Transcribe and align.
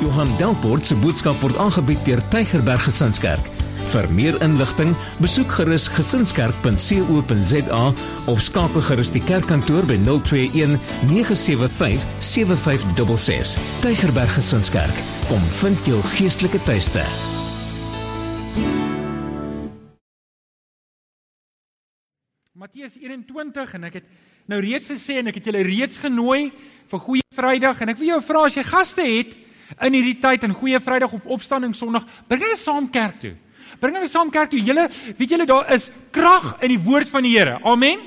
Johan 0.00 0.28
Delport 0.36 0.84
se 0.84 0.96
boodskap 1.00 1.38
word 1.40 1.56
aangebied 1.56 2.02
deur 2.04 2.20
Tygerberg 2.28 2.82
Gesinskerk. 2.84 3.46
Vir 3.92 4.08
meer 4.12 4.34
inligting, 4.44 4.90
besoek 5.24 5.54
gerus 5.56 5.86
gesinskerk.co.za 5.88 7.84
of 8.28 8.42
skakel 8.44 8.84
gerus 8.84 9.10
die 9.14 9.22
kerkkantoor 9.24 9.86
by 9.88 9.96
021 10.04 10.76
975 11.08 12.04
7566. 12.20 13.56
Tygerberg 13.84 14.34
Gesinskerk, 14.36 15.00
kom 15.30 15.40
vind 15.62 15.88
jou 15.88 16.02
geestelike 16.16 16.60
tuiste. 16.68 17.06
Matteus 22.56 22.98
21 23.00 23.74
en 23.78 23.88
ek 23.88 24.02
het 24.02 24.12
nou 24.50 24.60
reeds 24.60 24.92
gesê 24.92 25.22
en 25.22 25.32
ek 25.32 25.40
het 25.40 25.48
julle 25.48 25.64
reeds 25.64 25.96
genooi 26.04 26.50
vir 26.90 27.04
Goeie 27.08 27.26
Vrydag 27.36 27.80
en 27.80 27.96
ek 27.96 28.00
wil 28.00 28.16
jou 28.16 28.22
vra 28.28 28.46
as 28.48 28.56
jy 28.60 28.64
gaste 28.66 29.04
het 29.08 29.36
in 29.82 29.96
hierdie 29.96 30.18
tyd 30.22 30.46
in 30.46 30.54
Goeie 30.54 30.80
Vrydag 30.82 31.12
of 31.16 31.26
Opstanding 31.26 31.74
Sondag, 31.74 32.06
bring 32.28 32.42
hulle 32.44 32.58
saam 32.58 32.88
kerk 32.92 33.20
toe. 33.22 33.34
Bring 33.80 33.96
hulle 33.98 34.10
saam 34.10 34.30
kerk 34.32 34.52
toe. 34.52 34.60
Julle 34.62 34.88
weet 35.16 35.32
julle 35.34 35.46
daar 35.48 35.72
is 35.74 35.90
krag 36.14 36.54
in 36.64 36.74
die 36.74 36.82
woord 36.82 37.10
van 37.12 37.26
die 37.26 37.34
Here. 37.36 37.58
Amen. 37.64 38.02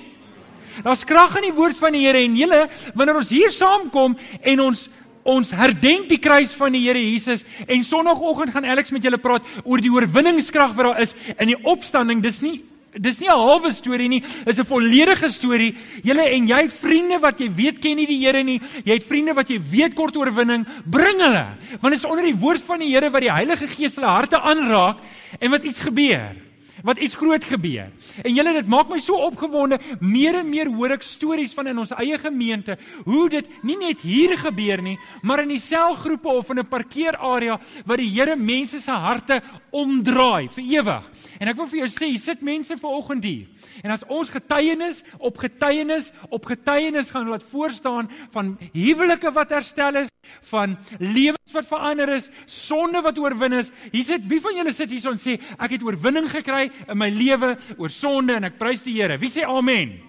Daar's 0.84 1.04
krag 1.04 1.36
in 1.42 1.50
die 1.50 1.56
woord 1.56 1.78
van 1.78 1.96
die 1.96 2.06
Here 2.08 2.24
en 2.24 2.38
julle 2.40 2.64
wanneer 2.96 3.20
ons 3.20 3.34
hier 3.34 3.52
saamkom 3.54 4.18
en 4.42 4.66
ons 4.70 4.88
ons 5.30 5.52
herdenk 5.54 6.08
die 6.10 6.18
kruis 6.18 6.56
van 6.58 6.74
die 6.74 6.82
Here 6.88 7.02
Jesus 7.04 7.44
en 7.68 7.84
Sondagoggend 7.86 8.54
gaan 8.56 8.66
Alex 8.66 8.94
met 8.96 9.04
julle 9.06 9.20
praat 9.22 9.46
oor 9.64 9.84
die 9.84 9.92
oorwinningskrag 9.92 10.74
wat 10.78 10.88
daar 10.88 11.02
is 11.04 11.14
in 11.36 11.52
die 11.52 11.60
opstanding. 11.68 12.24
Dis 12.24 12.42
nie 12.42 12.62
Dis 12.98 13.20
nie 13.20 13.28
'n 13.30 13.38
halwe 13.38 13.72
storie 13.72 14.10
nie, 14.10 14.24
dis 14.46 14.60
'n 14.60 14.66
volledige 14.66 15.30
storie. 15.30 15.76
Julle 16.04 16.24
en 16.24 16.48
jy 16.48 16.62
het 16.62 16.74
vriende 16.74 17.20
wat 17.20 17.40
jy 17.40 17.50
weet 17.54 17.80
ken 17.80 17.96
nie 17.96 18.08
die 18.08 18.26
Here 18.26 18.44
nie. 18.44 18.62
Jy 18.84 18.94
het 18.94 19.06
vriende 19.06 19.34
wat 19.34 19.50
jy 19.50 19.60
weet 19.62 19.94
kort 19.94 20.16
oorwinning, 20.18 20.66
bring 20.86 21.20
hulle. 21.20 21.48
Want 21.82 21.94
dit 21.94 22.04
is 22.04 22.06
onder 22.06 22.24
die 22.24 22.36
woord 22.36 22.62
van 22.62 22.80
die 22.80 22.94
Here 22.94 23.10
wat 23.10 23.22
die 23.22 23.32
Heilige 23.32 23.68
Gees 23.68 23.96
hulle 23.96 24.08
harte 24.08 24.40
aanraak 24.40 24.98
en 25.40 25.52
wat 25.52 25.64
iets 25.64 25.80
gebeur 25.80 26.49
wat 26.84 26.98
iets 26.98 27.16
groot 27.16 27.44
gebeur. 27.44 27.90
En 28.24 28.34
julle 28.34 28.54
dit 28.54 28.68
maak 28.68 28.90
my 28.90 29.00
so 29.00 29.18
opgewonde, 29.26 29.80
meer 30.00 30.40
en 30.42 30.50
meer 30.50 30.70
hoor 30.72 30.96
ek 30.98 31.06
stories 31.06 31.54
van 31.58 31.68
in 31.72 31.80
ons 31.82 31.94
eie 31.98 32.18
gemeente 32.18 32.78
hoe 33.06 33.30
dit 33.30 33.48
nie 33.64 33.78
net 33.80 34.02
hier 34.02 34.36
gebeur 34.38 34.82
nie, 34.82 34.98
maar 35.22 35.44
in 35.44 35.54
die 35.54 35.62
selgroepe 35.62 36.30
of 36.30 36.50
in 36.50 36.60
'n 36.60 36.68
parkeerarea 36.68 37.60
waar 37.86 37.98
die 37.98 38.10
Here 38.10 38.36
mense 38.36 38.80
se 38.80 38.92
harte 38.92 39.42
omdraai 39.72 40.50
vir 40.50 40.64
ewig. 40.64 41.04
En 41.40 41.48
ek 41.48 41.56
wil 41.56 41.68
vir 41.68 41.80
jou 41.80 41.88
sê, 41.88 42.18
sit 42.18 42.42
mense 42.42 42.76
vanoggend 42.78 43.24
hier. 43.24 43.48
En 43.84 43.92
as 43.92 44.04
ons 44.08 44.30
getuienis 44.30 45.04
op 45.18 45.38
getuienis 45.38 46.12
op 46.30 46.46
getuienis 46.46 47.10
gaan 47.10 47.30
laat 47.30 47.44
voorstaan 47.44 48.10
van 48.32 48.58
huwelike 48.74 49.32
wat 49.32 49.50
herstel 49.50 49.96
is, 49.96 50.10
van 50.42 50.78
lewens 51.00 51.54
wat 51.54 51.68
verander 51.68 52.10
is, 52.16 52.30
sonde 52.46 53.02
wat 53.02 53.18
oorwin 53.18 53.54
is. 53.60 53.72
Hier 53.92 54.04
sit 54.06 54.26
wie 54.30 54.42
van 54.42 54.56
julle 54.56 54.74
sit 54.76 54.92
hier 54.94 55.06
en 55.10 55.20
sê 55.20 55.38
ek 55.58 55.78
het 55.78 55.86
oorwinning 55.86 56.30
gekry 56.30 56.69
in 56.88 56.98
my 56.98 57.10
lewe 57.10 57.58
oor 57.78 57.90
sonde 57.90 58.34
en 58.34 58.44
ek 58.44 58.58
prys 58.60 58.84
die 58.84 58.94
Here. 59.02 59.18
Wie 59.18 59.30
sê 59.30 59.44
amen? 59.48 60.00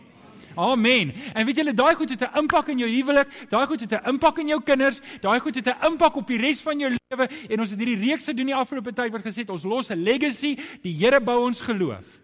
Amen. 0.56 1.12
En 1.34 1.46
weet 1.46 1.60
julle 1.62 1.74
daai 1.74 1.94
goed 1.94 2.10
het 2.10 2.22
'n 2.22 2.38
impak 2.38 2.68
in 2.68 2.78
jou 2.78 2.90
huwelik, 2.90 3.28
daai 3.50 3.66
goed 3.66 3.80
het 3.80 3.92
'n 3.92 4.08
impak 4.08 4.38
in 4.38 4.48
jou 4.48 4.60
kinders, 4.62 5.00
daai 5.20 5.40
goed 5.40 5.54
het 5.54 5.66
'n 5.66 5.86
impak 5.86 6.16
op 6.16 6.26
die 6.26 6.38
res 6.38 6.62
van 6.62 6.78
jou 6.78 6.90
lewe 6.90 7.28
en 7.48 7.60
ons 7.60 7.70
het 7.70 7.78
hierdie 7.78 8.08
reeks 8.08 8.24
gedoen 8.24 8.46
die 8.46 8.54
afgelope 8.54 8.92
tyd 8.92 9.12
wat 9.12 9.22
gesê 9.22 9.40
het 9.40 9.50
ons 9.50 9.64
los 9.64 9.90
'n 9.90 10.02
legacy, 10.02 10.58
die 10.82 10.92
Here 10.92 11.20
bou 11.20 11.46
ons 11.46 11.60
geloof. 11.60 12.20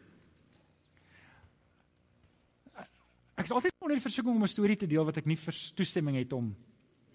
Ek 3.36 3.44
is 3.44 3.50
altyd 3.50 3.72
onder 3.80 3.96
die 3.96 4.02
versoeking 4.02 4.34
om 4.34 4.42
'n 4.42 4.48
storie 4.48 4.76
te 4.76 4.86
deel 4.86 5.04
wat 5.04 5.16
ek 5.16 5.26
nie 5.26 5.38
toestemming 5.74 6.16
het 6.16 6.32
om 6.32 6.56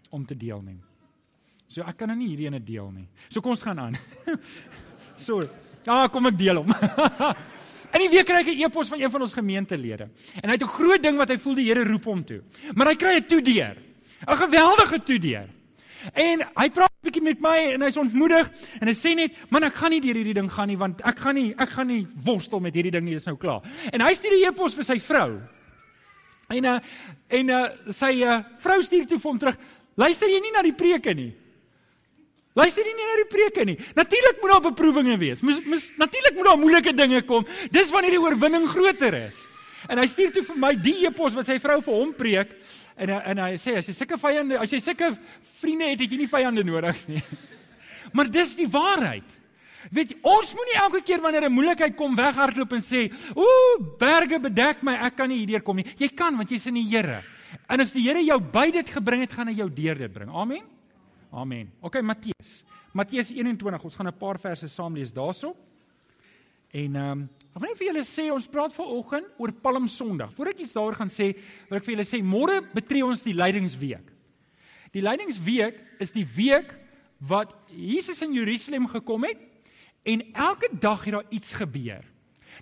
om 0.10 0.26
te 0.26 0.36
deel 0.36 0.62
nie. 0.62 0.82
So 1.68 1.82
ek 1.82 1.98
kan 1.98 2.08
nou 2.08 2.18
nie 2.18 2.28
hierdie 2.28 2.48
ene 2.48 2.60
deel 2.60 2.92
nie. 2.92 3.08
So 3.30 3.42
kom 3.42 3.52
ons 3.52 3.64
gaan 3.64 3.80
aan. 3.80 3.96
so, 5.16 5.42
ja, 5.86 6.08
kom 6.08 6.30
ek 6.30 6.38
deel 6.38 6.62
hom. 6.62 6.72
In 7.96 8.06
die 8.06 8.12
week 8.12 8.28
kry 8.28 8.40
ek 8.40 8.52
'n 8.54 8.66
e-pos 8.66 8.88
van 8.88 9.02
een 9.02 9.12
van 9.12 9.22
ons 9.22 9.34
gemeentelede. 9.36 10.10
En 10.42 10.50
hy 10.50 10.56
het 10.56 10.64
'n 10.64 10.76
groot 10.78 11.02
ding 11.04 11.18
wat 11.18 11.30
hy 11.30 11.38
voel 11.38 11.56
die 11.56 11.68
Here 11.68 11.84
roep 11.84 12.06
hom 12.06 12.24
toe. 12.24 12.42
Maar 12.74 12.88
hy 12.88 12.96
kry 12.96 13.16
'n 13.20 13.28
toedeur. 13.28 13.76
'n 14.28 14.38
Geweldige 14.38 15.04
toedeur. 15.04 15.50
En 16.14 16.42
hy 16.56 16.70
praat 16.70 16.90
'n 16.90 17.04
bietjie 17.04 17.22
met 17.22 17.42
my 17.42 17.74
en 17.74 17.82
hy's 17.82 17.98
ontmoedig 17.98 18.50
en 18.80 18.88
hy 18.88 18.94
sê 18.94 19.16
net, 19.16 19.32
"Man, 19.50 19.64
ek 19.64 19.76
gaan 19.76 19.92
nie 19.92 20.02
deur 20.02 20.16
hierdie 20.16 20.34
ding 20.34 20.50
gaan 20.50 20.68
nie 20.68 20.78
want 20.78 21.02
ek 21.02 21.20
gaan 21.20 21.36
nie 21.36 21.54
ek 21.58 21.70
gaan 21.70 21.88
nie 21.88 22.08
worstel 22.24 22.60
met 22.60 22.74
hierdie 22.74 22.92
ding 22.92 23.04
nie, 23.06 23.14
dis 23.14 23.26
nou 23.26 23.38
klaar." 23.38 23.62
En 23.92 24.02
hy 24.02 24.14
stuur 24.14 24.32
'n 24.32 24.48
e-pos 24.48 24.74
vir 24.74 24.84
sy 24.84 25.00
vrou. 25.00 25.42
En 26.50 26.66
uh, 26.66 26.80
en 27.30 27.50
uh, 27.50 27.70
sy 27.90 28.24
uh, 28.24 28.44
vrou 28.58 28.82
stuur 28.82 29.08
toe 29.08 29.20
vir 29.20 29.32
hom 29.32 29.40
terug, 29.40 29.58
Luister 29.96 30.30
jy 30.32 30.40
nie 30.40 30.54
na 30.56 30.64
die 30.64 30.76
preke 30.76 31.14
nie? 31.14 31.32
Luister 32.54 32.84
nie 32.84 32.96
na 32.98 33.16
die 33.22 33.30
preke 33.32 33.64
nie? 33.68 33.78
Natuurlik 33.96 34.42
moet 34.42 34.52
daar 34.52 34.64
beproewinge 34.66 35.16
wees. 35.22 35.42
Mis, 35.46 35.62
mis 35.64 35.88
natuurlik 36.00 36.36
moet 36.36 36.50
daar 36.50 36.60
moeilike 36.60 36.94
dinge 36.94 37.22
kom. 37.24 37.46
Dis 37.72 37.94
wanneer 37.96 38.18
die 38.18 38.22
oorwinning 38.22 38.68
groter 38.68 39.16
is. 39.22 39.40
En 39.90 39.98
hy 40.02 40.08
stuur 40.12 40.34
toe 40.36 40.44
vir 40.46 40.58
my 40.60 40.72
die 40.76 40.98
epos 41.08 41.36
wat 41.38 41.48
sy 41.48 41.58
vrou 41.64 41.80
vir 41.82 41.96
hom 41.96 42.12
preek 42.18 42.52
en 43.02 43.14
en 43.16 43.40
hy 43.46 43.54
sê 43.58 43.78
as 43.80 43.88
jy 43.90 43.96
sulke 43.98 44.18
vyande, 44.20 44.58
as 44.62 44.74
jy 44.74 44.82
sulke 44.84 45.10
vriende 45.62 45.88
het, 45.90 46.04
het 46.04 46.12
jy 46.12 46.20
nie 46.22 46.32
vyande 46.32 46.66
nodig 46.68 47.08
nie. 47.10 47.24
Maar 48.18 48.28
dis 48.34 48.56
die 48.58 48.68
waarheid. 48.68 49.38
Weet 49.94 50.10
jy, 50.12 50.18
ons 50.28 50.50
moenie 50.58 50.78
elke 50.82 51.00
keer 51.06 51.22
wanneer 51.24 51.48
'n 51.48 51.54
moeilikheid 51.54 51.96
kom 51.96 52.16
weghardloop 52.16 52.74
en 52.74 52.82
sê, 52.84 53.08
"Ooh, 53.36 53.80
berge 53.98 54.40
bedek 54.40 54.84
my, 54.84 54.94
ek 55.08 55.16
kan 55.16 55.30
nie 55.30 55.46
hierdeur 55.46 55.64
kom 55.64 55.78
nie." 55.78 55.86
Jy 55.98 56.10
kan 56.10 56.36
want 56.36 56.50
jy's 56.50 56.68
in 56.68 56.74
die 56.74 56.90
Here. 56.90 57.24
En 57.70 57.80
as 57.80 57.94
die 57.94 58.04
Here 58.04 58.20
jou 58.20 58.40
by 58.40 58.72
dit 58.72 58.90
gebring 58.90 59.22
het, 59.22 59.34
gaan 59.34 59.48
hy 59.48 59.54
jou 59.54 59.70
deur 59.70 59.96
dit 59.96 60.14
bring. 60.14 60.30
Amen. 60.30 60.81
Amen. 61.32 61.72
OK, 61.80 62.02
Matteus. 62.02 62.64
Matteus 62.92 63.32
21. 63.32 63.84
Ons 63.84 63.96
gaan 63.96 64.08
'n 64.08 64.18
paar 64.18 64.40
verse 64.40 64.68
saam 64.68 64.94
lees 64.94 65.14
daarso. 65.14 65.56
En 66.72 66.96
ehm 66.96 67.12
um, 67.12 67.30
ek 67.56 67.60
wil 67.62 67.70
net 67.70 67.78
vir 67.78 67.88
julle 67.88 68.04
sê 68.04 68.32
ons 68.32 68.48
praat 68.48 68.74
vanoggend 68.74 69.28
oor 69.38 69.52
Palm 69.52 69.88
Sondag. 69.88 70.34
Voordat 70.34 70.54
ek 70.54 70.64
iets 70.66 70.74
daaroor 70.74 70.96
gaan 70.96 71.10
sê, 71.12 71.36
wil 71.70 71.78
ek 71.78 71.84
vir 71.84 71.96
julle 71.96 72.08
sê 72.08 72.22
môre 72.24 72.62
betree 72.74 73.04
ons 73.04 73.24
die 73.24 73.34
Lydingsweek. 73.34 74.12
Die 74.92 75.02
Lydingsweek 75.02 75.80
is 76.00 76.12
die 76.12 76.26
week 76.26 76.76
wat 77.20 77.56
Jesus 77.70 78.22
in 78.22 78.34
Jerusalem 78.34 78.88
gekom 78.88 79.24
het 79.24 79.40
en 80.04 80.34
elke 80.34 80.68
dag 80.80 81.04
het 81.06 81.14
daar 81.14 81.28
iets 81.30 81.54
gebeur. 81.54 82.04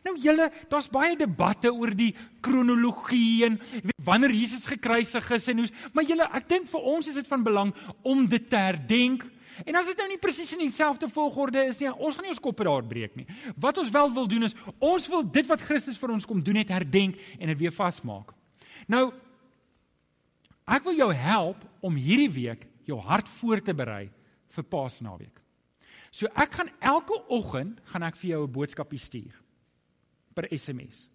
Nou 0.05 0.15
julle, 0.21 0.49
daar's 0.71 0.89
baie 0.91 1.17
debatte 1.19 1.71
oor 1.73 1.91
die 1.95 2.13
kronologie 2.45 3.45
en 3.49 3.57
weet 3.59 3.97
wanneer 4.05 4.31
Jesus 4.33 4.67
gekruisig 4.69 5.25
is 5.35 5.47
en 5.51 5.61
hoe, 5.61 5.67
maar 5.93 6.07
julle, 6.07 6.27
ek 6.39 6.47
dink 6.49 6.69
vir 6.71 6.87
ons 6.93 7.09
is 7.11 7.17
dit 7.19 7.27
van 7.29 7.43
belang 7.45 7.73
om 8.07 8.23
dit 8.29 8.45
te 8.49 8.59
herdenk. 8.59 9.25
En 9.67 9.75
as 9.75 9.89
dit 9.91 9.99
nou 9.99 10.07
nie 10.07 10.19
presies 10.21 10.53
in 10.55 10.63
dieselfde 10.63 11.09
volgorde 11.11 11.65
is 11.67 11.81
nie, 11.81 11.89
ons 11.91 12.15
gaan 12.15 12.27
nie 12.27 12.31
ons 12.31 12.43
koppe 12.43 12.63
daar 12.67 12.85
breek 12.87 13.17
nie. 13.19 13.25
Wat 13.59 13.81
ons 13.81 13.91
wel 13.91 14.13
wil 14.15 14.29
doen 14.31 14.47
is 14.47 14.55
ons 14.77 15.07
wil 15.11 15.25
dit 15.25 15.49
wat 15.49 15.65
Christus 15.67 15.99
vir 15.99 16.13
ons 16.16 16.27
kom 16.27 16.43
doen 16.43 16.61
het 16.61 16.71
herdenk 16.71 17.19
en 17.37 17.51
dit 17.51 17.59
weer 17.66 17.75
vasmaak. 17.75 18.31
Nou 18.87 19.09
ek 20.69 20.85
wil 20.85 20.95
jou 21.01 21.09
help 21.17 21.66
om 21.83 21.97
hierdie 21.97 22.31
week 22.31 22.67
jou 22.87 22.99
hart 23.03 23.29
voor 23.39 23.61
te 23.61 23.75
berei 23.75 24.07
vir 24.55 24.66
Paasnaweek. 24.66 25.35
So 26.09 26.29
ek 26.39 26.55
gaan 26.55 26.71
elke 26.79 27.17
oggend 27.27 27.81
gaan 27.91 28.05
ek 28.07 28.17
vir 28.17 28.29
jou 28.31 28.41
'n 28.47 28.53
boodskapie 28.53 29.01
stuur 29.01 29.35
per 30.39 30.50
SMS. 30.55 31.07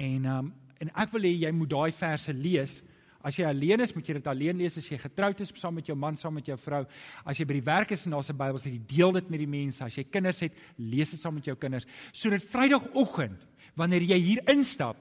En 0.00 0.26
um 0.26 0.52
en 0.80 0.88
ek 0.96 1.10
wil 1.12 1.26
hê 1.28 1.34
jy 1.42 1.50
moet 1.52 1.68
daai 1.68 1.92
verse 1.92 2.32
lees. 2.32 2.78
As 3.20 3.36
jy 3.36 3.44
alleen 3.44 3.82
is, 3.84 3.90
moet 3.92 4.06
jy 4.08 4.14
dit 4.16 4.28
alleen 4.32 4.56
lees 4.56 4.78
as 4.80 4.86
jy 4.88 4.96
getroud 4.96 5.42
is 5.44 5.52
saam 5.60 5.74
met 5.76 5.90
jou 5.90 5.96
man, 5.98 6.16
saam 6.16 6.32
met 6.38 6.46
jou 6.48 6.56
vrou. 6.56 6.86
As 7.28 7.36
jy 7.36 7.44
by 7.44 7.58
die 7.58 7.66
werk 7.66 7.92
is 7.92 8.06
en 8.06 8.16
daar's 8.16 8.30
'n 8.32 8.38
Bybel, 8.38 8.56
sê 8.56 8.72
jy 8.72 8.80
deel 8.88 9.12
dit 9.12 9.28
met 9.28 9.40
die 9.40 9.46
mense. 9.46 9.84
As 9.84 9.94
jy 9.94 10.04
kinders 10.04 10.40
het, 10.40 10.54
lees 10.78 11.10
dit 11.10 11.20
saam 11.20 11.34
met 11.34 11.44
jou 11.44 11.54
kinders. 11.54 11.84
Sodat 12.14 12.42
Vrydagoggend, 12.42 13.44
wanneer 13.76 14.02
jy 14.02 14.18
hier 14.18 14.40
instap, 14.48 14.96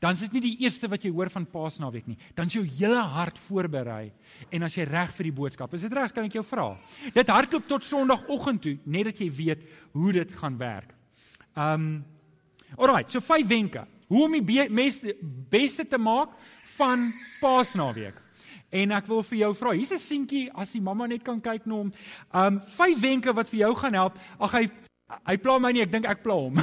dan 0.00 0.12
is 0.12 0.20
dit 0.20 0.32
nie 0.32 0.40
die 0.40 0.64
eerste 0.64 0.88
wat 0.88 1.04
jy 1.04 1.10
hoor 1.10 1.30
van 1.30 1.46
Paasnaweek 1.46 2.06
nie. 2.06 2.18
Dan 2.34 2.46
is 2.46 2.54
jou 2.54 2.64
hele 2.64 3.02
hart 3.02 3.38
voorberei 3.38 4.12
en 4.50 4.62
as 4.62 4.74
jy 4.74 4.84
reg 4.84 5.12
vir 5.14 5.24
die 5.24 5.32
boodskap. 5.32 5.74
Is 5.74 5.82
dit 5.82 5.92
reg? 5.92 6.12
Kan 6.12 6.24
ek 6.24 6.32
jou 6.32 6.44
vra? 6.44 6.76
Dit 7.14 7.28
hardloop 7.28 7.68
tot 7.68 7.84
Sondagoggend 7.84 8.62
toe, 8.62 8.78
net 8.84 9.04
dat 9.04 9.18
jy 9.18 9.30
weet 9.30 9.62
hoe 9.92 10.12
dit 10.12 10.32
gaan 10.32 10.56
werk. 10.56 10.94
Um 11.54 12.04
Alraai, 12.76 13.04
so 13.08 13.20
vyf 13.20 13.46
wenke. 13.48 13.86
Hoe 14.08 14.24
om 14.24 14.32
die 14.32 14.68
beste 14.68 15.14
beste 15.50 15.84
te 15.84 15.98
maak 15.98 16.32
van 16.76 17.12
Paasnaweek. 17.40 18.16
En 18.68 18.92
ek 18.92 19.06
wil 19.08 19.22
vir 19.24 19.38
jou 19.38 19.54
vra, 19.56 19.72
hier's 19.72 19.92
'n 19.92 19.98
seentjie 19.98 20.50
as 20.54 20.72
die 20.72 20.80
mamma 20.80 21.06
net 21.06 21.24
kan 21.24 21.40
kyk 21.40 21.66
na 21.66 21.74
hom. 21.74 21.92
Um 22.34 22.60
vyf 22.60 23.00
wenke 23.00 23.32
wat 23.32 23.48
vir 23.48 23.60
jou 23.60 23.74
gaan 23.74 23.94
help. 23.94 24.18
Ag 24.40 24.52
hy 24.52 24.70
hy 25.26 25.36
pla 25.36 25.58
my 25.58 25.72
nie, 25.72 25.82
ek 25.82 25.90
dink 25.90 26.04
ek 26.04 26.22
pla 26.22 26.34
hom. 26.34 26.54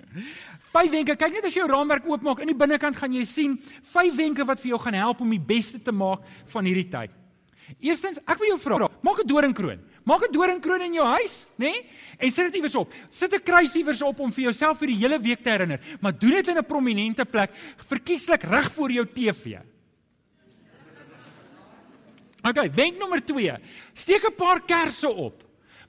vyf 0.74 0.90
wenke. 0.90 1.16
Kyk 1.16 1.32
net 1.32 1.44
as 1.44 1.54
jy 1.54 1.60
jou 1.60 1.68
raamwerk 1.68 2.06
oopmaak, 2.06 2.40
in 2.40 2.48
die 2.48 2.56
binnekant 2.56 2.96
gaan 2.96 3.12
jy 3.12 3.24
sien 3.24 3.58
vyf 3.82 4.16
wenke 4.16 4.44
wat 4.46 4.60
vir 4.60 4.70
jou 4.70 4.78
gaan 4.78 4.94
help 4.94 5.20
om 5.20 5.30
die 5.30 5.38
beste 5.38 5.78
te 5.78 5.92
maak 5.92 6.20
van 6.46 6.64
hierdie 6.64 6.88
tyd. 6.88 7.10
Eerstens, 7.80 8.18
ek 8.26 8.38
wil 8.38 8.48
jou 8.54 8.58
vra, 8.58 8.88
maak 9.02 9.20
'n 9.20 9.26
doringkroon. 9.26 9.80
Maak 10.04 10.28
'n 10.28 10.32
doringkroon 10.32 10.82
in 10.82 10.92
jou 10.92 11.06
huis, 11.06 11.46
nê? 11.56 11.70
Nee? 11.70 11.90
En 12.18 12.30
sit 12.30 12.44
dit 12.44 12.54
iewers 12.54 12.74
op. 12.74 12.92
Sit 13.10 13.32
'n 13.32 13.42
kruis 13.42 13.74
iewers 13.74 14.02
op 14.02 14.20
om 14.20 14.32
vir 14.32 14.42
jouself 14.42 14.78
vir 14.78 14.86
die 14.86 14.96
hele 14.96 15.18
week 15.18 15.42
te 15.42 15.50
herinner, 15.50 15.80
maar 16.00 16.18
doen 16.18 16.30
dit 16.30 16.48
in 16.48 16.58
'n 16.58 16.64
prominente 16.64 17.24
plek, 17.24 17.50
verkieslik 17.86 18.42
reg 18.42 18.72
voor 18.72 18.90
jou 18.90 19.06
TV. 19.06 19.58
Okay, 22.42 22.70
wenk 22.74 22.98
nommer 22.98 23.24
2. 23.24 23.56
Steek 23.94 24.24
'n 24.24 24.34
paar 24.34 24.60
kersse 24.60 25.08
op. 25.08 25.42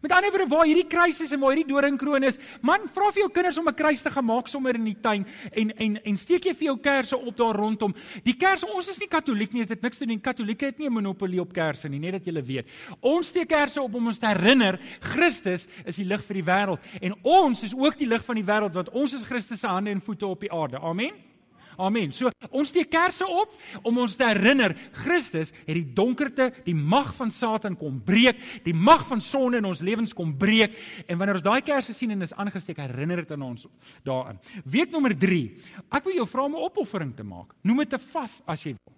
Met 0.06 0.14
ander 0.14 0.30
woorde 0.30 0.46
waar 0.52 0.68
hierdie 0.70 0.86
kruis 0.86 1.18
is 1.24 1.32
en 1.34 1.40
waar 1.42 1.56
hierdie 1.56 1.72
doringkroon 1.72 2.28
is, 2.28 2.36
man, 2.62 2.84
vra 2.94 3.08
vir 3.10 3.24
jou 3.24 3.30
kinders 3.34 3.58
om 3.58 3.66
'n 3.70 3.74
kruis 3.74 4.04
te 4.06 4.12
gemaak 4.14 4.48
sommer 4.48 4.76
in 4.76 4.86
die 4.86 5.00
tuin 5.02 5.26
en 5.52 5.72
en 5.78 5.98
en 6.04 6.18
steek 6.18 6.46
jy 6.46 6.54
vir 6.54 6.66
jou 6.68 6.78
kersse 6.78 7.18
op 7.18 7.36
daar 7.38 7.56
rondom. 7.56 7.96
Die 8.24 8.36
kersse, 8.36 8.68
ons 8.68 8.88
is 8.88 9.00
nie 9.00 9.08
katoliek 9.08 9.52
nie, 9.54 9.62
dit 9.62 9.70
het 9.70 9.82
niks 9.82 9.98
te 9.98 10.06
doen. 10.06 10.22
Katolieke 10.22 10.66
het 10.66 10.78
nie 10.78 10.88
'n 10.88 10.94
monopolie 10.94 11.42
op 11.42 11.54
kersse 11.54 11.90
nie, 11.90 12.00
net 12.00 12.12
dat 12.12 12.26
jy 12.26 12.44
weet. 12.44 12.68
Ons 13.02 13.28
steek 13.28 13.48
kersse 13.48 13.82
op 13.82 13.96
om 13.96 14.08
ons 14.08 14.20
te 14.20 14.28
herinner 14.28 14.80
Christus 15.00 15.68
is 15.86 15.96
die 15.96 16.06
lig 16.06 16.24
vir 16.24 16.34
die 16.36 16.44
wêreld 16.44 16.80
en 17.02 17.16
ons 17.24 17.64
is 17.64 17.74
ook 17.74 17.98
die 17.98 18.08
lig 18.08 18.24
van 18.24 18.36
die 18.36 18.46
wêreld 18.46 18.74
want 18.74 18.90
ons 18.90 19.14
is 19.14 19.24
Christus 19.24 19.60
se 19.60 19.68
hande 19.68 19.90
en 19.90 20.02
voete 20.02 20.28
op 20.28 20.40
die 20.40 20.52
aarde. 20.52 20.80
Amen. 20.80 21.35
Amen. 21.78 22.12
So 22.16 22.32
ons 22.52 22.70
steek 22.70 22.90
kersse 22.94 23.28
op 23.28 23.54
om 23.84 23.98
ons 24.04 24.16
te 24.16 24.28
herinner 24.28 24.76
Christus 25.04 25.52
het 25.66 25.76
die 25.76 25.94
donkerte, 25.98 26.52
die 26.66 26.76
mag 26.76 27.14
van 27.18 27.32
Satan 27.32 27.76
kom 27.80 28.00
breek, 28.06 28.40
die 28.64 28.74
mag 28.74 29.06
van 29.10 29.22
sonde 29.22 29.60
in 29.62 29.70
ons 29.70 29.84
lewens 29.86 30.14
kom 30.16 30.34
breek 30.38 30.76
en 31.08 31.20
wanneer 31.20 31.40
ons 31.40 31.48
daai 31.48 31.62
kersse 31.66 31.94
sien 31.94 32.12
en 32.16 32.26
is 32.26 32.34
aangesteek, 32.34 32.80
herinner 32.80 33.24
dit 33.24 33.32
aan 33.36 33.46
ons 33.52 33.68
daaraan. 34.06 34.40
Week 34.66 34.92
nommer 34.92 35.16
3. 35.18 35.44
Ek 35.92 36.04
wil 36.08 36.20
jou 36.22 36.28
vra 36.28 36.46
om 36.46 36.56
'n 36.56 36.66
opoffering 36.66 37.16
te 37.16 37.24
maak. 37.24 37.56
Noem 37.64 37.78
dit 37.84 37.94
'n 37.94 38.00
vas 38.00 38.42
as 38.46 38.64
jy 38.64 38.76
wil. 38.76 38.96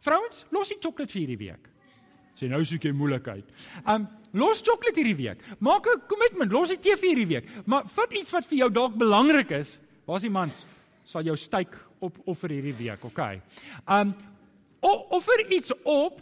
Vrouens, 0.00 0.44
los 0.50 0.68
die 0.68 0.78
sjokolade 0.80 1.12
vir 1.12 1.20
hierdie 1.20 1.38
week. 1.38 1.70
Sê 2.36 2.48
nou 2.48 2.62
soek 2.64 2.84
jy 2.84 2.92
moeilikheid. 2.92 3.44
Um 3.88 4.06
los 4.36 4.60
sjokolade 4.60 5.00
hierdie 5.00 5.16
week. 5.16 5.42
Maak 5.58 5.86
'n 5.86 6.02
kommitment, 6.06 6.52
los 6.52 6.68
die 6.68 6.78
TV 6.78 7.14
hierdie 7.14 7.26
week. 7.26 7.66
Maar 7.66 7.88
vat 7.88 8.12
iets 8.12 8.32
wat 8.32 8.46
vir 8.46 8.58
jou 8.58 8.70
dalk 8.70 8.94
belangrik 8.94 9.50
is. 9.50 9.78
Waar's 10.06 10.22
die 10.22 10.30
mans? 10.30 10.64
Sal 11.04 11.22
jou 11.22 11.36
styk 11.36 11.85
op 12.00 12.18
offer 12.28 12.52
hierdie 12.52 12.74
week, 12.76 13.04
okay. 13.04 13.40
Um 13.86 14.14
offer 14.86 15.40
iets 15.50 15.72
op. 15.82 16.20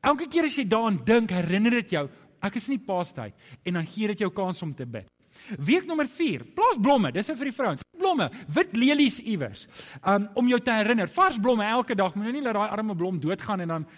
Elke 0.00 0.28
keer 0.30 0.46
as 0.46 0.56
jy 0.58 0.64
daaraan 0.68 1.00
dink, 1.04 1.32
herinner 1.34 1.78
dit 1.80 1.96
jou, 1.96 2.04
ek 2.44 2.58
is 2.58 2.68
in 2.68 2.76
die 2.76 2.86
paastyd 2.86 3.34
en 3.66 3.80
dan 3.80 3.86
gee 3.88 4.10
dit 4.12 4.22
jou 4.22 4.30
kans 4.34 4.62
om 4.62 4.74
te 4.74 4.86
bid. 4.86 5.08
Week 5.58 5.86
nommer 5.86 6.06
4, 6.10 6.44
plaas 6.54 6.78
blomme, 6.82 7.10
dis 7.14 7.30
vir 7.30 7.50
die 7.50 7.54
vrouens. 7.54 7.84
Blomme, 7.98 8.28
wit 8.54 8.76
lelies 8.78 9.18
iewers. 9.22 9.66
Um 10.06 10.28
om 10.38 10.50
jou 10.50 10.60
te 10.62 10.74
herinner, 10.74 11.10
vars 11.10 11.38
blomme 11.42 11.66
elke 11.66 11.96
dag. 11.98 12.14
Moenie 12.14 12.38
nie 12.38 12.44
laat 12.46 12.58
daai 12.58 12.76
arme 12.76 12.96
blom 12.98 13.18
doodgaan 13.22 13.64
en 13.64 13.74
dan 13.74 13.88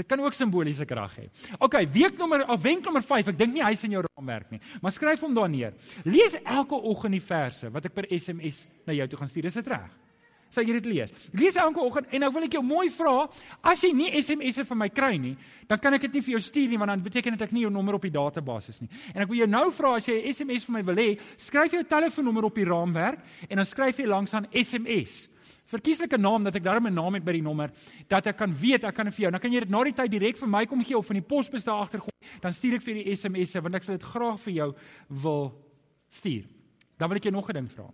Dit 0.00 0.08
kan 0.08 0.20
ook 0.24 0.36
simboliese 0.36 0.86
krag 0.88 1.16
hê. 1.20 1.26
OK, 1.60 1.76
week 1.92 2.16
nommer 2.18 2.46
of 2.48 2.62
wenk 2.64 2.86
nommer 2.88 3.04
5. 3.04 3.34
Ek 3.34 3.40
dink 3.40 3.52
nie 3.52 3.64
hy's 3.64 3.84
in 3.84 3.98
jou 3.98 4.04
raamwerk 4.06 4.54
nie, 4.54 4.60
maar 4.80 4.94
skryf 4.96 5.20
hom 5.26 5.34
daar 5.36 5.50
neer. 5.52 5.74
Lees 6.08 6.38
elke 6.40 6.78
oggend 6.78 7.18
die 7.18 7.24
verse 7.24 7.68
wat 7.72 7.90
ek 7.90 7.96
per 7.98 8.08
SMS 8.08 8.64
na 8.88 8.96
jou 8.96 9.10
toe 9.10 9.20
gaan 9.20 9.28
stuur. 9.28 9.50
Is 9.50 9.60
dit 9.60 9.68
reg? 9.68 9.90
Sal 10.50 10.66
jy 10.66 10.80
dit 10.80 10.88
lees? 10.90 11.12
Lees 11.38 11.54
elke 11.62 11.82
oggend 11.84 12.10
en 12.10 12.24
nou 12.24 12.30
wil 12.34 12.48
ek 12.48 12.56
jou 12.56 12.62
mooi 12.66 12.88
vra, 12.90 13.28
as 13.70 13.84
jy 13.84 13.92
nie 13.94 14.08
SMS'e 14.18 14.64
van 14.66 14.80
my 14.80 14.88
kry 14.90 15.12
nie, 15.22 15.36
dan 15.70 15.78
kan 15.78 15.94
ek 15.94 16.08
dit 16.08 16.18
nie 16.18 16.24
vir 16.26 16.34
jou 16.34 16.40
stuur 16.42 16.72
nie 16.72 16.80
want 16.80 16.90
dan 16.90 17.04
beteken 17.04 17.36
dit 17.36 17.44
ek 17.46 17.54
nie 17.54 17.62
jou 17.62 17.70
nommer 17.70 18.00
op 18.00 18.06
die 18.08 18.14
database 18.14 18.74
is 18.74 18.82
nie. 18.82 18.90
En 19.14 19.22
ek 19.22 19.30
wil 19.30 19.44
jou 19.44 19.50
nou 19.50 19.68
vra 19.76 19.94
as 20.00 20.08
jy 20.10 20.16
'n 20.18 20.34
SMS 20.34 20.66
vir 20.66 20.74
my 20.74 20.82
wil 20.82 20.98
hê, 20.98 21.10
skryf 21.38 21.76
jou 21.76 21.84
telefoonnommer 21.84 22.44
op 22.50 22.54
die 22.54 22.66
raamwerk 22.66 23.20
en 23.48 23.56
dan 23.62 23.66
skryf 23.66 23.98
jy 23.98 24.06
langs 24.10 24.34
aan 24.34 24.50
SMS 24.50 25.29
verkieslike 25.70 26.18
naam 26.18 26.44
dat 26.44 26.56
ek 26.58 26.64
daarmee 26.66 26.90
'n 26.90 26.94
naam 26.94 27.14
het 27.14 27.24
by 27.24 27.32
die 27.32 27.42
nommer 27.42 27.70
dat 28.08 28.26
ek 28.26 28.36
kan 28.36 28.54
weet 28.54 28.84
ek 28.84 28.94
kan 28.94 29.10
vir 29.10 29.22
jou. 29.22 29.30
Dan 29.30 29.40
kan 29.40 29.52
jy 29.52 29.60
dit 29.60 29.70
na 29.70 29.84
die 29.84 29.92
tyd 29.92 30.10
direk 30.10 30.36
vir 30.36 30.48
my 30.48 30.66
kom 30.66 30.84
gee 30.84 30.96
of 30.96 31.10
in 31.10 31.20
die 31.22 31.28
posbus 31.28 31.64
daar 31.64 31.82
agter 31.82 32.00
gooi. 32.00 32.40
Dan 32.40 32.52
stuur 32.52 32.74
ek 32.74 32.82
vir 32.82 32.94
die 32.94 33.16
SMS'e 33.16 33.62
want 33.62 33.74
ek 33.74 33.84
sal 33.84 33.96
dit 33.96 34.06
graag 34.06 34.40
vir 34.40 34.52
jou 34.52 34.74
wil 35.08 35.54
stuur. 36.10 36.44
Dan 36.98 37.08
wil 37.08 37.16
ek 37.16 37.24
jou 37.24 37.32
nog 37.32 37.48
'n 37.48 37.54
ding 37.54 37.70
vra. 37.70 37.90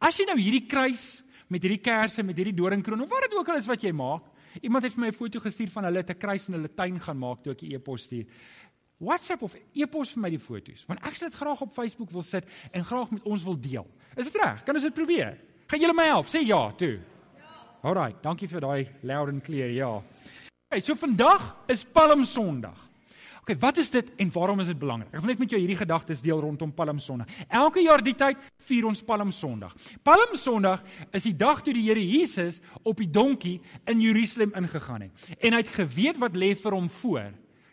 As 0.00 0.16
jy 0.18 0.24
nou 0.26 0.38
hierdie 0.38 0.66
kruis 0.66 1.22
met 1.48 1.62
hierdie 1.62 1.82
kersse 1.82 2.22
met 2.22 2.36
hierdie 2.36 2.54
doringkroon 2.54 3.02
of 3.02 3.10
wat 3.10 3.22
dit 3.28 3.38
ook 3.38 3.48
al 3.48 3.56
is 3.56 3.66
wat 3.66 3.82
jy 3.82 3.92
maak, 3.92 4.22
iemand 4.62 4.84
het 4.84 4.92
vir 4.92 5.00
my 5.00 5.08
'n 5.08 5.12
foto 5.12 5.40
gestuur 5.40 5.68
van 5.68 5.84
hulle 5.84 6.04
te 6.04 6.14
kruis 6.14 6.48
in 6.48 6.54
hulle 6.54 6.74
tuin 6.74 7.00
gaan 7.00 7.18
maak 7.18 7.42
toe 7.42 7.52
ek 7.52 7.62
'n 7.62 7.72
e-pos 7.72 8.02
stuur. 8.02 8.26
WhatsApp 8.98 9.42
of 9.42 9.56
e-pos 9.74 10.12
vir 10.12 10.22
my 10.22 10.30
die 10.30 10.38
foto's 10.38 10.86
want 10.86 11.04
ek 11.04 11.16
sal 11.16 11.28
dit 11.28 11.38
graag 11.38 11.60
op 11.60 11.72
Facebook 11.72 12.10
wil 12.10 12.22
sit 12.22 12.44
en 12.72 12.84
graag 12.84 13.10
met 13.10 13.22
ons 13.22 13.44
wil 13.44 13.60
deel. 13.60 13.86
Is 14.16 14.30
dit 14.30 14.42
reg? 14.42 14.64
Kan 14.64 14.74
ons 14.74 14.84
dit 14.84 14.94
probeer? 14.94 15.38
Gaan 15.66 15.82
julle 15.82 15.94
my 15.98 16.04
help? 16.06 16.28
Sê 16.30 16.44
ja, 16.46 16.60
toe. 16.78 17.00
Ja. 17.34 17.54
Alraai, 17.90 18.12
dankie 18.22 18.46
vir 18.46 18.62
daai 18.62 18.90
loud 19.02 19.32
and 19.32 19.42
clear. 19.42 19.70
Ja. 19.74 19.96
Okay, 20.70 20.78
so 20.80 20.94
vandag 20.94 21.42
is 21.66 21.82
Palm 21.82 22.22
Sondag. 22.24 22.84
Okay, 23.42 23.56
wat 23.62 23.78
is 23.78 23.90
dit 23.90 24.08
en 24.22 24.30
waarom 24.34 24.62
is 24.62 24.70
dit 24.70 24.78
belangrik? 24.78 25.10
Ek 25.14 25.22
wil 25.22 25.30
net 25.30 25.42
met 25.42 25.52
jou 25.54 25.58
hierdie 25.58 25.78
gedagtes 25.78 26.22
deel 26.22 26.38
rondom 26.42 26.70
Palm 26.74 26.98
Sondag. 27.02 27.30
Elke 27.46 27.82
jaar 27.82 28.02
die 28.02 28.14
tyd 28.18 28.38
vier 28.66 28.86
ons 28.86 29.02
Palm 29.06 29.30
Sondag. 29.34 29.74
Palm 30.06 30.34
Sondag 30.38 30.82
is 31.14 31.26
die 31.26 31.34
dag 31.34 31.64
toe 31.66 31.74
die 31.74 31.84
Here 31.88 32.02
Jesus 32.02 32.60
op 32.82 33.02
die 33.02 33.10
donkie 33.10 33.58
in 33.90 34.02
Jerusalem 34.02 34.54
ingegaan 34.58 35.08
het 35.08 35.36
en 35.40 35.54
hy 35.54 35.62
het 35.64 35.74
geweet 35.74 36.22
wat 36.22 36.38
lê 36.38 36.54
vir 36.58 36.78
hom 36.78 36.90
voor 37.02 37.30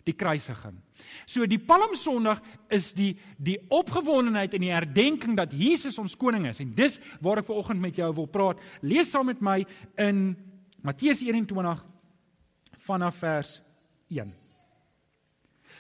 die 0.08 0.16
kruisiging. 0.18 0.76
So 1.26 1.46
die 1.50 1.60
Palm 1.60 1.96
Sondag 1.96 2.42
is 2.74 2.92
die 2.96 3.14
die 3.38 3.58
opgewondenheid 3.74 4.54
en 4.56 4.66
die 4.66 4.74
herdenking 4.74 5.38
dat 5.40 5.54
Jesus 5.56 6.00
ons 6.02 6.18
koning 6.20 6.48
is. 6.50 6.62
En 6.64 6.74
dis 6.76 7.00
waar 7.24 7.42
ek 7.42 7.50
vanoggend 7.50 7.82
met 7.84 8.00
jou 8.00 8.10
wil 8.20 8.30
praat. 8.32 8.62
Lees 8.82 9.12
saam 9.12 9.30
met 9.32 9.42
my 9.44 9.62
in 10.02 10.34
Matteus 10.84 11.24
21 11.24 11.84
vanaf 12.84 13.20
vers 13.24 13.58
1. 14.12 14.34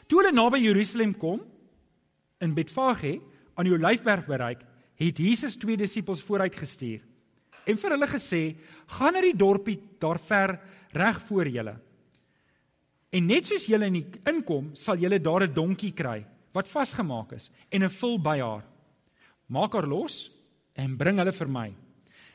Toe 0.07 0.21
hulle 0.21 0.35
naby 0.35 0.61
Jerusalem 0.63 1.15
kom 1.19 1.41
in 2.43 2.55
Betfage 2.55 3.17
aan 3.55 3.67
die 3.67 3.75
Olyfberg 3.75 4.25
bereik, 4.27 4.63
het 4.99 5.19
Jesus 5.19 5.55
twee 5.59 5.77
disippels 5.79 6.23
vooruit 6.23 6.55
gestuur 6.55 7.01
en 7.63 7.79
vir 7.79 7.95
hulle 7.95 8.07
gesê: 8.07 8.55
"Gaan 8.97 9.13
na 9.13 9.21
die 9.21 9.35
dorpie 9.35 9.79
daar 9.99 10.19
ver 10.19 10.59
reg 10.91 11.21
voor 11.27 11.47
julle." 11.47 11.75
En 13.13 13.27
net 13.29 13.45
soos 13.45 13.67
julle 13.69 13.87
in 13.91 13.99
die 13.99 14.21
inkom, 14.29 14.71
sal 14.73 14.97
julle 14.97 15.19
daar 15.21 15.45
'n 15.45 15.53
donkie 15.53 15.93
kry 15.93 16.25
wat 16.53 16.69
vasgemaak 16.69 17.33
is 17.33 17.51
en 17.69 17.83
'n 17.83 17.89
vul 17.89 18.17
by 18.17 18.39
haar. 18.39 18.65
Maak 19.49 19.73
haar 19.73 19.87
los 19.87 20.31
en 20.75 20.97
bring 20.97 21.17
hulle 21.17 21.31
vir 21.31 21.47
my. 21.47 21.73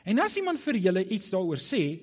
En 0.05 0.19
as 0.19 0.37
iemand 0.37 0.59
vir 0.59 0.75
julle 0.75 1.05
iets 1.05 1.31
daaroor 1.31 1.57
sê, 1.57 1.99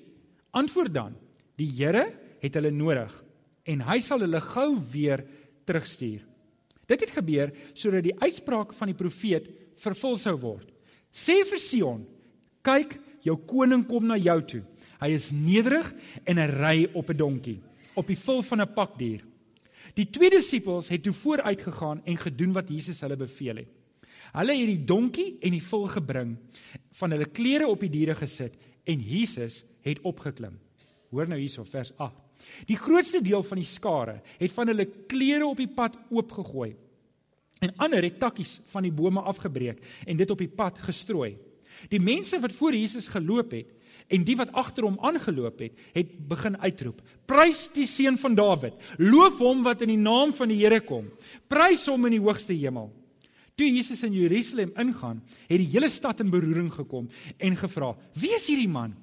antwoord 0.51 0.93
dan: 0.93 1.15
Die 1.57 1.71
Here 1.71 2.13
het 2.39 2.53
hulle 2.53 2.71
nodig 2.71 3.23
en 3.65 3.81
hy 3.81 3.99
sal 3.99 4.19
hulle 4.19 4.41
gou 4.41 4.79
weer 4.91 5.25
terugstuur. 5.65 6.21
Dit 6.87 7.01
het 7.01 7.09
gebeur 7.09 7.51
sodat 7.73 8.03
die 8.03 8.19
uitspraak 8.19 8.73
van 8.73 8.87
die 8.87 8.95
profeet 8.95 9.49
vervul 9.75 10.15
sou 10.15 10.37
word. 10.37 10.71
Sê 11.11 11.43
vir 11.43 11.59
Sion: 11.59 12.05
Kyk, 12.61 12.99
jou 13.21 13.37
koning 13.37 13.87
kom 13.87 14.07
na 14.07 14.17
jou 14.17 14.41
toe. 14.41 14.63
Hy 14.99 15.09
is 15.09 15.31
nederig 15.31 15.93
en 16.25 16.37
hy 16.37 16.45
ry 16.45 16.89
op 16.93 17.09
'n 17.09 17.17
donkie 17.17 17.61
op 17.97 18.07
die 18.07 18.19
vul 18.19 18.43
van 18.43 18.61
'n 18.61 18.73
pakdier. 18.73 19.25
Die 19.93 20.09
twee 20.09 20.29
disippels 20.29 20.89
het 20.89 21.03
toe 21.03 21.13
vooruit 21.13 21.61
gegaan 21.61 22.01
en 22.05 22.17
gedoen 22.17 22.53
wat 22.53 22.69
Jesus 22.69 23.01
hulle 23.01 23.15
beveel 23.15 23.55
het. 23.55 23.69
Hulle 24.31 24.53
het 24.53 24.67
die 24.67 24.85
donkie 24.85 25.37
en 25.41 25.51
die 25.51 25.63
vul 25.63 25.87
gebring, 25.87 26.37
van 26.99 27.11
hulle 27.11 27.25
klere 27.25 27.67
op 27.67 27.79
die 27.79 27.89
diere 27.89 28.15
gesit 28.15 28.53
en 28.83 28.99
Jesus 28.99 29.63
het 29.81 30.01
opgeklim. 30.01 30.59
Hoor 31.09 31.27
nou 31.27 31.39
hierso 31.39 31.63
vers 31.63 31.93
8. 31.97 32.15
Die 32.69 32.77
grootste 32.77 33.21
deel 33.21 33.43
van 33.43 33.57
die 33.57 33.67
skare 33.67 34.21
het 34.37 34.51
van 34.51 34.67
hulle 34.67 34.85
klere 35.07 35.45
op 35.47 35.57
die 35.57 35.71
pad 35.71 35.97
oopgegooi. 36.09 36.75
En 37.59 37.73
ander 37.77 38.03
het 38.03 38.19
takkies 38.19 38.59
van 38.69 38.85
die 38.85 38.93
bome 38.93 39.21
afgebreek 39.21 39.81
en 40.05 40.17
dit 40.17 40.29
op 40.29 40.37
die 40.37 40.51
pad 40.51 40.77
gestrooi. 40.85 41.37
Die 41.89 42.01
mense 42.01 42.39
wat 42.39 42.53
voor 42.53 42.75
Jesus 42.75 43.07
geloop 43.07 43.51
het, 43.51 43.73
En 44.07 44.23
die 44.23 44.35
wat 44.39 44.53
agter 44.53 44.85
hom 44.87 44.99
aangeloop 45.03 45.59
het, 45.59 45.73
het 45.95 46.13
begin 46.29 46.57
uitroep: 46.61 47.01
Prys 47.25 47.67
die 47.73 47.87
seun 47.89 48.17
van 48.17 48.35
Dawid. 48.35 48.73
Loof 48.97 49.41
hom 49.43 49.63
wat 49.65 49.81
in 49.81 49.93
die 49.95 50.01
naam 50.01 50.33
van 50.33 50.53
die 50.53 50.59
Here 50.61 50.79
kom. 50.85 51.09
Prys 51.47 51.87
hom 51.87 52.05
in 52.05 52.17
die 52.17 52.23
hoogste 52.23 52.53
hemel. 52.53 52.91
Toe 53.57 53.65
Jesus 53.65 54.03
in 54.05 54.13
Jerusalem 54.13 54.71
ingaan, 54.77 55.23
het 55.47 55.57
die 55.57 55.71
hele 55.71 55.89
stad 55.89 56.21
in 56.21 56.29
beroering 56.29 56.69
gekom 56.73 57.09
en 57.37 57.57
gevra: 57.57 57.95
"Wie 58.13 58.35
is 58.35 58.47
hierdie 58.47 58.69
man?" 58.69 58.93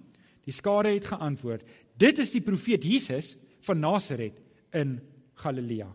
Die 0.44 0.52
skare 0.54 0.94
het 0.94 1.04
geantwoord: 1.04 1.62
"Dit 1.98 2.18
is 2.18 2.30
die 2.30 2.42
profeet 2.42 2.84
Jesus 2.84 3.36
van 3.60 3.80
Nasaret 3.80 4.38
in 4.72 5.00
Galilea." 5.34 5.90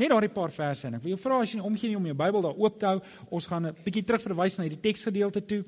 Net 0.00 0.08
daardie 0.08 0.32
paar 0.32 0.50
verse 0.50 0.86
en 0.88 0.96
ek 0.96 1.02
wil 1.04 1.12
jou 1.12 1.20
vra 1.20 1.42
as 1.44 1.52
jy 1.52 1.60
omgee 1.60 1.90
nie 1.90 1.98
om 1.98 2.06
jou 2.08 2.16
Bybel 2.16 2.44
daar 2.46 2.56
oop 2.56 2.78
te 2.80 2.86
hou, 2.88 3.00
ons 3.30 3.46
gaan 3.46 3.66
'n 3.66 3.76
bietjie 3.84 4.04
terugverwys 4.04 4.56
na 4.56 4.64
hierdie 4.64 4.80
teksgedeelte 4.80 5.44
toe. 5.46 5.64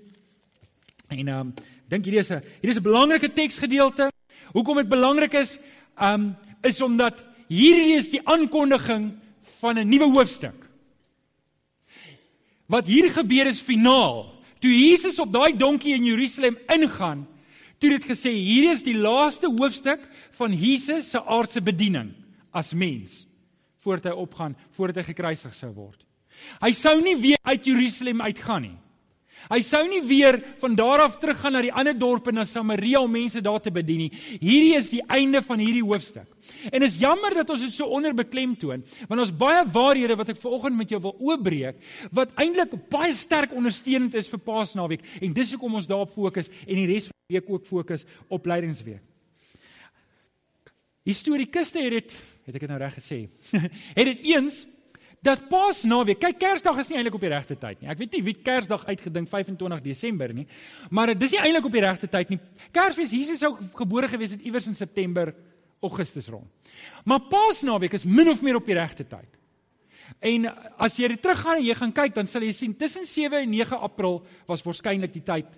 En 1.13 1.29
ehm 1.29 1.39
um, 1.39 1.55
dink 1.89 2.05
hierdie 2.05 2.21
is 2.21 2.31
'n 2.31 2.41
hierdie 2.61 2.77
is 2.77 2.81
'n 2.81 2.89
belangrike 2.89 3.33
teksgedeelte. 3.33 4.11
Hoekom 4.53 4.77
dit 4.77 4.89
belangrik 4.89 5.35
is, 5.35 5.59
ehm 5.97 6.15
um, 6.15 6.37
is 6.63 6.81
omdat 6.83 7.25
hierdie 7.49 7.97
is 7.97 8.11
die 8.11 8.21
aankondiging 8.25 9.13
van 9.61 9.79
'n 9.79 9.89
nuwe 9.89 10.11
hoofstuk. 10.11 10.69
Wat 12.67 12.87
hier 12.87 13.11
gebeur 13.11 13.47
is 13.47 13.61
finaal. 13.61 14.33
Toe 14.59 14.71
Jesus 14.71 15.19
op 15.19 15.33
daai 15.33 15.57
donkie 15.57 15.95
in 15.95 16.05
Jerusalem 16.05 16.57
ingaan, 16.69 17.27
toe 17.79 17.91
dit 17.91 18.05
gesê 18.05 18.31
hierdie 18.31 18.71
is 18.71 18.83
die 18.83 18.97
laaste 18.97 19.51
hoofstuk 19.51 20.07
van 20.39 20.53
Jesus 20.53 21.11
se 21.11 21.19
aardse 21.25 21.61
bediening 21.61 22.13
as 22.53 22.73
mens 22.73 23.27
voordat 23.83 24.13
hy 24.13 24.19
opgaan, 24.23 24.57
voordat 24.71 24.97
hy 24.97 25.03
gekruisig 25.11 25.55
sou 25.55 25.73
word. 25.75 26.05
Hy 26.63 26.71
sou 26.73 26.95
nie 27.03 27.17
weer 27.19 27.41
uit 27.43 27.67
Jerusalem 27.67 28.23
uitgaan 28.23 28.63
nie. 28.63 28.79
Hy 29.51 29.61
sou 29.67 29.83
nie 29.89 30.03
weer 30.07 30.39
van 30.61 30.77
daar 30.79 31.05
af 31.07 31.19
teruggaan 31.23 31.57
na 31.57 31.63
die 31.65 31.73
ander 31.73 31.97
dorpe 31.99 32.33
na 32.33 32.45
Samaria 32.49 33.01
om 33.03 33.11
mense 33.11 33.43
daar 33.43 33.61
te 33.63 33.73
bedien 33.75 34.05
nie. 34.05 34.11
Hierdie 34.39 34.77
is 34.79 34.93
die 34.95 35.03
einde 35.09 35.43
van 35.43 35.63
hierdie 35.63 35.85
hoofstuk. 35.85 36.29
En 36.71 36.83
is 36.83 36.99
jammer 37.01 37.35
dat 37.35 37.51
ons 37.55 37.63
dit 37.63 37.75
so 37.75 37.87
onderbeklem 37.95 38.57
toon, 38.59 38.83
want 39.09 39.23
ons 39.23 39.35
baie 39.35 39.63
waarhede 39.75 40.17
wat 40.19 40.33
ek 40.35 40.41
vanoggend 40.43 40.77
met 40.79 40.91
jou 40.91 41.01
wil 41.05 41.15
oopbreek, 41.31 41.79
wat 42.15 42.35
eintlik 42.43 42.75
baie 42.91 43.15
sterk 43.15 43.55
ondersteunend 43.57 44.17
is 44.19 44.31
vir 44.33 44.43
Paasnaweek 44.43 45.07
en 45.23 45.37
dis 45.37 45.55
hoekom 45.55 45.79
ons 45.79 45.89
daarop 45.91 46.13
fokus 46.15 46.51
en 46.67 46.77
die 46.79 46.89
res 46.91 47.09
van 47.11 47.19
die 47.31 47.39
week 47.39 47.51
ook 47.51 47.67
fokus 47.69 48.07
op 48.29 48.47
Leidingsweek. 48.51 49.03
Historikuste 51.07 51.83
het 51.83 51.97
dit, 51.99 52.15
het 52.47 52.57
ek 52.59 52.63
dit 52.63 52.71
nou 52.71 52.79
reg 52.79 52.95
gesê, 52.95 53.25
het 53.99 54.07
dit 54.07 54.29
eens 54.35 54.63
dat 55.23 55.45
Paasnaweek, 55.47 56.19
kyk 56.19 56.39
Kersdag 56.43 56.81
is 56.83 56.89
nie 56.91 56.99
eintlik 56.99 57.15
op 57.15 57.23
die 57.23 57.31
regte 57.31 57.55
tyd 57.59 57.83
nie. 57.83 57.89
Ek 57.93 58.01
weet 58.01 58.17
nie 58.17 58.23
wie 58.27 58.35
Kersdag 58.43 58.83
uitgedink 58.89 59.31
25 59.31 59.83
Desember 59.85 60.33
nie, 60.35 60.49
maar 60.91 61.13
dit 61.13 61.23
is 61.29 61.37
nie 61.37 61.43
eintlik 61.45 61.69
op 61.69 61.77
die 61.77 61.85
regte 61.85 62.09
tyd 62.11 62.33
nie. 62.35 62.41
Kersfees 62.75 63.13
Jesus 63.15 63.43
sou 63.43 63.53
gebore 63.79 64.11
gewees 64.11 64.35
het 64.35 64.43
iewers 64.43 64.67
in 64.67 64.75
September, 64.75 65.31
Augustus 65.83 66.27
rond. 66.31 66.75
Maar 67.07 67.23
Paasnaweek 67.31 67.95
is 67.99 68.07
min 68.07 68.33
of 68.33 68.43
meer 68.43 68.59
op 68.59 68.67
die 68.67 68.75
regte 68.79 69.07
tyd. 69.07 69.31
En 70.23 70.49
as 70.83 70.99
jy 70.99 71.09
teruggaan 71.15 71.61
en 71.61 71.67
jy 71.67 71.77
gaan 71.79 71.95
kyk, 71.95 72.17
dan 72.17 72.27
sal 72.31 72.43
jy 72.43 72.53
sien 72.57 72.75
tussen 72.79 73.07
7 73.07 73.45
en 73.45 73.51
9 73.55 73.79
April 73.79 74.21
was 74.51 74.65
waarskynlik 74.67 75.15
die 75.15 75.23
tyd 75.27 75.55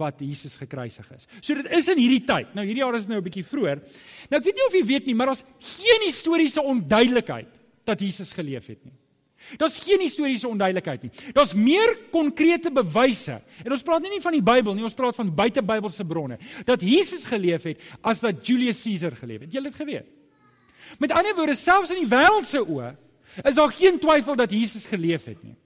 wat 0.00 0.22
Jesus 0.24 0.56
gekruisig 0.56 1.10
is. 1.12 1.28
So 1.44 1.52
dit 1.60 1.68
is 1.76 1.90
in 1.92 2.00
hierdie 2.00 2.24
tyd. 2.24 2.54
Nou 2.56 2.64
hierdie 2.64 2.80
jaar 2.80 2.96
is 2.96 3.06
nou 3.06 3.20
'n 3.20 3.24
bietjie 3.24 3.44
vroeër. 3.44 3.84
Nou 4.30 4.40
ek 4.40 4.44
weet 4.48 4.56
nie 4.56 4.66
of 4.66 4.72
jy 4.72 4.84
weet 4.84 5.06
nie, 5.06 5.14
maar 5.14 5.26
daar's 5.26 5.44
geen 5.60 6.08
historiese 6.08 6.62
onduidelikheid 6.62 7.63
dat 7.84 8.00
Jesus 8.00 8.32
geleef 8.32 8.66
het 8.66 8.84
nie. 8.84 8.96
Daar's 9.60 9.76
geen 9.76 10.00
historiese 10.00 10.48
onduidelikheid 10.48 11.02
nie. 11.04 11.10
Daar's 11.36 11.52
meer 11.54 11.98
konkrete 12.12 12.72
bewyse. 12.72 13.36
En 13.64 13.74
ons 13.76 13.84
praat 13.84 14.04
nie 14.04 14.14
net 14.14 14.24
van 14.24 14.36
die 14.36 14.44
Bybel 14.44 14.76
nie, 14.76 14.86
ons 14.86 14.96
praat 14.96 15.16
van 15.18 15.32
buitebybelse 15.36 16.06
bronne 16.08 16.38
dat 16.64 16.82
Jesus 16.84 17.26
geleef 17.28 17.66
het 17.68 17.82
as 18.00 18.22
dat 18.24 18.40
Julius 18.46 18.82
Caesar 18.82 19.16
geleef 19.18 19.44
het. 19.44 19.52
Jy 19.52 19.60
het 19.60 19.70
dit 19.70 19.80
geweet. 19.82 20.08
Met 21.00 21.12
ander 21.12 21.36
woorde, 21.36 21.56
selfs 21.58 21.92
in 21.92 22.04
die 22.04 22.10
wêreld 22.10 22.48
se 22.48 22.62
oë 22.62 22.94
is 23.42 23.58
daar 23.58 23.72
geen 23.74 23.98
twyfel 23.98 24.36
dat 24.38 24.52
Jesus 24.52 24.86
geleef 24.86 25.26
het 25.26 25.42
nie. 25.42 25.56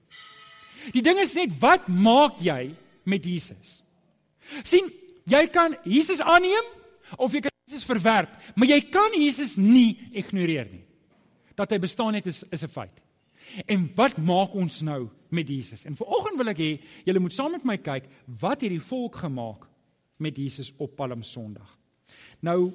Die 0.94 1.04
ding 1.04 1.18
is 1.20 1.37
net 1.37 1.52
wat 1.60 1.88
maak 1.88 2.40
jy 2.42 2.72
met 3.08 3.25
Jesus? 3.25 3.82
sien, 4.64 4.87
jy 5.28 5.42
kan 5.52 5.75
Jesus 5.84 6.22
aanneem 6.25 6.70
of 7.20 7.34
jy 7.37 7.42
kan 7.44 7.52
Jesus 7.68 7.84
verwerp, 7.84 8.30
maar 8.56 8.70
jy 8.70 8.78
kan 8.88 9.12
Jesus 9.12 9.58
nie 9.60 9.98
ignoreer 10.16 10.70
nie 10.70 10.88
dat 11.58 11.74
hy 11.74 11.80
bestaan 11.82 12.18
het 12.18 12.26
is 12.30 12.44
is 12.54 12.64
'n 12.64 12.72
feit. 12.72 13.02
En 13.66 13.88
wat 13.96 14.16
maak 14.16 14.54
ons 14.54 14.80
nou 14.84 15.08
met 15.30 15.48
Jesus? 15.48 15.84
En 15.84 15.96
vanoggend 15.96 16.36
wil 16.36 16.52
ek 16.52 16.58
hê 16.58 16.80
julle 17.04 17.22
moet 17.22 17.32
saam 17.32 17.52
met 17.52 17.64
my 17.64 17.76
kyk 17.76 18.08
wat 18.40 18.60
hierdie 18.60 18.82
volk 18.82 19.16
gemaak 19.16 19.66
met 20.18 20.36
Jesus 20.36 20.72
op 20.76 20.96
Palm 20.96 21.22
Sondag. 21.22 21.78
Nou 22.40 22.72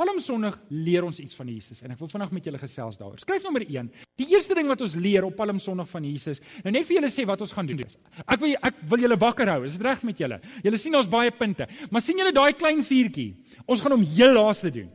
Palm 0.00 0.18
Sondag 0.22 0.54
leer 0.68 1.04
ons 1.04 1.18
iets 1.20 1.34
van 1.36 1.48
Jesus 1.48 1.82
en 1.82 1.90
ek 1.90 1.98
wil 2.00 2.08
vandag 2.08 2.30
met 2.32 2.44
julle 2.44 2.58
gesels 2.58 2.96
daaroor. 2.96 3.18
Skryf 3.20 3.42
nommer 3.44 3.66
1. 3.66 3.90
Die 4.16 4.28
eerste 4.32 4.54
ding 4.54 4.68
wat 4.70 4.80
ons 4.80 4.94
leer 4.94 5.26
op 5.26 5.36
Palm 5.36 5.58
Sondag 5.58 5.88
van 5.90 6.04
Jesus. 6.04 6.40
Nou 6.64 6.72
net 6.72 6.86
vir 6.88 6.96
julle 6.96 7.10
sê 7.12 7.26
wat 7.28 7.40
ons 7.40 7.52
gaan 7.52 7.66
doen. 7.66 7.82
Ek 8.24 8.40
wil 8.40 8.54
ek 8.54 8.80
wil 8.88 9.04
julle 9.04 9.18
wakker 9.20 9.48
hou. 9.48 9.64
Is 9.64 9.76
dit 9.76 9.84
reg 9.86 10.02
met 10.06 10.22
julle? 10.22 10.40
Julle 10.64 10.80
sien 10.80 10.96
ons 10.96 11.10
baie 11.10 11.30
punte. 11.30 11.68
Maar 11.90 12.04
sien 12.04 12.16
julle 12.16 12.32
daai 12.32 12.52
klein 12.56 12.80
vuurtjie? 12.86 13.34
Ons 13.66 13.84
gaan 13.84 13.92
hom 13.92 14.06
heel 14.14 14.32
laaste 14.38 14.72
doen. 14.72 14.88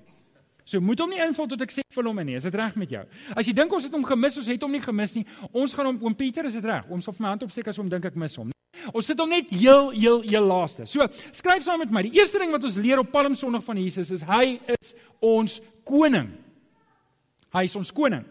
So 0.66 0.82
moet 0.82 1.00
hom 1.00 1.12
nie 1.14 1.22
invul 1.22 1.46
tot 1.48 1.62
ek 1.62 1.74
sê 1.74 1.84
vir 1.94 2.08
hom 2.10 2.20
nie. 2.26 2.36
Is 2.40 2.48
dit 2.48 2.56
reg 2.58 2.76
met 2.82 2.90
jou? 2.90 3.04
As 3.38 3.46
jy 3.46 3.54
dink 3.54 3.74
ons 3.74 3.86
het 3.86 3.94
hom 3.94 4.06
gemis, 4.08 4.38
ons 4.42 4.50
het 4.50 4.66
hom 4.66 4.74
nie 4.74 4.82
gemis 4.82 5.14
nie. 5.14 5.26
Ons 5.54 5.76
gaan 5.78 5.92
hom 5.92 6.00
oom 6.02 6.16
Pieter, 6.18 6.50
is 6.50 6.58
dit 6.58 6.66
reg? 6.66 6.90
Ons 6.90 7.06
sal 7.06 7.14
vir 7.14 7.26
my 7.28 7.34
hand 7.36 7.46
opsteek 7.46 7.70
as 7.70 7.78
hom 7.78 7.92
dink 7.92 8.08
ek 8.10 8.18
mis 8.18 8.38
hom. 8.42 8.50
Ons 8.92 9.10
sit 9.12 9.22
hom 9.22 9.30
net 9.30 9.50
heel 9.54 9.92
heel 9.94 10.24
heel 10.26 10.50
laaste. 10.50 10.88
So, 10.90 11.06
skryf 11.34 11.64
saam 11.66 11.84
met 11.84 11.94
my. 11.94 12.04
Die 12.08 12.18
eerste 12.18 12.42
ding 12.42 12.54
wat 12.54 12.66
ons 12.66 12.80
leer 12.82 13.02
op 13.02 13.14
Palm 13.14 13.38
Sondag 13.38 13.64
van 13.66 13.78
Jesus 13.80 14.10
is 14.18 14.26
hy 14.26 14.58
is 14.74 14.96
ons 15.22 15.60
koning. 15.88 16.34
Hy 17.56 17.66
is 17.70 17.78
ons 17.78 17.94
koning. 17.96 18.26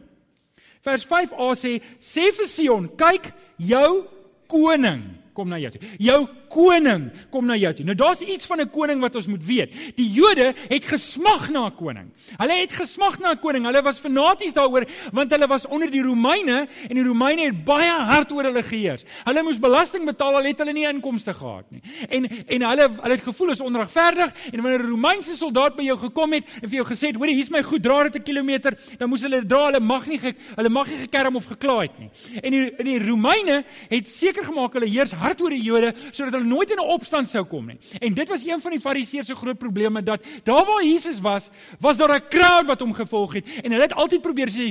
Vers 0.84 1.06
5a 1.08 1.50
sê: 1.56 1.78
"Sê 2.02 2.28
vir 2.34 2.50
Sion, 2.50 2.90
kyk, 2.98 3.30
jou 3.56 4.04
koning 4.50 5.24
kom 5.34 5.50
na 5.50 5.58
jou 5.58 5.74
toe. 5.74 5.82
Jou 5.98 6.20
koning 6.54 7.08
kom 7.34 7.48
na 7.48 7.56
jou 7.58 7.72
toe. 7.74 7.86
Nou 7.88 7.96
daar's 7.98 8.22
iets 8.22 8.46
van 8.46 8.60
'n 8.60 8.70
koning 8.70 9.00
wat 9.00 9.14
ons 9.14 9.26
moet 9.26 9.44
weet. 9.44 9.70
Die 9.96 10.10
Jode 10.10 10.54
het 10.68 10.84
gesmag 10.84 11.50
na 11.50 11.66
'n 11.66 11.74
koning. 11.74 12.08
Hulle 12.36 12.54
het 12.60 12.72
gesmag 12.72 13.18
na 13.18 13.32
'n 13.32 13.38
koning. 13.38 13.64
Hulle 13.64 13.82
was 13.82 13.98
fanaties 13.98 14.54
daaroor 14.54 14.86
want 15.12 15.30
hulle 15.30 15.46
was 15.46 15.66
onder 15.66 15.90
die 15.90 16.02
Romeine 16.02 16.68
en 16.88 16.94
die 16.94 17.04
Romeine 17.04 17.42
het 17.42 17.64
baie 17.64 17.90
hard 17.90 18.32
oor 18.32 18.44
hulle 18.44 18.62
geheers. 18.62 19.02
Hulle 19.24 19.42
moes 19.42 19.58
belasting 19.58 20.04
betaal 20.04 20.36
al 20.36 20.44
het 20.44 20.58
hulle 20.58 20.72
nie 20.72 20.86
inkomste 20.86 21.34
gehad 21.34 21.64
nie. 21.70 21.82
En 22.08 22.28
en 22.46 22.62
hulle 22.62 22.88
hulle 23.00 23.14
het 23.14 23.22
gevoel 23.22 23.50
is 23.50 23.60
onregverdig 23.60 24.32
en 24.52 24.62
wanneer 24.62 24.82
'n 24.82 24.90
Romeinse 24.90 25.34
soldaat 25.34 25.76
by 25.76 25.82
jou 25.82 25.98
gekom 25.98 26.32
het 26.32 26.44
en 26.62 26.68
vir 26.68 26.78
jou 26.78 26.86
gesê 26.86 27.06
het, 27.06 27.16
"Hoor, 27.16 27.26
hier's 27.26 27.50
my 27.50 27.62
goed, 27.62 27.82
dra 27.82 28.02
dit 28.02 28.16
'n 28.16 28.22
kilometer," 28.22 28.76
dan 28.98 29.08
moes 29.08 29.22
hulle 29.22 29.46
dra. 29.46 29.66
Hulle 29.66 29.80
mag 29.80 30.06
nie 30.06 30.20
hulle 30.54 30.68
mag 30.68 30.86
nie 30.86 30.98
gekerm 30.98 31.36
of 31.36 31.46
geklaai 31.46 31.88
het 31.88 31.98
nie. 31.98 32.10
En 32.42 32.50
die, 32.50 32.84
die 32.84 32.98
Romeine 32.98 33.64
het 33.88 34.08
seker 34.08 34.44
gemaak 34.44 34.72
hulle 34.72 34.88
heers 34.88 35.12
hard 35.12 35.40
oor 35.40 35.50
die 35.50 35.62
Jode 35.62 35.94
sodat 36.10 36.32
hulle 36.32 36.43
nooit 36.46 36.70
in 36.70 36.76
'n 36.76 36.90
opstand 36.96 37.28
sou 37.28 37.44
kom 37.44 37.66
nie. 37.66 37.78
En 37.98 38.14
dit 38.14 38.28
was 38.28 38.44
een 38.46 38.60
van 38.60 38.70
die 38.70 38.80
Fariseërs 38.80 39.26
se 39.26 39.34
groot 39.34 39.58
probleme 39.58 40.02
dat 40.02 40.20
daar 40.44 40.64
waar 40.64 40.84
Jesus 40.84 41.20
was, 41.20 41.50
was 41.80 41.96
daar 41.96 42.14
'n 42.16 42.28
crowd 42.28 42.66
wat 42.66 42.80
hom 42.80 42.92
gevolg 42.92 43.32
het 43.32 43.46
en 43.62 43.70
hulle 43.70 43.82
het 43.82 43.94
altyd 43.94 44.20
probeer 44.20 44.48
sê 44.48 44.70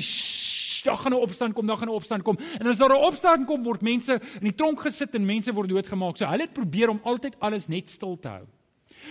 daar 0.84 0.98
gaan 0.98 1.12
'n 1.12 1.16
opstand 1.16 1.54
kom, 1.54 1.66
daar 1.68 1.78
gaan 1.78 1.88
'n 1.88 1.92
opstand 1.92 2.22
kom. 2.22 2.38
En 2.58 2.68
as 2.68 2.78
daar 2.78 2.90
'n 2.90 3.04
opstand 3.04 3.46
kom, 3.46 3.64
word 3.64 3.82
mense 3.82 4.14
in 4.14 4.48
die 4.50 4.56
tronk 4.56 4.80
gesit 4.80 5.16
en 5.16 5.26
mense 5.26 5.54
word 5.54 5.70
doodgemaak. 5.70 6.18
So 6.18 6.26
hulle 6.26 6.42
het 6.42 6.54
probeer 6.54 6.90
om 6.90 7.00
altyd 7.04 7.36
alles 7.40 7.68
net 7.68 7.90
stil 7.90 8.20
te 8.20 8.28
hou. 8.28 8.46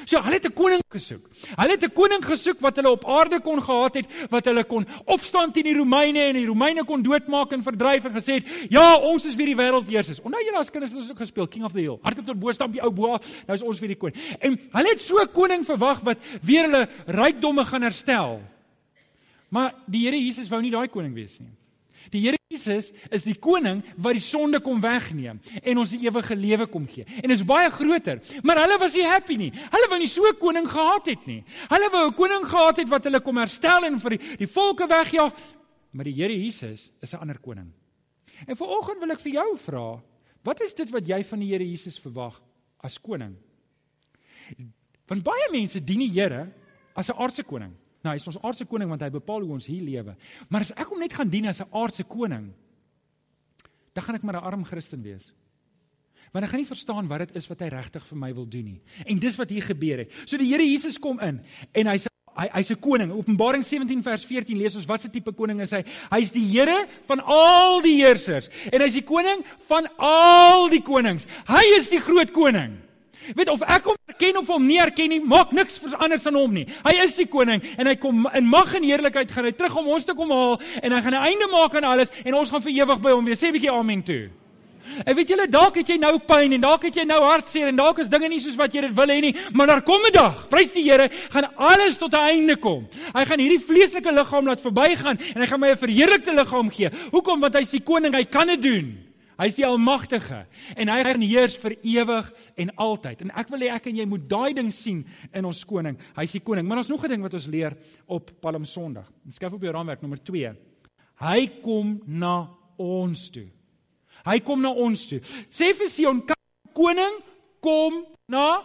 So 0.04 0.20
hulle 0.22 0.34
het 0.34 0.46
'n 0.46 0.52
koning 0.52 0.82
gesoek. 0.88 1.28
Hulle 1.56 1.70
het 1.70 1.84
'n 1.84 1.92
koning 1.92 2.25
gesoek 2.25 2.61
wat 2.61 2.76
hulle 2.76 2.90
op 2.90 3.04
aarde 3.04 3.40
kon 3.40 3.62
gehad 3.62 3.94
het, 3.94 4.06
wat 4.30 4.44
hulle 4.44 4.64
kon 4.64 4.87
opstaan 5.04 5.52
teen 5.52 5.64
die 5.64 5.76
Romeine 5.76 6.18
en 6.18 6.34
die 6.34 6.46
Romeine 6.46 6.84
kon 6.84 7.02
doodmaak 7.02 7.52
en 7.52 7.62
verdryf 7.62 8.04
en 8.04 8.12
gesê 8.12 8.34
het, 8.34 8.46
"Ja, 8.68 8.96
ons 8.96 9.25
is 9.25 9.34
weer 9.34 9.46
die 9.46 9.56
wêreldheersers." 9.56 10.20
Onthou 10.20 10.44
julle 10.44 10.58
as 10.58 10.70
kinders 10.70 10.92
het 10.92 11.00
ons 11.00 11.11
ook 11.11 11.18
gespeel 11.18 11.49
King 11.49 11.64
of 11.64 11.72
the 11.72 11.80
Hill. 11.80 11.99
Hardop 12.02 12.26
tot 12.26 12.38
bo 12.38 12.52
stamp 12.52 12.72
die 12.72 12.82
ou 12.82 12.90
bo, 12.90 13.06
nou 13.46 13.54
is 13.54 13.62
ons 13.62 13.78
weer 13.78 13.88
die 13.88 13.96
koning. 13.96 14.16
En 14.40 14.61
hulle 14.72 14.88
het 14.88 15.00
so 15.00 15.18
'n 15.20 15.32
koning 15.32 15.64
verwag 15.64 16.00
wat 16.00 16.18
weer 16.42 16.62
hulle 16.62 16.88
rykdomme 17.06 17.64
gaan 17.64 17.82
herstel. 17.82 18.40
Maar 19.49 19.75
die 19.87 20.06
Here 20.06 20.16
Jesus 20.16 20.49
wou 20.49 20.61
nie 20.62 20.70
daai 20.70 20.88
koning 20.88 21.14
wees 21.14 21.38
nie. 21.40 21.52
Die 22.11 22.21
Here 22.21 22.37
Jesus 22.52 22.92
is 23.11 23.25
die 23.25 23.37
koning 23.38 23.82
wat 23.97 24.16
die 24.16 24.25
sonde 24.25 24.61
kom 24.61 24.80
wegneem 24.82 25.40
en 25.62 25.80
ons 25.80 25.94
die 25.94 26.02
ewige 26.04 26.37
lewe 26.37 26.66
kom 26.66 26.87
gee. 26.87 27.06
En 27.23 27.28
dit 27.30 27.37
is 27.38 27.47
baie 27.49 27.71
groter. 27.73 28.21
Maar 28.42 28.64
hulle 28.64 28.78
was 28.82 28.97
nie 28.99 29.06
happy 29.06 29.38
nie. 29.40 29.50
Hulle 29.52 29.88
wou 29.88 29.99
nie 29.99 30.11
so 30.11 30.26
'n 30.28 30.38
koning 30.38 30.68
gehad 30.68 31.06
het 31.06 31.26
nie. 31.26 31.44
Hulle 31.68 31.90
wou 31.90 32.06
'n 32.09 32.14
koning 32.14 32.44
gehad 32.44 32.76
het 32.76 32.88
wat 32.88 33.04
hulle 33.04 33.21
kom 33.21 33.37
herstel 33.37 33.85
en 33.85 34.00
vir 34.00 34.11
die, 34.11 34.37
die 34.38 34.47
volke 34.47 34.87
wegjaag. 34.87 35.32
Maar 35.92 36.04
die 36.04 36.14
Here 36.14 36.35
Jesus 36.35 36.90
is 37.00 37.12
'n 37.12 37.21
ander 37.21 37.38
koning. 37.38 37.73
En 38.47 38.56
vanoggend 38.56 38.99
wil 39.00 39.11
ek 39.11 39.21
vir 39.21 39.32
jou 39.32 39.56
vra, 39.56 40.02
wat 40.42 40.61
is 40.61 40.75
dit 40.75 40.90
wat 40.90 41.06
jy 41.06 41.25
van 41.25 41.38
die 41.38 41.49
Here 41.49 41.64
Jesus 41.64 41.99
verwag 41.99 42.40
as 42.80 42.99
koning? 42.99 43.37
Want 45.06 45.23
baie 45.23 45.50
mense 45.52 45.85
dien 45.85 45.99
die 45.99 46.21
Here 46.21 46.52
as 46.94 47.09
'n 47.09 47.16
aardse 47.16 47.42
koning. 47.42 47.73
Nou, 48.02 48.12
hy 48.12 48.18
is 48.18 48.26
ons 48.26 48.40
aardse 48.42 48.66
koning 48.66 48.90
want 48.90 49.02
hy 49.04 49.11
bepaal 49.14 49.44
hoe 49.47 49.54
ons 49.54 49.68
hier 49.71 49.82
lewe. 49.82 50.16
Maar 50.50 50.66
as 50.66 50.73
ek 50.75 50.90
hom 50.90 50.99
net 51.02 51.14
gaan 51.14 51.30
dien 51.30 51.47
as 51.47 51.61
'n 51.62 51.71
aardse 51.71 52.04
koning, 52.04 52.52
dan 53.94 54.04
gaan 54.04 54.14
ek 54.14 54.23
maar 54.23 54.37
'n 54.37 54.44
arm 54.44 54.64
Christen 54.64 55.02
wees. 55.02 55.32
Want 56.32 56.44
ek 56.44 56.50
gaan 56.50 56.61
nie 56.61 56.66
verstaan 56.66 57.09
wat 57.09 57.18
dit 57.18 57.37
is 57.37 57.47
wat 57.47 57.61
hy 57.61 57.68
regtig 57.68 58.06
vir 58.06 58.18
my 58.18 58.32
wil 58.35 58.49
doen 58.49 58.64
nie. 58.64 58.80
En 59.06 59.18
dis 59.18 59.37
wat 59.37 59.50
hier 59.50 59.62
gebeur 59.62 59.99
het. 59.99 60.11
So 60.25 60.37
die 60.37 60.49
Here 60.49 60.64
Jesus 60.64 60.99
kom 60.99 61.21
in 61.21 61.40
en 61.73 61.87
hy 61.87 61.99
hy 62.32 62.49
hy's 62.54 62.71
'n 62.71 62.80
koning. 62.80 63.12
Openbaring 63.12 63.62
17 63.62 64.02
vers 64.02 64.25
14 64.25 64.56
lees 64.56 64.75
ons 64.75 64.87
watse 64.87 65.11
tipe 65.11 65.32
koning 65.32 65.61
is 65.61 65.71
hy? 65.71 65.85
Hy's 66.11 66.30
die 66.30 66.47
Here 66.47 66.88
van 67.04 67.21
al 67.21 67.82
die 67.82 68.02
heersers 68.02 68.49
en 68.73 68.80
hy's 68.80 68.94
die 68.94 69.04
koning 69.04 69.44
van 69.68 69.87
al 69.99 70.68
die 70.68 70.82
konings. 70.82 71.26
Hy 71.47 71.76
is 71.76 71.88
die 71.88 72.00
groot 72.00 72.30
koning. 72.30 72.80
Weet 73.34 73.48
of 73.48 73.62
ek 73.62 73.84
hom 73.90 73.96
erken 74.06 74.38
of 74.38 74.50
hom 74.52 74.66
nie 74.66 74.80
erken 74.82 75.08
nie, 75.08 75.20
maak 75.20 75.52
niks 75.52 75.80
anders 75.98 76.26
aan 76.26 76.38
hom 76.38 76.52
nie. 76.52 76.66
Hy 76.84 76.94
is 77.04 77.16
die 77.16 77.28
koning 77.30 77.62
en 77.76 77.86
hy 77.86 77.96
kom 77.96 78.26
in 78.34 78.46
mag 78.50 78.74
en 78.74 78.86
heerlikheid 78.86 79.32
gaan 79.32 79.48
hy 79.48 79.54
terug 79.56 79.76
om 79.76 79.90
ons 79.96 80.06
te 80.08 80.14
kom 80.18 80.30
haal 80.34 80.60
en 80.82 80.92
hy 80.92 81.00
gaan 81.00 81.14
'n 81.14 81.26
einde 81.30 81.48
maak 81.50 81.74
aan 81.74 81.84
alles 81.84 82.10
en 82.24 82.34
ons 82.34 82.50
gaan 82.50 82.62
vir 82.62 82.72
ewig 82.72 83.00
by 83.00 83.10
hom 83.10 83.24
wees. 83.24 83.42
Sê 83.42 83.48
'n 83.48 83.52
bietjie 83.52 83.72
amen 83.72 84.02
toe. 84.02 84.30
En 85.04 85.14
weet 85.14 85.28
julle, 85.28 85.46
dalk 85.48 85.76
het 85.80 85.88
jy 85.88 85.96
nou 86.00 86.18
pyn 86.18 86.52
en 86.56 86.60
dalk 86.60 86.82
het 86.88 86.96
jy 86.96 87.04
nou 87.04 87.20
hartseer 87.22 87.70
en 87.70 87.76
dalk 87.76 87.98
is 88.02 88.10
dinge 88.12 88.28
nie 88.28 88.40
soos 88.42 88.56
wat 88.58 88.74
jy 88.74 88.80
dit 88.80 88.94
wil 88.96 89.06
hê 89.06 89.20
nie, 89.20 89.34
maar 89.52 89.66
daar 89.66 89.82
kom 89.82 90.00
'n 90.06 90.12
dag, 90.12 90.48
prys 90.48 90.72
die 90.72 90.82
Here, 90.82 91.08
gaan 91.30 91.48
alles 91.56 91.98
tot 91.98 92.12
'n 92.12 92.16
einde 92.16 92.56
kom. 92.56 92.88
Hy 93.14 93.24
gaan 93.24 93.38
hierdie 93.38 93.60
vleeslike 93.60 94.12
liggaam 94.12 94.46
laat 94.46 94.60
verbygaan 94.60 95.18
en 95.34 95.40
hy 95.40 95.46
gaan 95.46 95.60
my 95.60 95.70
'n 95.70 95.76
verheerlikte 95.76 96.34
liggaam 96.34 96.70
gee. 96.70 96.90
Hoekom? 97.12 97.40
Want 97.40 97.54
hy's 97.54 97.70
die 97.70 97.80
koning, 97.80 98.14
hy 98.14 98.24
kan 98.24 98.46
dit 98.46 98.62
doen. 98.62 99.12
Hy's 99.42 99.56
die 99.58 99.66
almagtige 99.66 100.44
en 100.78 100.90
hy 100.92 100.99
gaan 101.02 101.25
heers 101.25 101.56
vir 101.58 101.75
ewig 101.80 102.28
en 102.62 102.70
altyd. 102.84 103.25
En 103.25 103.32
ek 103.42 103.49
wil 103.50 103.64
hê 103.64 103.70
ek 103.75 103.88
en 103.90 103.99
jy 103.99 104.06
moet 104.06 104.28
daai 104.30 104.52
ding 104.54 104.70
sien 104.75 105.00
in 105.34 105.49
ons 105.49 105.64
koning. 105.66 105.96
Hy's 106.14 106.37
die 106.37 106.42
koning. 106.44 106.68
Maar 106.68 106.84
ons 106.84 106.92
nog 106.92 107.04
'n 107.04 107.11
ding 107.11 107.22
wat 107.22 107.34
ons 107.34 107.46
leer 107.46 107.76
op 108.06 108.30
Palm 108.40 108.64
Sondag. 108.64 109.11
Skryf 109.28 109.52
op 109.52 109.62
jou 109.62 109.72
raamwerk 109.72 110.00
nommer 110.00 110.22
2. 110.22 110.54
Hy 111.20 111.46
kom 111.62 112.00
na 112.06 112.49
ons 112.78 113.30
toe. 113.30 113.49
Hy 114.25 114.38
kom 114.40 114.61
na 114.61 114.70
ons 114.70 115.06
toe. 115.08 115.20
Sê 115.50 115.75
vir 115.75 115.88
Sion, 115.88 116.22
koning 116.72 117.20
kom 117.61 118.04
na 118.28 118.62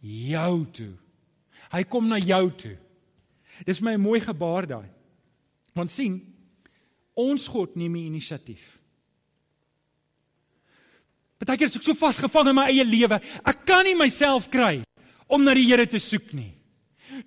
jou 0.00 0.66
toe. 0.72 0.92
Hy 1.72 1.82
kom 1.84 2.08
na 2.08 2.18
jou 2.18 2.50
toe. 2.50 2.76
Dis 3.66 3.80
my 3.80 3.96
mooi 3.96 4.20
gebaar 4.20 4.66
daai. 4.66 4.88
Want 5.74 5.90
sien, 5.90 6.20
ons 7.14 7.48
God 7.48 7.76
neem 7.76 7.94
die 7.94 8.06
inisiatief. 8.06 8.76
Partykeer 11.36 11.68
is 11.68 11.76
ek 11.76 11.84
so 11.84 11.96
vasgevang 11.98 12.50
in 12.52 12.56
my 12.56 12.68
eie 12.70 12.84
lewe. 12.86 13.18
Ek 13.44 13.64
kan 13.68 13.84
nie 13.84 13.96
myself 13.98 14.48
kry 14.52 14.80
om 15.28 15.42
na 15.44 15.52
die 15.56 15.66
Here 15.68 15.84
te 15.86 16.00
soek 16.00 16.32
nie. 16.32 16.52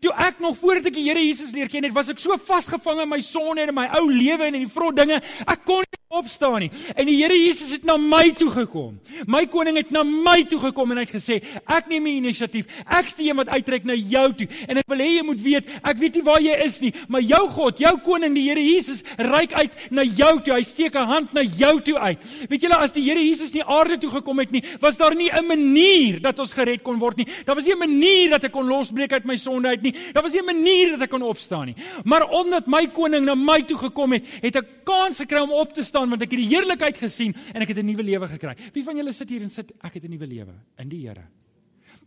Toe 0.02 0.14
ek 0.22 0.42
nog 0.42 0.58
voordat 0.60 0.90
ek 0.90 0.98
die 0.98 1.06
Here 1.10 1.22
Jesus 1.22 1.54
leer 1.54 1.70
ken 1.70 1.86
het, 1.86 1.94
was 1.94 2.10
ek 2.10 2.22
so 2.22 2.38
vasgevang 2.42 3.04
in 3.04 3.10
my 3.12 3.22
sonde 3.26 3.66
en 3.66 3.74
in 3.74 3.78
my 3.78 3.88
ou 4.00 4.08
lewe 4.10 4.48
en 4.48 4.58
in 4.58 4.66
die 4.66 4.72
vrot 4.72 4.98
dinge. 4.98 5.22
Ek 5.46 5.66
kon 5.68 5.86
nie 5.86 5.99
opstaan 6.10 6.64
nie. 6.64 6.72
En 6.98 7.06
die 7.06 7.20
Here 7.20 7.36
Jesus 7.38 7.70
het 7.70 7.84
na 7.86 7.94
my 8.02 8.32
toe 8.34 8.48
gekom. 8.50 8.96
My 9.30 9.44
koning 9.46 9.76
het 9.78 9.92
na 9.94 10.02
my 10.02 10.40
toe 10.50 10.58
gekom 10.64 10.90
en 10.90 10.98
hy 10.98 11.04
het 11.06 11.12
gesê, 11.14 11.36
ek 11.70 11.86
neem 11.92 12.08
die 12.10 12.16
inisiatief. 12.18 12.72
Ek 12.82 13.12
steek 13.14 13.38
wat 13.38 13.52
uittrek 13.54 13.86
na 13.86 13.94
jou 13.94 14.24
toe. 14.40 14.48
En 14.66 14.80
ek 14.82 14.90
wil 14.90 15.04
hê 15.06 15.10
jy 15.12 15.26
moet 15.28 15.44
weet, 15.44 15.70
ek 15.78 16.00
weet 16.02 16.18
nie 16.18 16.24
waar 16.26 16.42
jy 16.42 16.56
is 16.66 16.80
nie, 16.82 16.90
maar 17.14 17.22
jou 17.22 17.44
God, 17.54 17.84
jou 17.86 17.92
koning, 18.08 18.34
die 18.34 18.48
Here 18.48 18.64
Jesus, 18.64 19.04
reik 19.22 19.54
uit 19.54 19.84
na 19.94 20.02
jou 20.02 20.32
toe. 20.42 20.56
Hy 20.56 20.64
steek 20.66 20.98
'n 20.98 21.06
hand 21.12 21.34
na 21.38 21.44
jou 21.44 21.76
toe 21.78 22.00
uit. 22.00 22.18
Weet 22.50 22.66
julle, 22.66 22.82
as 22.82 22.92
die 22.92 23.06
Here 23.06 23.22
Jesus 23.22 23.54
nie 23.54 23.64
aarde 23.64 24.00
toe 24.02 24.10
gekom 24.10 24.40
het 24.40 24.50
nie, 24.52 24.64
was 24.82 24.98
daar 24.98 25.14
nie 25.14 25.30
'n 25.30 25.46
manier 25.46 26.22
dat 26.22 26.40
ons 26.40 26.54
gered 26.54 26.82
kon 26.82 26.98
word 26.98 27.18
nie. 27.18 27.28
Daar 27.46 27.56
was 27.56 27.66
nie 27.66 27.76
'n 27.76 27.86
manier 27.86 28.30
dat 28.32 28.46
ek 28.46 28.52
kon 28.52 28.66
losbreek 28.66 29.14
uit 29.14 29.26
my 29.26 29.36
sonde 29.36 29.68
uit 29.68 29.82
nie. 29.84 29.94
Daar 30.14 30.24
was 30.24 30.34
nie 30.34 30.42
'n 30.42 30.46
manier 30.46 30.90
dat 30.98 31.02
ek 31.02 31.10
kon 31.12 31.22
opstaan 31.22 31.68
nie. 31.68 31.76
Maar 32.04 32.28
omdat 32.30 32.66
my 32.66 32.88
koning 32.88 33.26
na 33.26 33.36
my 33.36 33.62
toe 33.62 33.78
gekom 33.78 34.14
het, 34.14 34.24
het 34.42 34.56
ek 34.56 34.66
kans 34.84 35.18
gekry 35.18 35.40
om 35.40 35.52
op 35.52 35.74
te 35.74 35.84
staan 35.84 35.99
staan 36.00 36.16
want 36.16 36.24
ek 36.24 36.34
het 36.34 36.42
die 36.42 36.54
heerlikheid 36.54 37.00
gesien 37.00 37.36
en 37.54 37.62
ek 37.64 37.74
het 37.74 37.80
'n 37.80 37.86
nuwe 37.86 38.04
lewe 38.04 38.28
gekry. 38.28 38.56
Wie 38.74 38.84
van 38.84 38.96
julle 38.96 39.12
sit 39.14 39.30
hier 39.30 39.42
en 39.42 39.50
sit 39.50 39.72
ek 39.82 39.94
het 39.94 40.04
'n 40.04 40.12
nuwe 40.12 40.28
lewe 40.28 40.54
in 40.78 40.90
die 40.90 41.08
Here. 41.08 41.28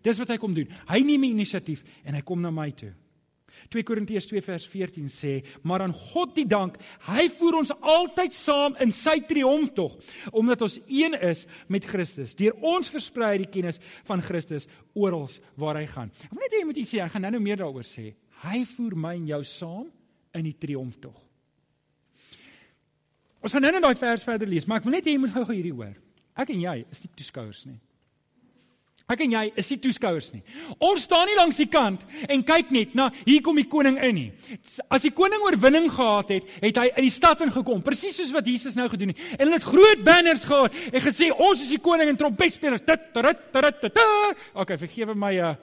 Dis 0.02 0.18
wat 0.18 0.28
hy 0.28 0.36
kom 0.36 0.54
doen. 0.54 0.68
Hy 0.88 1.00
neem 1.00 1.20
die 1.20 1.30
inisiatief 1.30 1.82
en 2.04 2.14
hy 2.14 2.22
kom 2.22 2.40
na 2.40 2.50
my 2.50 2.70
toe. 2.70 2.92
2 3.68 3.82
Korintiërs 3.82 4.26
2 4.26 4.40
vers 4.40 4.66
14 4.66 5.08
sê: 5.08 5.44
"Maar 5.62 5.82
aan 5.82 5.92
God 5.92 6.34
die 6.34 6.46
dank, 6.46 6.76
hy 7.00 7.28
voer 7.28 7.58
ons 7.58 7.70
altyd 7.80 8.32
saam 8.32 8.74
in 8.80 8.92
sy 8.92 9.20
triomftog, 9.20 9.96
omdat 10.32 10.62
ons 10.62 10.78
een 10.88 11.14
is 11.20 11.46
met 11.68 11.84
Christus. 11.84 12.34
Deur 12.34 12.54
ons 12.60 12.88
versprei 12.88 13.38
die 13.38 13.50
kennis 13.50 13.78
van 14.04 14.22
Christus 14.22 14.66
oral 14.94 15.28
waar 15.56 15.76
hy 15.76 15.86
gaan." 15.86 16.10
Ek 16.24 16.30
wil 16.30 16.40
net 16.40 16.52
hê 16.52 16.58
jy 16.58 16.64
moet 16.64 16.76
iets 16.76 16.94
sê, 16.94 17.04
ek 17.04 17.10
gaan 17.10 17.22
nou-nou 17.22 17.42
meer 17.42 17.56
daaroor 17.56 17.84
sê. 17.84 18.14
Hy 18.42 18.64
voer 18.64 18.96
my 18.96 19.14
en 19.14 19.26
jou 19.26 19.44
saam 19.44 19.92
in 20.34 20.44
die 20.44 20.58
triomftog. 20.58 21.31
Ons 23.42 23.54
gaan 23.54 23.64
nou 23.66 23.72
net 23.74 23.82
daai 23.82 23.98
vers 23.98 24.26
verder 24.26 24.48
lees, 24.48 24.66
maar 24.66 24.78
ek 24.78 24.86
wil 24.86 24.94
net 24.94 25.06
hê 25.08 25.16
jy 25.16 25.22
moet 25.22 25.34
gou-gou 25.34 25.54
hierdie 25.56 25.74
hoor. 25.74 25.96
Ek 26.38 26.52
en 26.54 26.60
jy 26.62 26.76
is 26.94 27.02
nie 27.02 27.10
toeskouers 27.18 27.64
nie. 27.66 27.80
Ek 29.10 29.20
en 29.24 29.32
jy 29.34 29.42
is 29.58 29.68
nie 29.72 29.78
toeskouers 29.82 30.28
nie. 30.32 30.40
Ons 30.80 31.08
staan 31.08 31.26
nie 31.28 31.34
langs 31.36 31.58
die 31.58 31.66
kant 31.68 32.04
en 32.30 32.44
kyk 32.46 32.70
net 32.72 32.94
na 32.96 33.08
hier 33.24 33.42
kom 33.44 33.58
die 33.58 33.66
koning 33.68 33.98
in 34.00 34.14
nie. 34.16 34.28
As 34.86 35.04
die 35.04 35.12
koning 35.12 35.42
oorwinning 35.42 35.90
gehad 35.92 36.30
het, 36.36 36.46
het 36.62 36.78
hy 36.80 36.86
in 36.94 37.08
die 37.08 37.12
stad 37.12 37.42
ingekom, 37.44 37.82
presies 37.84 38.16
soos 38.20 38.30
wat 38.32 38.46
Jesus 38.48 38.78
nou 38.78 38.86
gedoen 38.92 39.12
het. 39.12 39.26
En 39.36 39.44
hulle 39.44 39.58
het 39.58 39.66
groot 39.66 40.06
banners 40.06 40.46
gehad 40.48 40.78
en 40.92 41.04
gesê 41.04 41.32
ons 41.34 41.66
is 41.66 41.74
die 41.74 41.82
koning 41.82 42.12
en 42.12 42.20
trompetspelers. 42.20 42.86
Okay, 44.54 44.78
vergewe 44.86 45.18
my 45.18 45.34
uh 45.50 45.54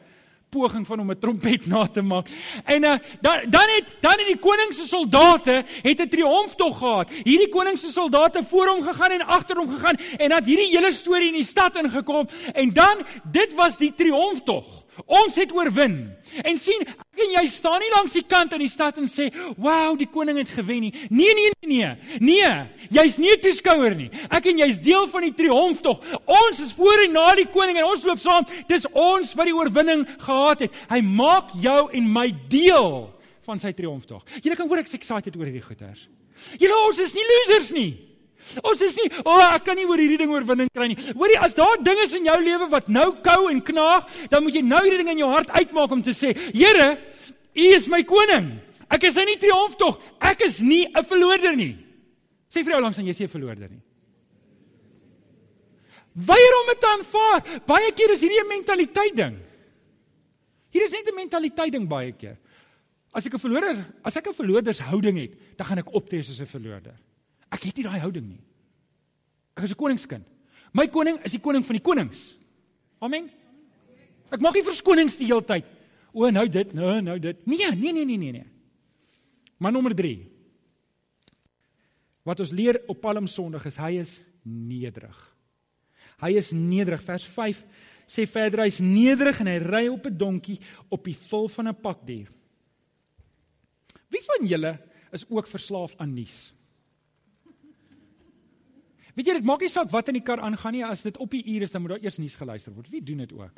poging 0.49 0.87
van 0.87 0.99
om 0.99 1.11
'n 1.11 1.19
trompet 1.19 1.65
na 1.65 1.87
te 1.87 2.01
maak. 2.01 2.27
En 2.65 2.83
uh, 2.83 2.93
dan 3.21 3.37
dan 3.49 3.67
het 3.75 3.95
dan 3.99 4.11
het 4.11 4.25
die 4.25 4.37
koning 4.37 4.73
se 4.73 4.87
soldate 4.87 5.63
het 5.81 6.01
'n 6.01 6.07
triomftog 6.07 6.77
gehad. 6.77 7.09
Hierdie 7.23 7.49
koning 7.49 7.77
se 7.77 7.91
soldate 7.91 8.43
voor 8.43 8.67
hom 8.67 8.83
gegaan 8.83 9.11
en 9.11 9.21
agter 9.21 9.57
hom 9.57 9.69
gegaan 9.69 9.95
en 10.17 10.29
dat 10.29 10.45
hierdie 10.45 10.77
hele 10.77 10.91
storie 10.91 11.27
in 11.27 11.33
die 11.33 11.43
stad 11.43 11.75
ingekom 11.75 12.27
en 12.53 12.73
dan 12.73 12.97
dit 13.23 13.53
was 13.53 13.77
die 13.77 13.93
triomftog. 13.93 14.65
Ons 15.05 15.35
het 15.35 15.51
oorwin. 15.55 16.15
En 16.43 16.57
sien, 16.57 16.81
ek 16.81 17.23
en 17.25 17.35
jy 17.37 17.45
staan 17.51 17.79
nie 17.79 17.91
langs 17.95 18.15
die 18.15 18.25
kant 18.27 18.53
in 18.53 18.63
die 18.63 18.71
stad 18.71 18.97
en 18.97 19.07
sê, 19.07 19.29
"Wow, 19.57 19.97
die 19.97 20.07
koning 20.07 20.37
het 20.37 20.49
gewen 20.49 20.81
nie." 20.81 20.93
Nee, 21.09 21.33
nee, 21.33 21.51
nee, 21.61 21.77
nee. 21.77 21.95
Nee, 22.19 22.67
jy's 22.89 23.17
nie 23.17 23.31
'n 23.31 23.39
toeskouer 23.39 23.95
nie. 23.95 24.09
Ek 24.29 24.45
en 24.45 24.57
jy's 24.57 24.79
deel 24.79 25.07
van 25.07 25.21
die 25.21 25.33
triomftog. 25.33 25.99
Ons 26.25 26.59
is 26.59 26.73
voor 26.73 27.03
en 27.03 27.11
na 27.11 27.35
die 27.35 27.47
koning 27.47 27.77
en 27.77 27.85
ons 27.85 28.03
loop 28.03 28.19
saam. 28.19 28.45
Dis 28.67 28.85
ons 28.91 29.33
wat 29.33 29.45
die 29.45 29.55
oorwinning 29.55 30.07
gehad 30.19 30.59
het. 30.59 30.71
Hy 30.89 31.01
maak 31.01 31.51
jou 31.61 31.89
en 31.91 32.11
my 32.11 32.33
deel 32.47 33.13
van 33.41 33.59
sy 33.59 33.71
triomftog. 33.71 34.23
Jy 34.41 34.55
kan 34.55 34.67
hoor 34.67 34.77
ek's 34.77 34.93
excited 34.93 35.35
oor 35.35 35.45
hierdie 35.45 35.65
goeters. 35.65 36.07
Julle 36.57 36.87
ons 36.87 36.99
is 36.99 37.13
nie 37.13 37.23
losers 37.23 37.71
nie. 37.71 38.08
Ons 38.63 38.81
is 38.81 38.95
nie, 38.97 39.09
o, 39.23 39.31
oh, 39.35 39.43
ek 39.55 39.63
kan 39.67 39.77
nie 39.77 39.85
oor 39.85 40.01
hierdie 40.01 40.17
ding 40.17 40.31
oorwinning 40.31 40.69
kry 40.73 40.87
nie. 40.87 40.97
Hoorie, 41.13 41.37
as 41.39 41.53
daar 41.53 41.77
dinge 41.83 42.05
is 42.07 42.15
in 42.17 42.25
jou 42.25 42.37
lewe 42.41 42.69
wat 42.71 42.87
nou 42.87 43.11
kou 43.25 43.49
en 43.51 43.61
knaag, 43.61 44.07
dan 44.29 44.43
moet 44.43 44.55
jy 44.57 44.63
nou 44.65 44.81
hierdie 44.83 45.03
ding 45.03 45.13
in 45.13 45.23
jou 45.23 45.29
hart 45.29 45.51
uitmaak 45.51 45.91
om 45.91 46.01
te 46.01 46.15
sê, 46.15 46.33
Here, 46.53 46.97
U 47.55 47.67
is 47.75 47.87
my 47.91 48.01
koning. 48.07 48.59
Ek 48.89 49.05
is 49.09 49.17
in 49.21 49.29
die 49.29 49.37
triomftog. 49.41 49.99
Ek 50.21 50.41
is 50.45 50.61
nie 50.61 50.87
'n 50.87 51.03
verloorder 51.03 51.55
nie. 51.55 51.75
Sê 52.49 52.63
vir 52.63 52.73
jou 52.73 52.81
langs 52.81 52.97
aan 52.97 53.05
jy 53.05 53.13
sê 53.13 53.23
'n 53.23 53.35
verloorder 53.35 53.69
nie. 53.69 53.81
Weier 56.15 56.53
om 56.61 56.67
dit 56.67 56.83
aanvaar. 56.83 57.61
Baie 57.65 57.91
keer 57.91 58.11
is 58.11 58.21
hierdie 58.21 58.41
'n 58.41 58.47
mentaliteit 58.47 59.15
ding. 59.15 59.37
Hier 60.71 60.83
is 60.83 60.91
net 60.91 61.07
'n 61.07 61.15
mentaliteit 61.15 61.71
ding 61.71 61.87
baie 61.87 62.11
keer. 62.11 62.37
As 63.13 63.25
ek 63.25 63.33
'n 63.33 63.39
verloorder, 63.39 63.85
as 64.03 64.17
ek 64.17 64.27
'n 64.27 64.33
verloordershouding 64.33 65.17
het, 65.17 65.31
dan 65.57 65.67
gaan 65.67 65.79
ek 65.79 65.93
optree 65.93 66.23
soos 66.23 66.41
'n 66.41 66.45
verloorder. 66.45 66.95
Ek 67.49 67.63
het 67.63 67.75
nie 67.75 67.83
daai 67.83 67.99
houding 67.99 68.27
nie. 68.27 68.41
Ek 69.57 69.63
is 69.63 69.71
'n 69.71 69.75
koningskind. 69.75 70.25
My 70.73 70.87
koning 70.87 71.19
is 71.25 71.31
die 71.31 71.41
koning 71.41 71.65
van 71.65 71.75
die 71.75 71.83
konings. 71.83 72.35
Amen. 73.01 73.29
Ek 74.29 74.39
maak 74.39 74.53
nie 74.53 74.63
verskonings 74.63 75.17
die 75.17 75.25
hele 75.25 75.45
tyd. 75.45 75.65
O, 76.13 76.29
nou 76.29 76.47
dit, 76.47 76.73
nou 76.73 77.01
nou 77.01 77.19
dit. 77.19 77.45
Nee, 77.45 77.71
nee, 77.75 77.93
nee, 77.93 78.05
nee, 78.05 78.17
nee, 78.17 78.31
nee. 78.31 78.47
Maar 79.57 79.71
nommer 79.71 79.95
3. 79.95 80.27
Wat 82.23 82.39
ons 82.39 82.51
leer 82.51 82.81
op 82.87 83.01
Palm 83.01 83.27
Sondag 83.27 83.65
is 83.65 83.77
hy 83.77 83.91
is 83.99 84.21
nederig. 84.43 85.17
Hy 86.19 86.35
is 86.37 86.51
nederig. 86.51 87.03
Vers 87.03 87.25
5 87.25 87.63
sê 88.09 88.25
verder 88.29 88.65
hy's 88.65 88.79
nederig 88.81 89.39
en 89.41 89.47
hy 89.47 89.57
ry 89.63 89.87
op 89.87 90.05
'n 90.05 90.17
donkie 90.17 90.59
op 90.89 91.03
die 91.03 91.15
vul 91.15 91.47
van 91.47 91.67
'n 91.69 91.81
pakdier. 91.81 92.27
Wie 94.09 94.21
van 94.21 94.47
julle 94.47 94.79
is 95.11 95.25
ook 95.29 95.47
verslaaf 95.47 95.95
aan 95.97 96.13
nuus? 96.13 96.53
Weet 99.19 99.27
jy 99.27 99.33
dit 99.35 99.47
maak 99.49 99.59
nie 99.59 99.67
saak 99.67 99.89
wat 99.91 100.07
in 100.07 100.15
die 100.15 100.23
kar 100.23 100.39
aangaan 100.39 100.77
nie, 100.77 100.85
as 100.87 101.01
dit 101.03 101.17
op 101.19 101.33
die 101.35 101.41
uur 101.51 101.65
is 101.65 101.73
dan 101.73 101.83
moet 101.83 101.97
daar 101.97 102.05
eers 102.07 102.21
nuus 102.23 102.37
geluister 102.39 102.71
word. 102.71 102.87
Wie 102.87 103.01
doen 103.03 103.19
dit 103.19 103.33
ook? 103.35 103.57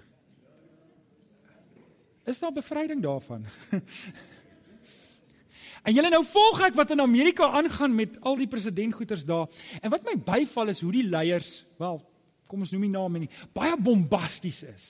Is 2.25 2.41
daar 2.41 2.55
bevryding 2.55 3.03
daarvan? 3.03 3.45
en 5.85 5.93
julle 5.93 6.09
nou 6.09 6.23
volg 6.25 6.63
ek 6.65 6.79
wat 6.79 6.95
in 6.95 7.05
Amerika 7.05 7.51
aangaan 7.61 7.93
met 7.93 8.17
al 8.25 8.41
die 8.41 8.49
presidentgoeters 8.49 9.27
daar. 9.29 9.45
En 9.85 9.93
wat 9.93 10.09
my 10.09 10.17
byval 10.31 10.73
is 10.73 10.81
hoe 10.81 10.95
die 10.97 11.05
leiers, 11.05 11.53
wel, 11.77 12.01
kom 12.49 12.65
ons 12.65 12.73
noem 12.73 12.87
nie 12.87 12.93
name 12.97 13.23
nie, 13.27 13.31
baie 13.53 13.77
bombasties 13.77 14.63
is. 14.65 14.89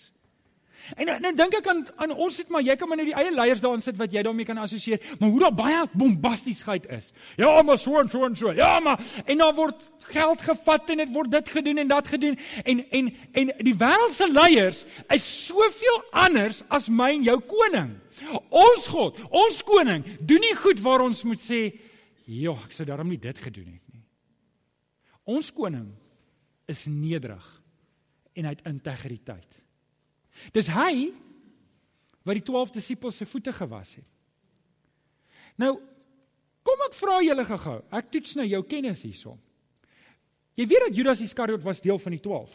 En 0.96 1.06
nou, 1.06 1.18
nou 1.24 1.32
dink 1.36 1.56
ek 1.60 1.68
aan 1.72 1.82
aan 1.96 2.14
ons 2.16 2.38
het 2.38 2.50
maar 2.52 2.64
jy 2.66 2.76
kan 2.80 2.90
maar 2.90 3.00
nou 3.00 3.08
die 3.08 3.16
eie 3.18 3.32
leiers 3.34 3.62
daarin 3.64 3.84
sit 3.84 3.98
wat 4.00 4.14
jy 4.14 4.24
daarmee 4.26 4.48
kan 4.48 4.60
assosieer, 4.62 5.02
maar 5.20 5.30
hoe 5.30 5.40
daar 5.44 5.56
baie 5.56 5.82
bombastiesheid 5.94 6.88
is. 6.98 7.12
Ja, 7.40 7.54
maar 7.62 7.80
so 7.80 8.00
en 8.00 8.10
so 8.10 8.26
en 8.26 8.36
so. 8.36 8.54
Ja, 8.58 8.80
maar 8.80 9.00
en 9.26 9.38
dan 9.38 9.56
word 9.56 9.88
geld 10.12 10.42
gevat 10.42 10.90
en 10.90 11.04
dit 11.04 11.14
word 11.14 11.32
dit 11.32 11.50
gedoen 11.50 11.84
en 11.84 11.92
dat 11.92 12.08
gedoen 12.08 12.38
en 12.64 12.84
en 12.90 13.12
en 13.32 13.54
die 13.58 13.76
wêreldse 13.78 14.28
leiers 14.32 14.86
is 15.14 15.28
soveel 15.48 16.04
anders 16.12 16.64
as 16.70 16.90
my 16.90 17.12
en 17.16 17.26
jou 17.30 17.40
koning. 17.48 17.96
Ons 18.50 18.88
God, 18.92 19.18
ons 19.30 19.64
koning, 19.66 20.04
doen 20.20 20.44
nie 20.44 20.56
goed 20.60 20.82
waar 20.84 21.02
ons 21.06 21.24
moet 21.24 21.40
sê, 21.42 21.72
"Ja, 22.26 22.52
ek 22.52 22.74
sou 22.74 22.86
daarom 22.86 23.10
nie 23.10 23.20
dit 23.20 23.40
gedoen 23.40 23.66
het 23.66 23.94
nie." 23.94 24.04
Ons 25.24 25.52
koning 25.52 25.92
is 26.68 26.86
nederig 26.86 27.62
en 28.34 28.46
hy 28.46 28.50
het 28.50 28.66
integriteit. 28.66 29.61
Dis 30.56 30.70
hy 30.72 31.12
wat 32.26 32.38
die 32.38 32.46
12 32.46 32.74
disippels 32.76 33.18
se 33.22 33.28
voete 33.30 33.54
gewas 33.56 33.96
het. 34.00 34.08
Nou 35.62 35.76
kom 36.66 36.84
ek 36.88 36.98
vra 36.98 37.20
julle 37.26 37.46
gou-gou. 37.46 37.80
Ek 37.98 38.12
toets 38.14 38.36
nou 38.40 38.46
jou 38.48 38.62
kennis 38.70 39.02
hierson. 39.06 39.40
Jy 40.60 40.68
weet 40.68 40.86
dat 40.88 40.98
Judas 40.98 41.24
Iskariot 41.24 41.64
was 41.64 41.82
deel 41.82 42.00
van 42.02 42.16
die 42.16 42.22
12. 42.22 42.52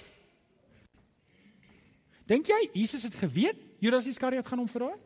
Dink 2.26 2.48
jy 2.50 2.60
Jesus 2.74 3.06
het 3.06 3.16
geweet 3.18 3.58
Judas 3.82 4.06
Iskariot 4.10 4.46
gaan 4.46 4.62
hom 4.62 4.70
verraai? 4.70 4.98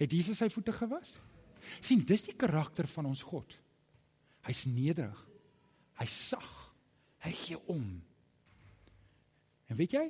Het 0.00 0.14
Jesus 0.16 0.38
sy 0.40 0.48
voete 0.52 0.72
gewas? 0.72 1.16
sien, 1.78 2.02
dis 2.06 2.24
die 2.26 2.36
karakter 2.36 2.88
van 2.90 3.08
ons 3.10 3.22
God. 3.26 3.54
Hy's 4.48 4.64
nederig. 4.66 5.18
Hy's 6.00 6.16
sag. 6.30 6.48
Hy 7.20 7.32
gee 7.36 7.58
om. 7.70 7.84
En 9.68 9.78
weet 9.78 9.94
jy, 9.94 10.06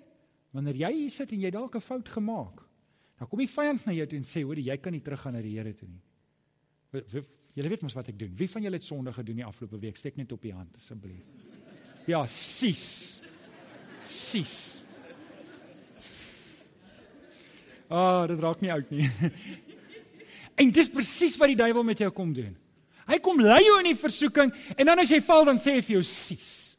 Wanneer 0.52 0.76
jy 0.76 0.92
hier 0.92 1.10
sit 1.14 1.32
en 1.32 1.40
jy 1.40 1.50
dalk 1.50 1.76
'n 1.76 1.80
fout 1.80 2.08
gemaak, 2.08 2.62
dan 3.18 3.28
kom 3.28 3.38
die 3.38 3.46
vyand 3.46 3.86
na 3.86 3.92
jou 3.92 4.06
toe 4.06 4.18
en 4.18 4.24
sê, 4.24 4.42
"Hoor, 4.42 4.58
jy 4.58 4.76
kan 4.76 4.92
nie 4.92 5.02
teruggaan 5.02 5.34
na 5.34 5.42
die 5.42 5.56
Here 5.56 5.72
toe 5.74 5.88
nie." 5.88 6.02
Julle 7.54 7.68
weet 7.68 7.82
mos 7.82 7.94
wat 7.94 8.08
ek 8.08 8.18
doen. 8.18 8.34
Wie 8.36 8.48
van 8.50 8.62
julle 8.62 8.78
het 8.78 8.84
sonde 8.84 9.12
gedoen 9.12 9.36
die 9.36 9.44
afgelope 9.44 9.78
week? 9.78 9.96
Steek 9.96 10.16
net 10.16 10.32
op 10.32 10.42
die 10.42 10.52
hand 10.52 10.76
asseblief. 10.76 11.24
Ja, 12.06 12.26
sis. 12.26 13.20
Sis. 14.04 14.82
Ah, 17.90 18.22
oh, 18.22 18.26
dit 18.30 18.38
raak 18.38 18.60
nie 18.60 18.70
oud 18.72 18.90
nie. 18.90 19.10
en 20.62 20.70
dis 20.70 20.90
presies 20.90 21.36
wat 21.40 21.48
die 21.48 21.58
duiwel 21.58 21.82
met 21.82 21.98
jou 21.98 22.10
kom 22.14 22.32
doen. 22.32 22.54
Hy 23.10 23.18
kom 23.18 23.40
lei 23.42 23.58
jou 23.64 23.78
in 23.80 23.88
die 23.90 23.98
versoeking 23.98 24.52
en 24.76 24.86
dan 24.86 25.02
as 25.02 25.10
jy 25.10 25.18
val 25.26 25.48
dan 25.48 25.58
sê 25.58 25.74
hy 25.74 25.82
vir 25.82 25.96
jou 25.98 26.04
sis. 26.06 26.69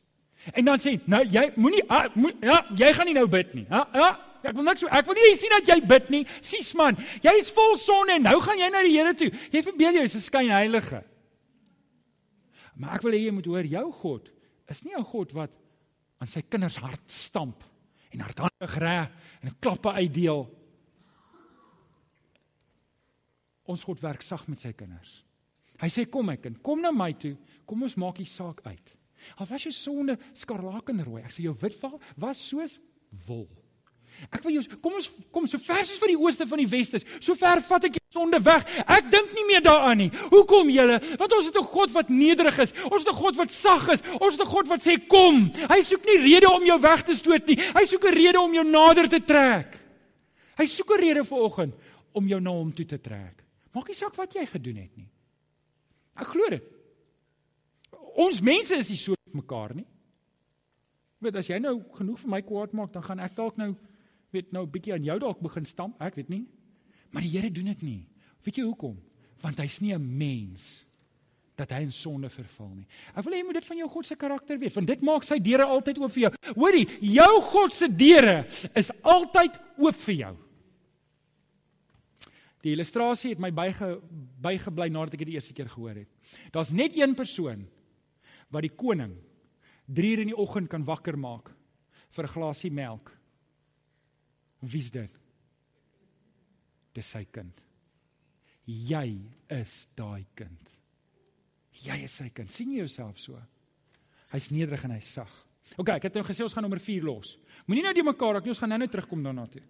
En 0.57 0.65
dan 0.65 0.81
sê 0.81 0.95
nou 1.05 1.21
jy 1.29 1.51
moenie 1.55 1.83
ah, 1.87 2.07
mo, 2.15 2.31
ja, 2.41 2.65
jy 2.77 2.91
gaan 2.97 3.05
nie 3.05 3.17
nou 3.17 3.27
bid 3.29 3.53
nie. 3.53 3.65
Ja, 3.69 3.85
ja. 3.93 4.11
Ek 4.41 4.55
wil 4.57 4.65
so 4.73 4.89
ek 4.89 5.05
wil 5.05 5.13
nie 5.13 5.35
sien 5.37 5.53
dat 5.53 5.67
jy 5.69 5.77
bid 5.85 6.09
nie. 6.09 6.23
Sis 6.41 6.73
man, 6.73 6.97
jy 7.21 7.33
is 7.37 7.51
vol 7.53 7.75
sonde 7.77 8.17
en 8.17 8.25
nou 8.25 8.39
gaan 8.41 8.57
jy 8.57 8.69
na 8.73 8.81
die 8.81 8.95
Here 8.95 9.13
toe. 9.13 9.29
Jy 9.53 9.61
verbeel 9.61 9.99
jou 9.99 10.03
is 10.03 10.15
'n 10.15 10.25
skynheilige. 10.25 11.03
Maar 12.75 12.95
ek 12.95 13.03
wil 13.05 13.13
hê 13.13 13.25
jy 13.25 13.31
moet 13.31 13.45
hoor 13.45 13.65
jou 13.65 13.91
God 13.91 14.31
is 14.71 14.83
nie 14.83 14.95
'n 14.95 15.03
God 15.03 15.33
wat 15.33 15.57
aan 16.19 16.27
sy 16.27 16.41
kinders 16.41 16.77
hart 16.77 17.11
stamp 17.11 17.63
en 18.11 18.19
hardhandig 18.19 18.77
reg 18.77 19.09
en 19.41 19.49
'n 19.49 19.59
klappe 19.59 19.91
uitdeel. 19.91 20.49
Ons 23.63 23.83
God 23.83 23.99
werk 23.99 24.21
sag 24.21 24.47
met 24.47 24.59
sy 24.59 24.73
kinders. 24.73 25.23
Hy 25.79 25.87
sê 25.87 26.09
kom 26.09 26.25
my 26.25 26.37
kind, 26.37 26.61
kom 26.61 26.81
na 26.81 26.91
my 26.91 27.13
toe, 27.13 27.37
kom 27.65 27.83
ons 27.83 27.95
maak 27.95 28.15
die 28.15 28.25
saak 28.25 28.61
uit. 28.65 28.97
Al 29.37 29.49
was 29.49 29.63
jou 29.63 29.73
sonde 29.73 30.17
skarlakenrooi, 30.33 31.23
ek 31.23 31.31
sê 31.31 31.43
jou 31.43 31.55
wit 31.61 31.77
was 32.17 32.47
soos 32.49 32.79
wol. 33.27 33.49
Ek 34.29 34.43
wil 34.45 34.59
jou 34.59 34.77
kom 34.83 34.97
ons 34.99 35.07
kom 35.33 35.47
so 35.49 35.57
ver 35.61 35.81
soos 35.87 35.99
vir 36.01 36.11
die 36.13 36.19
ooste 36.19 36.45
van 36.45 36.61
die 36.61 36.69
weste 36.69 36.99
is. 36.99 37.05
So 37.23 37.33
ver 37.39 37.61
vat 37.65 37.87
ek 37.87 37.97
jou 37.97 38.03
sonde 38.19 38.37
weg. 38.43 38.67
Ek 38.83 39.07
dink 39.09 39.31
nie 39.33 39.45
meer 39.47 39.63
daaraan 39.65 39.97
nie. 40.03 40.09
Hoekom 40.29 40.69
julle? 40.69 40.99
Want 41.17 41.33
ons 41.37 41.47
het 41.49 41.57
'n 41.57 41.71
God 41.73 41.91
wat 41.95 42.09
nederig 42.09 42.59
is. 42.59 42.73
Ons 42.91 43.03
het 43.03 43.13
'n 43.13 43.17
God 43.17 43.35
wat 43.37 43.51
sag 43.51 43.89
is. 43.89 44.01
Ons 44.19 44.37
het 44.37 44.45
'n 44.45 44.51
God 44.51 44.67
wat 44.67 44.81
sê 44.81 44.99
kom. 45.07 45.49
Hy 45.49 45.81
soek 45.81 46.05
nie 46.05 46.17
rede 46.17 46.49
om 46.49 46.63
jou 46.63 46.79
weg 46.79 47.01
te 47.03 47.15
stoot 47.15 47.47
nie. 47.47 47.57
Hy 47.57 47.85
soek 47.85 48.05
'n 48.05 48.13
rede 48.13 48.39
om 48.39 48.53
jou 48.53 48.65
nader 48.65 49.07
te 49.09 49.23
trek. 49.23 49.77
Hy 50.57 50.65
soek 50.65 50.91
'n 50.91 51.01
rede 51.01 51.23
vanoggend 51.23 51.73
om 52.13 52.27
jou 52.27 52.39
na 52.39 52.51
hom 52.51 52.71
toe 52.73 52.85
te 52.85 52.99
trek. 52.99 53.43
Maak 53.73 53.87
nie 53.87 53.95
saak 53.95 54.15
wat 54.15 54.33
jy 54.33 54.45
gedoen 54.45 54.75
het 54.75 54.97
nie. 54.97 55.09
Ek 56.15 56.27
glo 56.27 56.49
dit. 56.49 56.63
Ons 58.21 58.41
mense 58.45 58.75
is 58.77 58.91
nie 58.93 58.99
so 58.99 59.17
mekaar 59.33 59.73
nie. 59.77 59.87
Weet 61.21 61.37
as 61.41 61.49
jy 61.49 61.59
nou 61.61 61.77
genoeg 61.97 62.19
vir 62.23 62.33
my 62.33 62.41
kwaad 62.45 62.75
maak, 62.77 62.93
dan 62.93 63.05
gaan 63.05 63.21
ek 63.23 63.35
dalk 63.37 63.57
nou 63.61 63.73
weet 64.31 64.53
nou 64.55 64.63
'n 64.65 64.71
bietjie 64.71 64.93
aan 64.93 65.03
jou 65.03 65.19
dalk 65.19 65.41
begin 65.41 65.65
stamp, 65.65 66.01
ek 66.01 66.15
weet 66.15 66.29
nie. 66.29 66.45
Maar 67.11 67.21
die 67.21 67.29
Here 67.29 67.51
doen 67.51 67.65
dit 67.65 67.81
nie. 67.81 68.07
Weet 68.43 68.55
jy 68.55 68.63
hoekom? 68.63 68.97
Want 69.41 69.57
hy's 69.57 69.81
nie 69.81 69.93
'n 69.93 70.17
mens 70.17 70.85
dat 71.55 71.71
hy 71.71 71.81
in 71.81 71.91
sonde 71.91 72.29
verval 72.29 72.71
nie. 72.75 72.87
Ek 73.15 73.23
wil 73.23 73.33
hê 73.33 73.37
jy 73.37 73.45
moet 73.45 73.59
dit 73.59 73.65
van 73.65 73.77
jou 73.77 73.89
God 73.89 74.05
se 74.05 74.15
karakter 74.15 74.57
weet, 74.57 74.73
want 74.73 74.87
dit 74.87 75.01
maak 75.01 75.23
sy 75.23 75.37
deure 75.39 75.65
altyd 75.65 75.97
oop 75.97 76.11
vir 76.11 76.21
jou. 76.21 76.31
Hoorie, 76.55 76.87
jou 77.01 77.41
God 77.41 77.73
se 77.73 77.87
deure 77.87 78.47
is 78.75 78.91
altyd 79.03 79.59
oop 79.77 79.95
vir 79.95 80.15
jou. 80.15 80.37
Die 82.61 82.73
illustrasie 82.73 83.31
het 83.33 83.39
my 83.39 83.51
byge 83.51 84.01
bygebly 84.41 84.89
nadat 84.89 85.13
ek 85.13 85.19
dit 85.19 85.27
die 85.33 85.37
eerste 85.37 85.53
keer 85.53 85.69
gehoor 85.69 85.95
het. 85.95 86.09
Daar's 86.51 86.71
net 86.71 86.97
een 86.97 87.15
persoon 87.15 87.67
wat 88.51 88.61
die 88.67 88.75
koning 88.75 89.15
3 89.87 90.11
uur 90.13 90.21
in 90.23 90.31
die 90.31 90.37
oggend 90.37 90.69
kan 90.69 90.85
wakker 90.85 91.17
maak 91.17 91.51
vir 92.11 92.25
'n 92.25 92.33
glasie 92.33 92.71
melk 92.71 93.21
Wie's 94.61 94.91
dit? 94.93 95.09
Dis 96.93 97.09
sy 97.09 97.23
kind. 97.33 97.57
Jy 98.69 99.07
is 99.49 99.87
daai 99.97 100.25
kind. 100.37 100.73
Jy 101.81 101.97
is 102.05 102.17
sy 102.19 102.29
kind. 102.29 102.51
sien 102.51 102.69
jy 102.71 102.83
jouself 102.83 103.17
so? 103.19 103.39
Hy's 104.31 104.51
nederig 104.51 104.83
en 104.85 104.93
hy's 104.95 105.09
sag. 105.17 105.31
OK, 105.79 105.89
ek 105.95 106.09
het 106.09 106.19
nou 106.19 106.23
gesê 106.27 106.43
ons 106.43 106.53
gaan 106.53 106.63
nommer 106.67 106.81
4 106.83 107.03
los. 107.07 107.37
Moenie 107.65 107.83
nou 107.83 107.93
die 107.95 108.05
mekaar 108.05 108.35
raak 108.35 108.45
nie, 108.45 108.53
ons 108.53 108.59
gaan 108.61 108.69
nou-nou 108.69 108.89
terugkom 108.91 109.23
daarna 109.23 109.47
toe. 109.49 109.63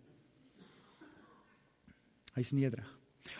Hy's 2.35 2.51
nederig. 2.57 2.89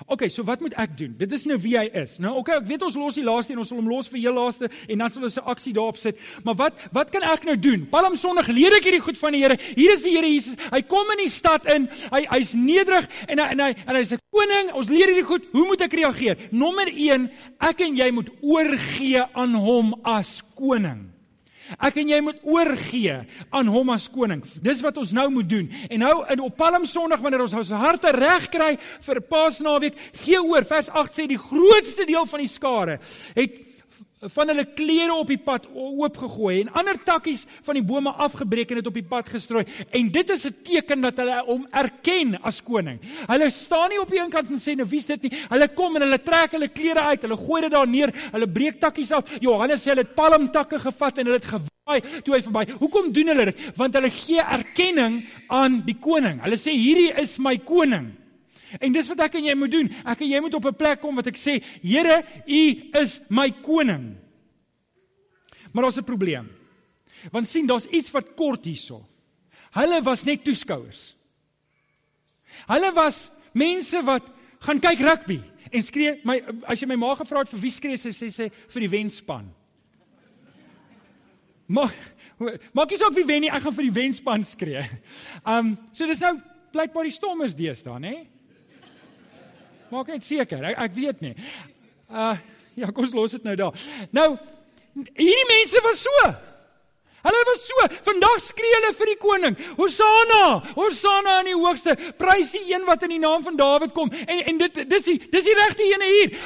OK, 0.06 0.26
so 0.30 0.44
wat 0.44 0.62
moet 0.62 0.74
ek 0.82 0.96
doen? 0.98 1.14
Dit 1.18 1.32
is 1.36 1.46
nou 1.50 1.58
wie 1.62 1.76
hy 1.78 1.86
is. 2.02 2.18
Nou 2.22 2.36
OK, 2.42 2.50
ek 2.56 2.68
weet 2.70 2.86
ons 2.86 2.98
los 3.00 3.18
die 3.18 3.26
laaste 3.26 3.54
en 3.54 3.62
ons 3.62 3.70
sal 3.72 3.80
hom 3.80 3.90
los 3.92 4.10
vir 4.12 4.22
heel 4.24 4.36
laaste 4.36 4.70
en 4.70 5.04
dan 5.04 5.14
sal 5.14 5.28
ons 5.28 5.38
'n 5.38 5.50
aksie 5.54 5.74
daarop 5.74 5.98
sit. 5.98 6.18
Maar 6.44 6.56
wat 6.56 6.74
wat 6.92 7.12
kan 7.12 7.24
ek 7.24 7.46
nou 7.46 7.58
doen? 7.58 7.86
Palm 7.90 8.16
Sondag 8.16 8.48
leer 8.48 8.74
ek 8.78 8.84
hierdie 8.84 9.04
goed 9.04 9.18
van 9.18 9.32
die 9.32 9.42
Here. 9.42 9.58
Hier 9.76 9.94
is 9.94 10.04
die 10.04 10.16
Here 10.16 10.28
Jesus. 10.28 10.56
Hy 10.72 10.82
kom 10.82 11.10
in 11.12 11.24
die 11.26 11.30
stad 11.30 11.66
in. 11.66 11.90
Hy 12.12 12.26
hy's 12.30 12.54
nederig 12.54 13.08
en 13.28 13.40
hy, 13.40 13.46
en 13.52 13.60
hy 13.60 13.76
en 13.88 13.96
hy's 13.96 14.12
'n 14.14 14.20
koning. 14.32 14.74
Ons 14.74 14.90
leer 14.90 15.08
hierdie 15.08 15.28
goed. 15.28 15.44
Hoe 15.52 15.66
moet 15.66 15.82
ek 15.82 15.94
reageer? 15.94 16.38
Nommer 16.52 16.88
1, 16.88 17.30
ek 17.60 17.82
en 17.82 17.96
jy 17.96 18.12
moet 18.12 18.30
oorgee 18.42 19.24
aan 19.34 19.54
hom 19.54 19.94
as 20.04 20.42
koning. 20.56 21.11
Ek 21.80 22.00
en 22.02 22.12
jy 22.12 22.20
moet 22.26 22.42
oorgee 22.44 23.18
aan 23.50 23.72
hom 23.72 23.94
as 23.94 24.10
koning. 24.12 24.44
Dis 24.64 24.82
wat 24.84 24.98
ons 25.02 25.14
nou 25.16 25.28
moet 25.32 25.50
doen. 25.50 25.72
En 25.90 26.04
nou 26.04 26.14
in 26.34 26.44
op 26.44 26.58
Palm 26.58 26.86
Sondag 26.90 27.24
wanneer 27.24 27.46
ons 27.46 27.58
ons 27.58 27.74
harte 27.82 28.12
reg 28.16 28.50
kry 28.52 28.72
vir 29.08 29.22
Paasnaweek, 29.32 29.98
gee 30.24 30.42
oor. 30.42 30.68
Vers 30.68 30.90
8 30.90 31.22
sê 31.22 31.28
die 31.30 31.40
grootste 31.40 32.08
deel 32.10 32.26
van 32.28 32.44
die 32.44 32.52
skare 32.52 33.00
het 33.36 33.71
van 34.30 34.52
hulle 34.52 34.66
klere 34.78 35.14
op 35.18 35.30
die 35.32 35.40
pad 35.42 35.64
oopgegooi 35.74 36.60
en 36.62 36.70
ander 36.78 36.98
takkies 37.02 37.48
van 37.66 37.80
die 37.80 37.86
bome 37.86 38.12
afgebreek 38.22 38.70
en 38.70 38.78
dit 38.78 38.90
op 38.92 39.00
die 39.00 39.08
pad 39.14 39.30
gestrooi. 39.34 39.64
En 39.90 40.12
dit 40.12 40.30
is 40.30 40.46
'n 40.46 40.56
teken 40.64 41.02
dat 41.02 41.18
hulle 41.18 41.44
hom 41.46 41.68
erken 41.72 42.38
as 42.44 42.62
koning. 42.62 43.00
Hulle 43.28 43.50
staan 43.50 43.90
nie 43.90 44.00
op 44.00 44.10
die 44.10 44.20
een 44.20 44.30
kant 44.30 44.52
en 44.52 44.60
sê 44.60 44.76
nou 44.76 44.88
wie's 44.88 45.06
dit 45.06 45.22
nie. 45.22 45.32
Hulle 45.50 45.68
kom 45.74 45.96
en 45.96 46.02
hulle 46.02 46.22
trek 46.24 46.52
hulle 46.52 46.68
klere 46.68 47.00
uit, 47.00 47.22
hulle 47.22 47.38
gooi 47.38 47.62
dit 47.62 47.72
daar 47.72 47.88
neer, 47.88 48.14
hulle 48.32 48.48
breek 48.48 48.80
takkies 48.80 49.12
af. 49.12 49.24
Johannes 49.40 49.82
sê 49.82 49.90
hulle 49.90 50.06
het 50.06 50.16
palmtakke 50.16 50.80
gevat 50.80 51.18
en 51.18 51.26
hulle 51.26 51.40
het 51.40 51.46
gewaai 51.46 52.22
toe 52.22 52.36
hy 52.36 52.42
verby. 52.42 52.72
Hoekom 52.80 53.12
doen 53.12 53.28
hulle 53.28 53.46
dit? 53.46 53.72
Want 53.76 53.94
hulle 53.94 54.10
gee 54.10 54.42
erkenning 54.42 55.26
aan 55.48 55.82
die 55.86 55.98
koning. 56.00 56.42
Hulle 56.44 56.58
sê 56.58 56.72
hierdie 56.72 57.12
is 57.22 57.40
my 57.40 57.58
koning. 57.58 58.21
En 58.80 58.92
dis 58.92 59.08
wat 59.08 59.20
ek 59.20 59.36
en 59.40 59.44
jy 59.50 59.56
moet 59.56 59.72
doen. 59.72 59.90
Ek 60.06 60.22
en 60.22 60.30
jy 60.30 60.40
moet 60.40 60.54
op 60.54 60.66
'n 60.66 60.76
plek 60.76 61.02
kom 61.02 61.16
wat 61.16 61.28
ek 61.28 61.38
sê, 61.38 61.64
Here, 61.82 62.24
U 62.48 62.64
is 63.02 63.20
my 63.30 63.52
koning. 63.52 64.16
Maar 65.74 65.84
daar's 65.84 65.98
'n 65.98 66.04
probleem. 66.04 66.50
Want 67.32 67.48
sien, 67.48 67.68
daar's 67.68 67.86
iets 67.86 68.12
wat 68.12 68.36
kort 68.36 68.66
hierso. 68.66 69.06
Hulle 69.72 70.02
was 70.04 70.24
net 70.24 70.44
toeskouers. 70.44 71.16
Hulle 72.68 72.94
was 72.94 73.32
mense 73.54 74.04
wat 74.04 74.24
gaan 74.60 74.80
kyk 74.80 75.00
rugby 75.00 75.40
en 75.72 75.84
skree 75.84 76.20
my 76.28 76.38
as 76.70 76.82
jy 76.82 76.88
my 76.88 76.98
ma 77.00 77.14
gevra 77.16 77.40
het 77.44 77.50
vir 77.50 77.64
wie 77.64 77.72
skree 77.72 77.98
sy 77.98 78.12
sê 78.16 78.30
sy 78.30 78.50
vir 78.52 78.86
die 78.86 78.92
wenspan. 78.92 79.48
Maar 81.72 81.94
maak 82.76 82.92
nie 82.92 83.00
saak 83.00 83.16
wie 83.16 83.28
wen 83.28 83.46
nie, 83.46 83.52
ek 83.54 83.64
gaan 83.64 83.78
vir 83.78 83.88
die 83.88 83.96
wenspan 83.96 84.44
skree. 84.44 84.84
Um 85.48 85.78
so 85.96 86.08
dis 86.10 86.24
nou 86.24 86.36
blykbaar 86.76 87.08
die 87.08 87.16
stommers 87.16 87.56
deesdae, 87.56 88.00
nê? 88.04 88.16
Maak 89.92 90.08
net 90.08 90.24
seker. 90.24 90.64
Ek, 90.72 90.78
ek 90.88 90.96
weet 90.96 91.22
nie. 91.24 91.36
Uh 92.08 92.38
ja, 92.80 92.88
kom 92.88 93.04
ons 93.04 93.14
los 93.14 93.34
dit 93.36 93.44
nou 93.44 93.58
daar. 93.60 93.76
Nou 94.16 94.30
hierdie 94.96 95.48
mense 95.50 95.82
was 95.84 96.00
so. 96.06 96.30
Hulle 97.22 97.42
was 97.50 97.66
so. 97.68 97.88
Vandag 98.08 98.40
skree 98.42 98.78
hulle 98.78 98.94
vir 98.98 99.12
die 99.12 99.18
koning. 99.22 99.58
Hosanna! 99.78 100.46
Hosanna 100.78 101.42
in 101.42 101.52
die 101.52 101.58
hoogste. 101.58 101.98
Prys 102.18 102.54
die 102.56 102.64
een 102.72 102.88
wat 102.88 103.04
in 103.06 103.18
die 103.18 103.22
naam 103.22 103.44
van 103.44 103.60
Dawid 103.60 103.92
kom. 103.98 104.12
En 104.24 104.44
en 104.54 104.62
dit 104.64 104.82
dis 104.90 105.10
die 105.10 105.18
dis 105.28 105.50
die 105.50 105.58
regte 105.60 105.88
ene 105.88 106.12
hier. 106.16 106.38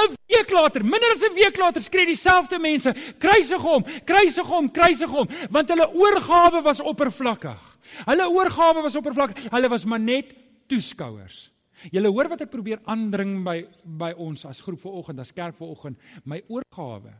'n 0.00 0.16
Week 0.30 0.50
later, 0.54 0.84
minder 0.84 1.10
as 1.12 1.24
'n 1.24 1.34
week 1.34 1.56
later, 1.56 1.82
skree 1.82 2.06
dieselfde 2.06 2.58
mense: 2.58 2.94
"Kruisig 3.18 3.60
hom, 3.60 3.84
kruisig 4.04 4.46
hom, 4.46 4.70
kruisig 4.70 5.10
hom," 5.10 5.28
want 5.50 5.68
hulle 5.68 5.88
oorgawe 5.92 6.62
was 6.62 6.80
oppervlakkig. 6.80 7.58
Hulle 8.06 8.28
oorgawe 8.28 8.82
was 8.82 8.96
oppervlakkig. 8.96 9.50
Hulle 9.50 9.68
was 9.68 9.84
maar 9.84 10.00
net 10.00 10.26
toeskouers. 10.68 11.50
Julle 11.88 12.10
hoor 12.12 12.28
wat 12.28 12.44
ek 12.44 12.52
probeer 12.52 12.82
aandring 12.84 13.38
by 13.46 13.56
by 14.00 14.10
ons 14.20 14.44
as 14.48 14.60
groep 14.60 14.82
vanoggend, 14.82 15.22
as 15.22 15.32
kerk 15.32 15.56
vanoggend, 15.56 15.96
my 16.28 16.42
oorgawe 16.52 17.14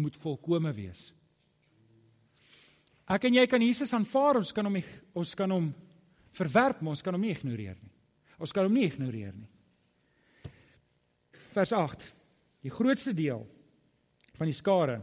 moet 0.00 0.16
volkome 0.20 0.72
wees. 0.76 1.10
Ek 3.06 3.28
en 3.28 3.36
jy 3.36 3.44
kan 3.46 3.62
Jesus 3.62 3.92
aanvaar, 3.94 4.40
ons 4.40 4.52
kan 4.52 4.66
hom 4.66 4.78
ons 5.14 5.34
kan 5.38 5.52
hom 5.52 5.68
verwerp, 6.36 6.80
maar 6.80 6.96
ons 6.96 7.04
kan 7.04 7.14
hom 7.14 7.22
nie 7.22 7.34
ignoreer 7.34 7.76
nie. 7.76 7.92
Ons 8.42 8.52
kan 8.52 8.66
hom 8.66 8.74
nie 8.74 8.88
ignoreer 8.88 9.34
nie. 9.36 9.50
Vers 11.54 11.72
8. 11.72 12.02
Die 12.66 12.72
grootste 12.72 13.14
deel 13.16 13.46
van 14.36 14.50
die 14.50 14.56
skare 14.56 14.98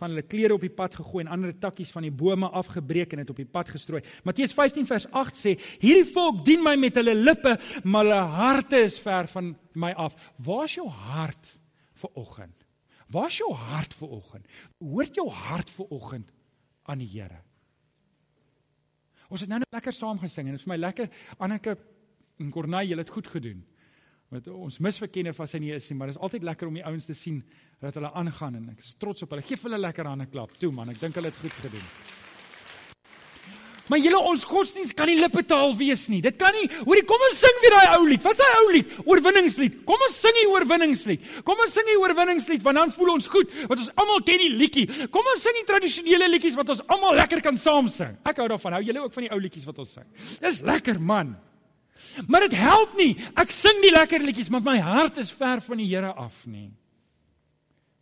van 0.00 0.10
hulle 0.10 0.24
klere 0.26 0.56
op 0.56 0.64
die 0.64 0.72
pad 0.72 0.96
gegooi 0.98 1.22
en 1.24 1.30
ander 1.36 1.52
takkies 1.58 1.92
van 1.94 2.06
die 2.06 2.14
bome 2.14 2.48
afgebreek 2.50 3.14
en 3.14 3.22
dit 3.22 3.30
op 3.30 3.38
die 3.38 3.46
pad 3.46 3.70
gestrooi. 3.70 4.02
Matteus 4.26 4.54
15 4.56 4.88
vers 4.90 5.06
8 5.10 5.38
sê: 5.38 5.54
"Hierdie 5.80 6.10
volk 6.12 6.44
dien 6.44 6.62
my 6.62 6.74
met 6.76 6.98
hulle 6.98 7.14
lippe, 7.14 7.58
maar 7.84 8.04
hulle 8.04 8.22
harte 8.34 8.82
is 8.84 8.98
ver 8.98 9.28
van 9.28 9.56
my 9.74 9.92
af." 9.92 10.14
Waar's 10.36 10.74
jou 10.74 10.88
hart 10.88 11.58
vir 11.94 12.10
oggend? 12.14 12.64
Waar's 13.06 13.38
jou 13.38 13.52
hart 13.54 13.94
vir 13.94 14.08
oggend? 14.08 14.46
Hoort 14.78 15.14
jou 15.14 15.28
hart 15.30 15.70
vir 15.70 15.86
oggend 15.90 16.30
aan 16.82 16.98
die 16.98 17.08
Here? 17.08 17.42
Ons 19.28 19.40
het 19.40 19.48
nou 19.48 19.58
net 19.58 19.72
lekker 19.72 19.92
saam 19.92 20.18
gesing 20.18 20.46
en 20.46 20.52
dit 20.52 20.60
is 20.60 20.66
vir 20.66 20.74
my 20.74 20.80
lekker 20.80 21.08
Anneke 21.38 21.78
en 22.38 22.50
Corneille, 22.50 22.90
julle 22.90 23.02
het 23.02 23.10
goed 23.14 23.26
gedoen. 23.26 23.64
Want 24.34 24.48
ons 24.50 24.80
mis 24.82 24.96
vir 24.98 25.10
Kenneth 25.14 25.38
as 25.44 25.52
hy 25.54 25.60
nie 25.62 25.70
is 25.76 25.84
nie, 25.92 25.94
maar 25.98 26.10
dit 26.10 26.16
is 26.16 26.22
altyd 26.26 26.42
lekker 26.48 26.66
om 26.66 26.74
die 26.74 26.82
ouens 26.82 27.06
te 27.06 27.14
sien 27.14 27.38
dat 27.82 27.94
hulle 27.94 28.10
aangaan 28.18 28.56
en 28.58 28.72
ek 28.72 28.80
is 28.82 28.96
trots 28.98 29.22
op 29.22 29.30
hulle. 29.30 29.44
Geef 29.46 29.62
hulle 29.62 29.78
lekker 29.78 30.08
hande 30.10 30.26
klap. 30.26 30.56
Toe 30.58 30.72
man, 30.74 30.90
ek 30.90 30.98
dink 30.98 31.20
hulle 31.20 31.30
het 31.30 31.38
goed 31.38 31.54
gedoen. 31.62 31.84
Maar 33.92 34.00
julle 34.00 34.18
ons 34.32 34.42
godsdiens 34.48 34.94
kan 34.96 35.06
nie 35.06 35.18
lippetaal 35.20 35.76
wees 35.78 36.06
nie. 36.10 36.18
Dit 36.24 36.40
kan 36.40 36.50
nie. 36.56 36.64
Hoorie, 36.80 37.04
kom 37.06 37.22
ons 37.28 37.38
sing 37.44 37.62
weer 37.62 37.76
daai 37.76 37.94
ou 38.00 38.08
lied. 38.08 38.24
Wat 38.24 38.34
is 38.34 38.40
daai 38.40 38.58
ou 38.64 38.74
lied? 38.74 38.98
Oorwinningslied. 39.04 39.78
Kom 39.86 40.02
ons 40.08 40.18
sing 40.24 40.34
die 40.40 40.46
oorwinningslied. 40.50 41.30
Kom 41.46 41.60
ons 41.62 41.78
sing 41.78 41.86
die 41.92 41.98
oorwinningslied 42.00 42.64
want 42.64 42.80
dan 42.80 42.94
voel 42.96 43.14
ons 43.14 43.30
goed 43.30 43.54
want 43.68 43.78
ons 43.78 43.94
almal 44.00 44.24
ken 44.26 44.40
die 44.40 44.52
liedjie. 44.56 44.88
Kom 45.14 45.30
ons 45.30 45.46
sing 45.46 45.60
die 45.60 45.66
tradisionele 45.68 46.32
liedjies 46.34 46.58
wat 46.58 46.74
ons 46.74 46.82
almal 46.88 47.14
lekker 47.22 47.44
kan 47.44 47.60
saam 47.60 47.92
sing. 47.92 48.18
Ek 48.26 48.42
hou 48.42 48.50
daarvan. 48.50 48.80
Hou 48.80 48.86
julle 48.88 49.06
ook 49.06 49.14
van 49.20 49.28
die 49.28 49.34
ou 49.36 49.42
liedjies 49.46 49.68
wat 49.68 49.84
ons 49.84 49.98
sing? 50.00 50.08
Dis 50.42 50.64
lekker 50.64 50.98
man. 50.98 51.36
Maar 52.26 52.46
dit 52.48 52.56
help 52.58 52.94
nie. 52.98 53.12
Ek 53.40 53.52
sing 53.54 53.80
die 53.82 53.92
lekker 53.94 54.22
liedjies, 54.22 54.50
maar 54.52 54.64
my 54.64 54.78
hart 54.82 55.18
is 55.22 55.32
ver 55.34 55.62
van 55.64 55.80
die 55.80 55.88
Here 55.88 56.12
af 56.12 56.44
nie. 56.46 56.70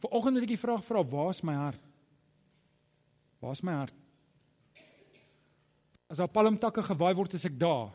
Vanoggend 0.02 0.38
het 0.38 0.46
ek 0.46 0.54
die 0.54 0.60
vraag 0.60 0.84
vra, 0.84 1.02
waar's 1.06 1.42
my 1.46 1.54
hart? 1.54 1.82
Waar's 3.42 3.62
my 3.62 3.74
hart? 3.82 3.94
As 6.10 6.20
daar 6.20 6.30
palmtakke 6.30 6.84
gewaai 6.84 7.14
word, 7.16 7.36
is 7.38 7.46
ek 7.48 7.56
daar. 7.58 7.92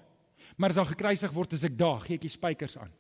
Maar 0.58 0.74
as 0.74 0.80
daar 0.80 0.90
gekruisig 0.90 1.34
word, 1.36 1.54
is 1.54 1.66
ek 1.68 1.76
daar. 1.78 2.00
Gee 2.06 2.18
ek 2.18 2.26
die 2.26 2.34
spykers 2.34 2.78
aan. 2.82 2.94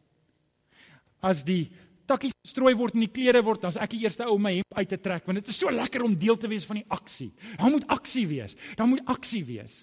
As 1.25 1.41
die 1.47 1.65
takkies 2.07 2.35
strooi 2.47 2.73
word 2.77 2.95
en 2.95 3.03
die 3.03 3.11
klere 3.11 3.41
word, 3.43 3.63
dan 3.63 3.73
is 3.73 3.79
ek 3.81 3.95
die 3.95 4.03
eerste 4.05 4.27
ou 4.27 4.35
om 4.37 4.45
my 4.45 4.53
hemp 4.59 4.77
uit 4.77 4.89
te 4.93 4.99
trek 5.01 5.25
want 5.27 5.41
dit 5.41 5.49
is 5.51 5.57
so 5.59 5.71
lekker 5.73 6.05
om 6.05 6.15
deel 6.15 6.37
te 6.39 6.49
wees 6.51 6.67
van 6.69 6.79
die 6.79 6.87
aksie. 6.93 7.31
Daar 7.57 7.73
moet 7.73 7.87
aksie 7.91 8.23
wees. 8.29 8.55
Daar 8.79 8.87
moet 8.87 9.03
aksie 9.09 9.43
wees. 9.47 9.81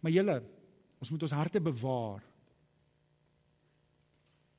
Maar 0.00 0.14
julle, 0.14 0.38
ons 1.02 1.12
moet 1.12 1.26
ons 1.28 1.36
harte 1.36 1.62
bewaar. 1.62 2.24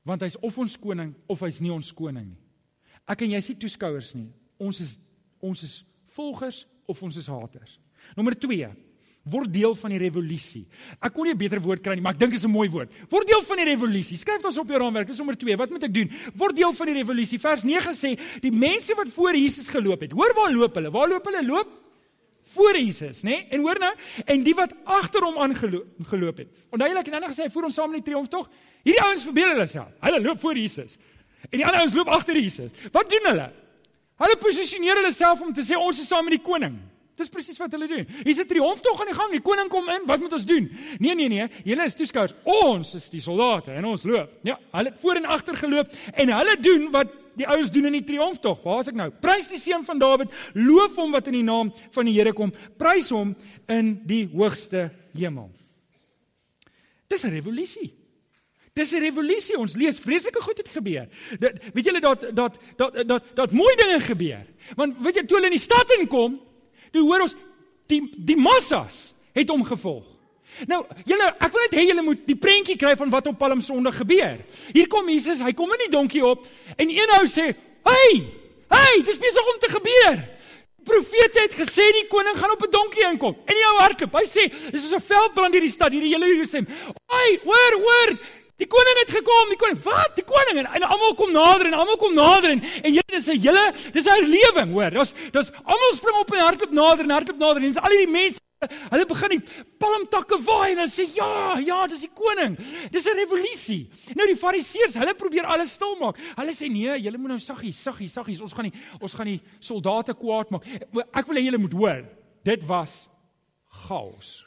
Want 0.06 0.22
hy's 0.22 0.38
of 0.38 0.56
ons 0.62 0.76
koning 0.78 1.12
of 1.26 1.42
hy's 1.42 1.58
nie 1.60 1.72
ons 1.74 1.90
koning 1.92 2.30
nie. 2.30 2.42
Ek 3.10 3.22
en 3.26 3.34
jy 3.34 3.42
is 3.42 3.50
nie 3.50 3.60
toeskouers 3.66 4.14
nie. 4.14 4.28
Ons 4.62 4.80
is 4.80 4.96
ons 5.44 5.62
is 5.66 5.84
volgers 6.16 6.64
of 6.88 7.02
ons 7.02 7.18
is 7.18 7.26
haters. 7.30 7.78
Nommer 8.16 8.34
2 8.38 8.70
word 9.26 9.50
deel 9.50 9.74
van 9.74 9.90
die 9.90 9.98
revolusie. 9.98 10.64
Ek 11.02 11.12
kon 11.12 11.26
nie 11.26 11.34
'n 11.34 11.38
beter 11.38 11.60
woord 11.60 11.82
kry 11.82 11.94
nie, 11.94 12.00
maar 12.00 12.14
ek 12.14 12.18
dink 12.18 12.30
dit 12.30 12.38
is 12.38 12.46
'n 12.46 12.50
mooi 12.50 12.68
woord. 12.68 12.90
Word 13.10 13.26
deel 13.26 13.42
van 13.42 13.56
die 13.56 13.64
revolusie. 13.64 14.16
Skryf 14.16 14.42
dit 14.42 14.58
op 14.58 14.68
jou 14.68 14.78
raamwerk. 14.78 15.08
Dis 15.08 15.18
nommer 15.18 15.36
2. 15.36 15.56
Wat 15.56 15.70
moet 15.70 15.82
ek 15.82 15.94
doen? 15.94 16.10
Word 16.34 16.56
deel 16.56 16.72
van 16.72 16.86
die 16.86 16.94
revolusie. 16.94 17.38
Vers 17.38 17.64
9 17.64 17.92
sê 17.94 18.18
die 18.40 18.52
mense 18.52 18.94
wat 18.94 19.08
voor 19.08 19.34
Jesus 19.34 19.68
geloop 19.68 20.00
het. 20.00 20.12
Hoor 20.12 20.32
waar 20.34 20.52
loop 20.52 20.74
hulle? 20.74 20.90
Waar 20.90 21.08
loop 21.08 21.24
hulle? 21.24 21.44
Loop 21.44 21.85
voor 22.54 22.78
Jesus, 22.78 23.22
né? 23.22 23.46
En 23.50 23.60
hoor 23.60 23.78
nou, 23.78 23.92
en 24.24 24.42
die 24.42 24.54
wat 24.54 24.72
agter 24.84 25.24
hom 25.26 25.38
aangeloop 25.38 26.08
geloop 26.10 26.38
het. 26.44 26.48
Onthou 26.70 26.88
julle 26.88 27.02
ek 27.02 27.10
het 27.10 27.20
nou 27.20 27.30
gesê 27.32 27.50
voer 27.52 27.68
ons 27.68 27.74
saam 27.74 27.94
in 27.94 28.02
die 28.02 28.10
triomftog. 28.10 28.48
Hierdie 28.86 29.02
ouens 29.02 29.24
verbeel 29.26 29.54
hulle 29.54 29.66
self. 29.66 29.94
Hulle 30.00 30.20
loop 30.22 30.40
voor 30.40 30.58
Jesus. 30.58 30.98
En 31.50 31.58
die 31.58 31.66
ander 31.66 31.80
ouens 31.80 31.94
loop 31.98 32.08
agter 32.08 32.38
Jesus. 32.38 32.70
Wat 32.92 33.10
doen 33.10 33.30
hulle? 33.32 33.48
Hulle 34.22 34.36
posisioneer 34.40 35.02
hulle 35.02 35.12
self 35.12 35.42
om 35.44 35.52
te 35.52 35.64
sê 35.66 35.78
ons 35.78 35.98
is 36.00 36.08
saam 36.08 36.24
met 36.24 36.38
die 36.38 36.44
koning. 36.44 36.78
Dis 37.16 37.32
presies 37.32 37.58
wat 37.58 37.72
hulle 37.72 37.88
doen. 37.88 38.04
Hier's 38.24 38.38
'n 38.38 38.46
triomftog 38.46 39.00
aan 39.00 39.08
die 39.08 39.16
gang. 39.16 39.30
Die 39.32 39.40
koning 39.40 39.68
kom 39.68 39.88
in. 39.88 40.02
Wat 40.06 40.20
moet 40.20 40.32
ons 40.32 40.44
doen? 40.44 40.70
Nee, 40.98 41.14
nee, 41.14 41.28
nee. 41.28 41.48
Julle 41.64 41.84
is 41.84 41.94
toeskouers. 41.94 42.34
Ons 42.44 42.94
is 42.94 43.08
die 43.10 43.20
soldate 43.20 43.72
en 43.72 43.84
ons 43.84 44.04
loop. 44.04 44.30
Ja, 44.42 44.58
hulle 44.72 44.88
het 44.90 44.98
voor 45.00 45.14
en 45.14 45.24
agter 45.24 45.56
geloop 45.56 45.88
en 46.12 46.28
hulle 46.28 46.56
doen 46.60 46.90
wat 46.90 47.08
die 47.36 47.46
ouens 47.46 47.70
doen 47.70 47.90
in 47.90 47.98
die 47.98 48.04
triomftog. 48.04 48.62
Waar 48.64 48.80
is 48.80 48.90
ek 48.92 48.98
nou? 48.98 49.10
Prys 49.22 49.50
die 49.52 49.60
seun 49.60 49.84
van 49.84 50.00
Dawid. 50.00 50.32
Loof 50.54 50.96
hom 50.96 51.12
wat 51.16 51.28
in 51.30 51.38
die 51.40 51.46
naam 51.46 51.72
van 51.94 52.08
die 52.08 52.16
Here 52.16 52.32
kom. 52.36 52.52
Prys 52.80 53.12
hom 53.14 53.34
in 53.72 53.92
die 54.08 54.24
hoogste 54.32 54.88
hemel. 55.16 55.50
Dis 57.08 57.24
'n 57.24 57.30
revolusie. 57.30 57.92
Dis 58.72 58.92
'n 58.92 59.00
revolusie. 59.00 59.58
Ons 59.58 59.76
lees 59.76 59.98
vreeslike 59.98 60.40
goed 60.40 60.58
het 60.58 60.68
gebeur. 60.68 61.08
Dat 61.38 61.52
weet 61.72 61.84
julle 61.84 62.00
dat 62.00 62.30
dat 62.34 62.58
dat 62.76 63.08
dat 63.08 63.22
dat 63.34 63.52
mooi 63.52 63.74
dinge 63.76 64.00
gebeur. 64.00 64.46
Want 64.76 64.96
weet 65.00 65.14
jy 65.14 65.26
toe 65.26 65.36
hulle 65.36 65.50
in 65.52 65.56
die 65.56 65.68
stad 65.68 65.90
inkom, 65.98 66.40
toe 66.90 67.02
hoor 67.02 67.20
ons 67.20 67.36
die 67.86 68.02
die 68.16 68.36
massas 68.36 69.14
het 69.32 69.48
hom 69.48 69.64
gevolg. 69.64 70.15
Nou, 70.64 70.80
julle 71.04 71.26
ek 71.36 71.52
wil 71.52 71.64
net 71.66 71.74
hê 71.76 71.84
julle 71.90 72.04
moet 72.06 72.22
die 72.28 72.38
prentjie 72.40 72.78
kry 72.80 72.94
van 72.96 73.12
wat 73.12 73.28
op 73.28 73.38
Palm 73.38 73.60
Sondag 73.60 73.98
gebeur. 74.00 74.38
Hier 74.72 74.88
kom 74.88 75.08
Jesus, 75.12 75.42
hy 75.44 75.52
kom 75.52 75.72
in 75.76 75.84
die 75.84 75.92
donkie 75.92 76.24
op 76.24 76.46
en 76.76 76.88
een 76.88 77.12
ou 77.18 77.26
sê, 77.28 77.52
"Hey! 77.84 78.24
Hey, 78.70 79.02
dis 79.04 79.18
besig 79.18 79.52
om 79.52 79.58
te 79.60 79.68
gebeur." 79.68 80.24
Profete 80.86 81.40
het 81.42 81.54
gesê 81.58 81.82
die 81.92 82.06
koning 82.08 82.38
gaan 82.38 82.50
op 82.50 82.62
'n 82.62 82.70
donkie 82.70 83.04
inkom. 83.04 83.36
En 83.44 83.54
die 83.54 83.66
ou 83.66 83.78
hardloop. 83.78 84.14
Hy 84.14 84.24
sê, 84.24 84.70
"Dis 84.70 84.82
soos 84.82 84.94
'n 84.94 85.06
veldbrand 85.06 85.52
hierdie 85.52 85.70
stad, 85.70 85.92
hierdie 85.92 86.12
hele 86.12 86.26
Jerusalem." 86.26 86.66
"Hey, 87.06 87.40
hoor, 87.44 87.72
hoor, 87.80 88.18
Die 88.56 88.66
koning 88.66 89.00
het 89.02 89.10
gekom, 89.12 89.52
die 89.52 89.58
koning. 89.60 89.82
Wat? 89.84 90.14
Die 90.16 90.24
koning 90.24 90.62
en, 90.62 90.70
en 90.78 90.86
almal 90.88 91.14
kom 91.14 91.32
nader 91.32 91.68
en 91.68 91.76
almal 91.76 91.98
kom 92.00 92.14
nader 92.16 92.54
en 92.54 92.62
en 92.62 92.94
jy 92.94 93.04
dis 93.12 93.28
'n 93.28 93.40
hele 93.40 93.72
dis 93.92 94.06
'n 94.06 94.16
herlewing, 94.16 94.72
hoor. 94.72 94.90
Dis 94.90 95.14
dis 95.32 95.52
almal 95.64 95.94
spring 95.94 96.16
op 96.16 96.32
en 96.32 96.40
hardloop 96.40 96.72
nader 96.72 97.04
en 97.04 97.10
hardloop 97.10 97.38
nader 97.38 97.62
en 97.62 97.72
dis 97.72 97.82
al 97.82 97.90
hierdie 97.90 98.12
mense 98.12 98.40
Hulle 98.64 99.04
begin 99.04 99.34
die 99.34 99.62
palmtakke 99.76 100.38
waai 100.40 100.72
en 100.72 100.78
hulle 100.80 100.88
sê 100.88 101.04
ja, 101.12 101.58
ja, 101.60 101.82
dis 101.90 102.06
die 102.06 102.12
koning. 102.16 102.54
Dis 102.92 103.04
'n 103.04 103.18
revolusie. 103.18 103.90
Nou 104.16 104.26
die 104.26 104.36
fariseërs, 104.36 104.96
hulle 104.96 105.14
probeer 105.14 105.44
alles 105.44 105.74
stil 105.76 105.92
maak. 106.00 106.16
Hulle 106.36 106.54
sê 106.56 106.70
nee, 106.72 106.96
julle 107.04 107.18
moet 107.18 107.34
nou 107.34 107.38
saggies, 107.38 107.82
saggies, 107.82 108.12
saggies. 108.12 108.40
Ons 108.40 108.54
gaan 108.56 108.64
nie 108.64 108.72
ons 109.00 109.12
gaan 109.12 109.26
nie 109.28 109.42
soldate 109.60 110.14
kwaad 110.14 110.50
maak. 110.50 110.64
Ek 111.12 111.26
wil 111.26 111.36
hê 111.36 111.44
julle 111.44 111.60
moet 111.60 111.76
hoor. 111.76 112.04
Dit 112.42 112.64
was 112.64 113.08
chaos. 113.84 114.46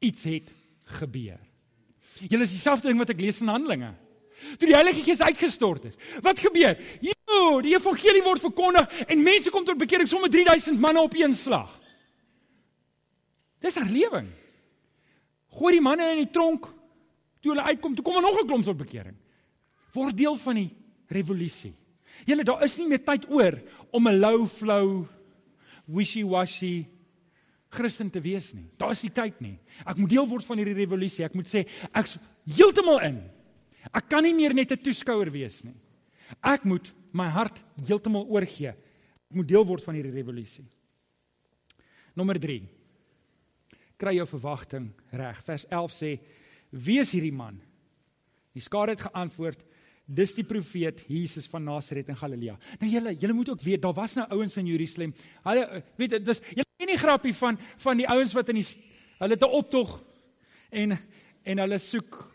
Iets 0.00 0.24
het 0.24 0.54
gebeur. 1.00 1.40
Julle 2.22 2.46
is 2.46 2.54
dieselfde 2.54 2.88
ding 2.88 2.98
wat 2.98 3.10
ek 3.10 3.20
lees 3.20 3.40
in 3.42 3.50
Handelinge. 3.50 3.94
Toe 4.58 4.68
die 4.68 4.76
Heilige 4.76 5.02
Gees 5.02 5.22
uitgestort 5.24 5.88
is. 5.88 5.98
Wat 6.22 6.38
gebeur? 6.38 6.76
Jo, 7.02 7.60
die 7.64 7.74
evangelie 7.74 8.22
word 8.22 8.42
verkondig 8.44 9.04
en 9.08 9.24
mense 9.24 9.50
kom 9.50 9.64
tot 9.66 9.80
bekering 9.80 10.08
sommer 10.10 10.30
3000 10.30 10.80
manne 10.80 11.02
op 11.02 11.16
een 11.18 11.34
slag. 11.34 11.72
Dis 13.64 13.78
herlewing. 13.80 14.28
Gooi 15.54 15.76
die 15.78 15.84
manne 15.84 16.10
in 16.12 16.24
die 16.24 16.32
tronk. 16.34 16.68
Toe 17.40 17.54
hulle 17.54 17.66
uitkom, 17.70 17.94
toe 17.96 18.04
kom 18.04 18.16
er 18.16 18.26
nog 18.26 18.40
'n 18.40 18.46
klomp 18.46 18.64
tot 18.64 18.76
bekering. 18.76 19.16
Word 19.92 20.16
deel 20.16 20.36
van 20.36 20.54
die 20.54 20.70
revolusie. 21.08 21.74
Julle, 22.26 22.44
daar 22.44 22.62
is 22.62 22.78
nie 22.78 22.88
meer 22.88 23.04
tyd 23.04 23.26
oor 23.30 23.60
om 23.90 24.08
'n 24.08 24.18
low 24.18 24.46
flow 24.46 25.06
wishy-washy 25.86 26.86
Christen 27.74 28.10
te 28.10 28.22
wees 28.22 28.52
nie. 28.54 28.66
Daar 28.80 28.94
is 28.94 29.02
nie 29.04 29.12
tyd 29.14 29.40
nie. 29.44 29.56
Ek 29.84 29.98
moet 30.00 30.12
deel 30.12 30.28
word 30.30 30.46
van 30.46 30.60
hierdie 30.60 30.76
revolusie. 30.78 31.24
Ek 31.26 31.34
moet 31.36 31.50
sê 31.50 31.64
ek's 31.90 32.16
heeltemal 32.56 33.02
in. 33.08 33.18
Ek 33.92 34.08
kan 34.08 34.24
nie 34.24 34.34
meer 34.34 34.54
net 34.54 34.72
'n 34.72 34.82
toeskouer 34.82 35.30
wees 35.30 35.62
nie. 35.64 35.74
Ek 36.42 36.64
moet 36.64 36.92
my 37.12 37.28
hart 37.28 37.62
heeltemal 37.86 38.26
oorgee. 38.26 38.72
Ek 39.30 39.34
moet 39.34 39.48
deel 39.48 39.64
word 39.64 39.84
van 39.84 39.94
hierdie 39.94 40.14
revolusie. 40.14 40.64
Nommer 42.16 42.38
3. 42.38 42.62
Kry 43.98 44.16
jou 44.16 44.26
verwagting 44.26 44.92
reg. 45.12 45.42
Vers 45.44 45.66
11 45.70 45.92
sê: 45.92 46.20
"Wie 46.70 47.00
is 47.00 47.12
hierdie 47.12 47.32
man?" 47.32 47.60
Die 48.54 48.62
skare 48.62 48.90
het 48.90 49.00
geantwoord: 49.00 49.64
Dis 50.04 50.34
die 50.36 50.44
profeet 50.44 51.00
Jesus 51.08 51.46
van 51.48 51.64
Nasaret 51.64 52.10
in 52.12 52.16
Galilea. 52.16 52.58
Nou 52.80 52.90
julle, 52.90 53.14
julle 53.16 53.32
moet 53.32 53.48
ook 53.48 53.62
weet, 53.64 53.80
daar 53.82 53.96
was 53.96 54.14
nou 54.18 54.26
ouens 54.36 54.56
in 54.60 54.66
Jerusalem. 54.66 55.14
Hulle 55.46 55.82
weet 55.96 56.10
dit 56.10 56.26
was 56.28 56.42
En 56.84 56.90
die 56.92 57.00
grappie 57.00 57.32
van 57.32 57.56
van 57.80 57.96
die 57.96 58.08
ouens 58.12 58.34
wat 58.36 58.50
in 58.52 58.58
die 58.60 58.66
hulle 59.18 59.32
het 59.32 59.42
'n 59.42 59.56
optog 59.56 60.02
en 60.70 60.98
en 61.44 61.58
hulle 61.58 61.78
soek 61.78 62.34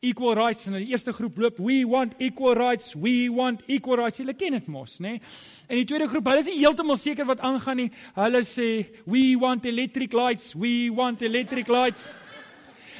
equal 0.00 0.34
rights 0.34 0.66
en 0.66 0.74
die 0.76 0.90
eerste 0.92 1.12
groep 1.12 1.38
loop 1.38 1.56
we 1.58 1.86
want 1.88 2.12
equal 2.18 2.54
rights 2.54 2.92
we 2.94 3.30
want 3.32 3.62
equal 3.66 3.96
rights. 3.96 4.18
Hulle 4.18 4.34
ken 4.34 4.52
dit 4.52 4.66
mos 4.66 4.98
nê 4.98 5.20
en 5.68 5.76
die 5.76 5.84
tweede 5.84 6.08
groep 6.08 6.26
hulle 6.26 6.38
is 6.38 6.46
nie 6.46 6.58
heeltemal 6.58 6.96
seker 6.96 7.24
wat 7.24 7.40
aangaan 7.40 7.76
nie. 7.76 7.90
Hulle 8.14 8.44
sê 8.44 8.86
we 9.06 9.38
want 9.40 9.64
electric 9.64 10.12
lights 10.12 10.54
we 10.54 10.90
want 10.92 11.22
electric 11.22 11.68
lights. 11.68 12.10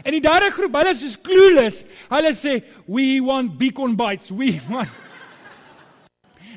En 0.05 0.13
die 0.13 0.25
derde 0.25 0.51
groep 0.51 0.73
hulle 0.73 0.91
is 0.91 1.13
so 1.13 1.21
clueless. 1.21 1.85
Hulle 2.09 2.33
sê 2.33 2.63
we 2.87 3.21
want 3.21 3.59
beacon 3.59 3.95
bites 3.95 4.31
we 4.31 4.59
want 4.73 4.89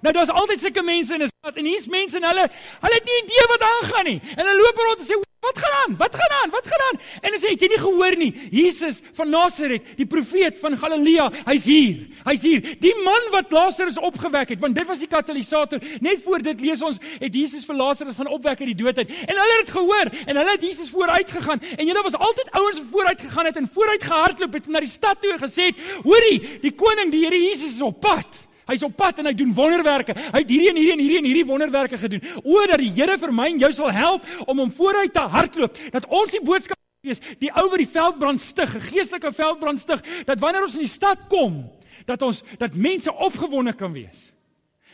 Nou 0.01 0.13
daar's 0.13 0.29
altyd 0.29 0.59
sulke 0.59 0.83
mense 0.83 1.13
in 1.13 1.21
'n 1.23 1.27
stad 1.27 1.57
en 1.57 1.65
hier's 1.65 1.87
mense 1.87 2.15
en 2.17 2.23
hulle 2.23 2.45
hulle 2.83 2.95
het 2.99 3.05
nie 3.05 3.21
idee 3.23 3.45
wat 3.47 3.61
aangaan 3.61 4.05
nie. 4.05 4.21
En 4.35 4.45
hulle 4.45 4.61
loop 4.61 4.77
rond 4.77 4.99
en 4.99 5.05
sê 5.05 5.15
wat 5.41 5.57
gaan 5.57 5.73
aan? 5.83 5.97
Wat 5.97 6.15
gaan 6.15 6.43
aan? 6.43 6.49
Wat 6.49 6.67
gaan 6.67 6.81
aan? 6.87 6.99
En 7.21 7.31
hulle 7.31 7.39
sê 7.41 7.49
het 7.49 7.61
jy 7.61 7.67
nie 7.67 7.79
gehoor 7.81 8.15
nie? 8.17 8.33
Jesus 8.51 9.01
van 9.13 9.29
Nasaret, 9.29 9.87
die 9.97 10.05
profeet 10.05 10.59
van 10.59 10.77
Galilea, 10.77 11.31
hy's 11.47 11.65
hier. 11.65 12.03
Hy's 12.27 12.43
hier. 12.45 12.61
Die 12.79 12.93
man 13.03 13.25
wat 13.33 13.49
Lazarus 13.51 13.97
opgewek 13.97 14.53
het, 14.53 14.59
want 14.59 14.77
dit 14.77 14.85
was 14.85 15.01
die 15.01 15.09
katalisator. 15.09 15.81
Net 15.99 16.21
voor 16.23 16.45
dit 16.45 16.61
lees 16.61 16.81
ons 16.85 17.01
het 17.19 17.33
Jesus 17.33 17.65
vir 17.65 17.75
Lazarus 17.75 18.21
gaan 18.21 18.29
opwek 18.29 18.61
uit 18.61 18.69
die 18.69 18.77
dood 18.83 19.01
uit. 19.01 19.09
En 19.09 19.33
hulle 19.33 19.57
het 19.57 19.65
dit 19.65 19.73
gehoor 19.79 20.13
en 20.25 20.41
hulle 20.43 20.51
het 20.51 20.61
Jesus 20.61 20.93
vooruit 20.93 21.31
gegaan. 21.31 21.65
En 21.77 21.85
julle 21.85 22.05
was 22.05 22.19
altyd 22.29 22.51
ouens 22.51 22.77
wat 22.77 22.87
vooruit 22.91 23.21
gegaan 23.21 23.45
het 23.45 23.57
en 23.57 23.69
vooruit 23.73 24.03
gehardloop 24.03 24.53
het 24.53 24.67
na 24.67 24.85
die 24.85 24.93
stad 24.93 25.21
toe 25.21 25.33
gesê, 25.41 25.73
"Hoorie, 26.03 26.59
die 26.61 26.75
koning, 26.75 27.11
die 27.11 27.25
Here 27.25 27.43
Jesus 27.49 27.75
is 27.75 27.81
op 27.81 27.99
pad." 27.99 28.50
Hy's 28.71 28.85
op 28.87 28.95
pad 28.97 29.19
en 29.21 29.29
hy 29.29 29.33
doen 29.37 29.53
wonderwerke. 29.55 30.15
Hy 30.15 30.41
het 30.41 30.51
hierdie 30.51 30.69
en 30.71 30.79
hierdie 30.79 30.95
en 30.95 31.03
hierdie 31.03 31.19
en 31.19 31.27
hierdie 31.29 31.47
wonderwerke 31.47 31.99
gedoen. 31.99 32.23
O 32.43 32.63
dat 32.71 32.81
die 32.81 32.91
Here 32.95 33.17
vir 33.19 33.33
my 33.35 33.49
en 33.51 33.59
jou 33.61 33.71
sal 33.75 33.91
help 33.95 34.27
om 34.47 34.63
hom 34.63 34.71
vooruit 34.71 35.13
te 35.13 35.25
hardloop. 35.35 35.77
Dat 35.93 36.07
ons 36.07 36.31
die 36.31 36.41
boodskap 36.45 36.79
wees, 37.05 37.21
die 37.41 37.51
ou 37.57 37.67
wat 37.69 37.81
die 37.81 37.89
veldbrand 37.89 38.41
stig, 38.41 38.75
'n 38.75 38.87
geestelike 38.91 39.31
veldbrand 39.33 39.79
stig, 39.79 40.01
dat 40.25 40.39
wanneer 40.39 40.63
ons 40.63 40.75
in 40.75 40.85
die 40.85 40.95
stad 40.97 41.27
kom, 41.27 41.69
dat 42.05 42.21
ons 42.21 42.43
dat 42.57 42.73
mense 42.73 43.11
opgewonde 43.13 43.73
kan 43.73 43.91
wees. 43.91 44.31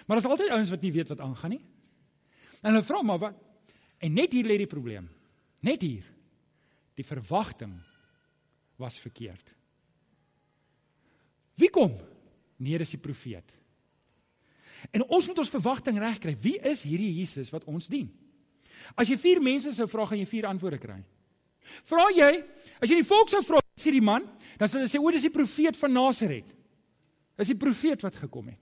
Maar 0.05 0.17
daar's 0.17 0.31
altyd 0.31 0.49
ouens 0.49 0.69
wat 0.69 0.81
nie 0.81 0.91
weet 0.91 1.09
wat 1.09 1.19
aangaan 1.19 1.49
nie. 1.49 1.65
En 2.61 2.71
hulle 2.71 2.83
vra 2.83 3.01
maar 3.01 3.19
wat 3.19 3.35
en 3.99 4.13
net 4.13 4.31
hier 4.31 4.45
lê 4.45 4.57
die 4.57 4.67
probleem. 4.67 5.09
Net 5.59 5.81
hier. 5.81 6.03
die 6.97 7.05
verwagting 7.05 7.75
was 8.81 8.97
verkeerd. 9.01 9.53
Wie 11.57 11.69
kom? 11.73 11.93
Nee, 12.57 12.77
dis 12.81 12.95
die 12.95 13.01
profeet. 13.01 13.53
En 14.91 15.03
ons 15.07 15.27
moet 15.27 15.39
ons 15.39 15.49
verwagting 15.49 15.99
regkry. 15.99 16.35
Wie 16.41 16.57
is 16.69 16.83
hierdie 16.87 17.11
Jesus 17.19 17.51
wat 17.53 17.65
ons 17.69 17.89
dien? 17.91 18.09
As 18.95 19.09
jy 19.09 19.17
vier 19.19 19.41
mense 19.43 19.71
sou 19.75 19.87
vra, 19.89 20.05
gaan 20.07 20.21
jy 20.21 20.27
vier 20.29 20.47
antwoorde 20.49 20.79
kry. 20.81 20.99
Vra 21.87 22.05
jy, 22.15 22.29
as 22.79 22.91
jy 22.91 23.01
die 23.01 23.07
volk 23.07 23.31
sou 23.31 23.41
vra, 23.43 23.59
sê 23.77 23.91
die 23.91 24.03
man, 24.03 24.23
dan 24.57 24.69
sal 24.69 24.79
hulle 24.79 24.89
sê, 24.89 24.99
"O, 24.99 25.11
dis 25.11 25.27
die 25.27 25.33
profeet 25.33 25.75
van 25.75 25.93
Nasaret." 25.93 26.45
Dis 27.37 27.47
die 27.47 27.55
profeet 27.55 28.01
wat 28.01 28.15
gekom 28.15 28.47
het. 28.47 28.59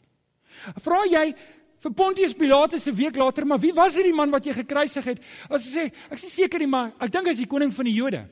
Vra 0.82 1.04
jy 1.06 1.34
vir 1.80 1.92
Pontius 1.94 2.34
Pilatus 2.34 2.88
'n 2.88 2.96
week 2.96 3.16
later, 3.16 3.46
"Maar 3.46 3.60
wie 3.60 3.74
was 3.74 3.96
hierdie 3.96 4.14
man 4.14 4.32
wat 4.32 4.46
jy 4.46 4.54
gekruisig 4.54 5.04
het?" 5.04 5.20
As 5.50 5.74
hy 5.74 5.80
sê, 5.80 5.94
"Ek 6.12 6.24
is 6.24 6.34
seker 6.34 6.60
nie, 6.60 6.68
maar 6.68 6.94
ek 7.00 7.12
dink 7.12 7.28
hy's 7.28 7.38
die 7.38 7.48
koning 7.48 7.72
van 7.72 7.86
die 7.86 7.94
Jode." 7.94 8.28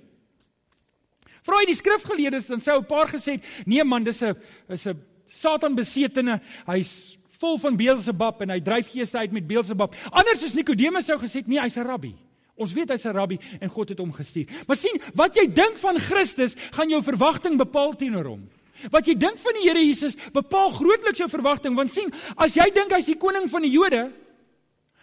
Vra 1.43 1.59
jy 1.59 1.65
die 1.65 1.75
skrifgeleerdes, 1.75 2.47
dan 2.47 2.59
sê 2.59 2.75
'n 2.75 2.85
paar 2.85 3.07
gesê, 3.07 3.41
"Nee 3.65 3.83
man, 3.83 4.03
dis 4.03 4.21
'n 4.21 4.35
is 4.69 4.87
'n 4.87 5.01
Satan 5.25 5.75
besetene. 5.75 6.41
Hy's 6.67 7.17
vol 7.43 7.59
van 7.59 7.77
Beelzebub 7.79 8.45
en 8.45 8.55
hy 8.55 8.59
dryf 8.63 8.91
geeste 8.93 9.19
uit 9.19 9.35
met 9.35 9.47
Beelzebub." 9.47 9.95
Anders 10.11 10.39
soos 10.39 10.55
Nikodemus 10.55 11.05
sou 11.05 11.19
gesê, 11.19 11.43
"Nee, 11.45 11.59
hy's 11.59 11.77
'n 11.77 11.87
rabbi." 11.87 12.15
Ons 12.55 12.73
weet 12.73 12.89
hy's 12.89 13.05
'n 13.05 13.15
rabbi 13.15 13.39
en 13.59 13.69
God 13.69 13.89
het 13.89 13.99
hom 13.99 14.13
gestuur. 14.13 14.45
Maar 14.67 14.77
sien, 14.77 15.01
wat 15.15 15.35
jy 15.35 15.47
dink 15.47 15.77
van 15.77 15.97
Christus, 15.97 16.55
gaan 16.71 16.89
jou 16.89 17.01
verwagting 17.01 17.57
bepaal 17.57 17.95
teenoor 17.95 18.25
hom. 18.25 18.49
Wat 18.91 19.05
jy 19.05 19.15
dink 19.15 19.37
van 19.37 19.53
die 19.53 19.69
Here 19.69 19.79
Jesus, 19.79 20.15
bepaal 20.33 20.69
grootliks 20.69 21.17
jou 21.17 21.29
verwagting, 21.29 21.75
want 21.75 21.91
sien, 21.91 22.11
as 22.35 22.53
jy 22.55 22.69
dink 22.73 22.91
hy's 22.91 23.05
die 23.05 23.17
koning 23.17 23.49
van 23.49 23.61
die 23.61 23.71
Jode, 23.71 24.11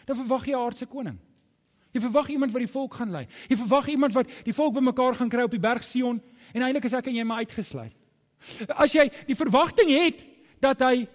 dan 0.06 0.16
verwag 0.16 0.46
jy 0.46 0.52
'n 0.52 0.58
aardse 0.58 0.86
koning. 0.86 1.18
Jy 1.92 2.00
verwag 2.00 2.28
iemand 2.30 2.52
wat 2.52 2.62
die 2.62 2.70
volk 2.70 2.94
gaan 2.94 3.10
lei. 3.10 3.26
Jy 3.48 3.56
verwag 3.56 3.88
iemand 3.88 4.14
wat 4.14 4.28
die 4.44 4.54
volk 4.54 4.74
bymekaar 4.74 5.14
gaan 5.18 5.28
kry 5.28 5.42
op 5.42 5.50
die 5.50 5.62
berg 5.62 5.82
Sion 5.82 6.20
en 6.54 6.62
eintlik 6.62 6.84
is 6.84 6.92
ek 6.92 7.06
en 7.10 7.14
jy 7.14 7.24
maar 7.24 7.42
uitgesluit. 7.42 7.92
As 8.68 8.92
jy 8.92 9.10
die 9.26 9.34
verwagting 9.34 9.90
het 9.90 10.22
dat 10.62 10.80
hy 10.80 11.08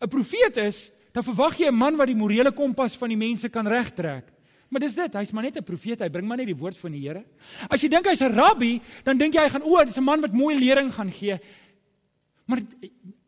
'n 0.00 0.08
profeet 0.08 0.56
is, 0.56 0.90
dan 1.12 1.24
verwag 1.24 1.58
jy 1.58 1.68
'n 1.68 1.74
man 1.74 1.96
wat 1.96 2.06
die 2.06 2.16
morele 2.16 2.52
kompas 2.52 2.96
van 2.96 3.08
die 3.08 3.16
mense 3.16 3.48
kan 3.48 3.66
regtrek. 3.66 4.32
Maar 4.68 4.80
dis 4.80 4.94
dit, 4.94 5.14
hy's 5.14 5.32
maar 5.32 5.42
net 5.42 5.56
'n 5.56 5.64
profeet, 5.64 6.00
hy 6.00 6.08
bring 6.08 6.26
maar 6.26 6.36
net 6.36 6.46
die 6.46 6.56
woord 6.56 6.76
van 6.76 6.92
die 6.92 7.00
Here. 7.00 7.24
As 7.68 7.80
jy 7.80 7.88
dink 7.88 8.06
hy's 8.06 8.20
'n 8.20 8.34
rabbi, 8.34 8.80
dan 9.04 9.18
dink 9.18 9.34
jy 9.34 9.40
hy 9.40 9.48
gaan 9.48 9.62
o, 9.62 9.84
dis 9.84 9.96
'n 9.96 10.04
man 10.04 10.20
wat 10.20 10.32
mooi 10.32 10.58
lering 10.58 10.92
gaan 10.92 11.10
gee. 11.10 11.38
Maar 12.46 12.60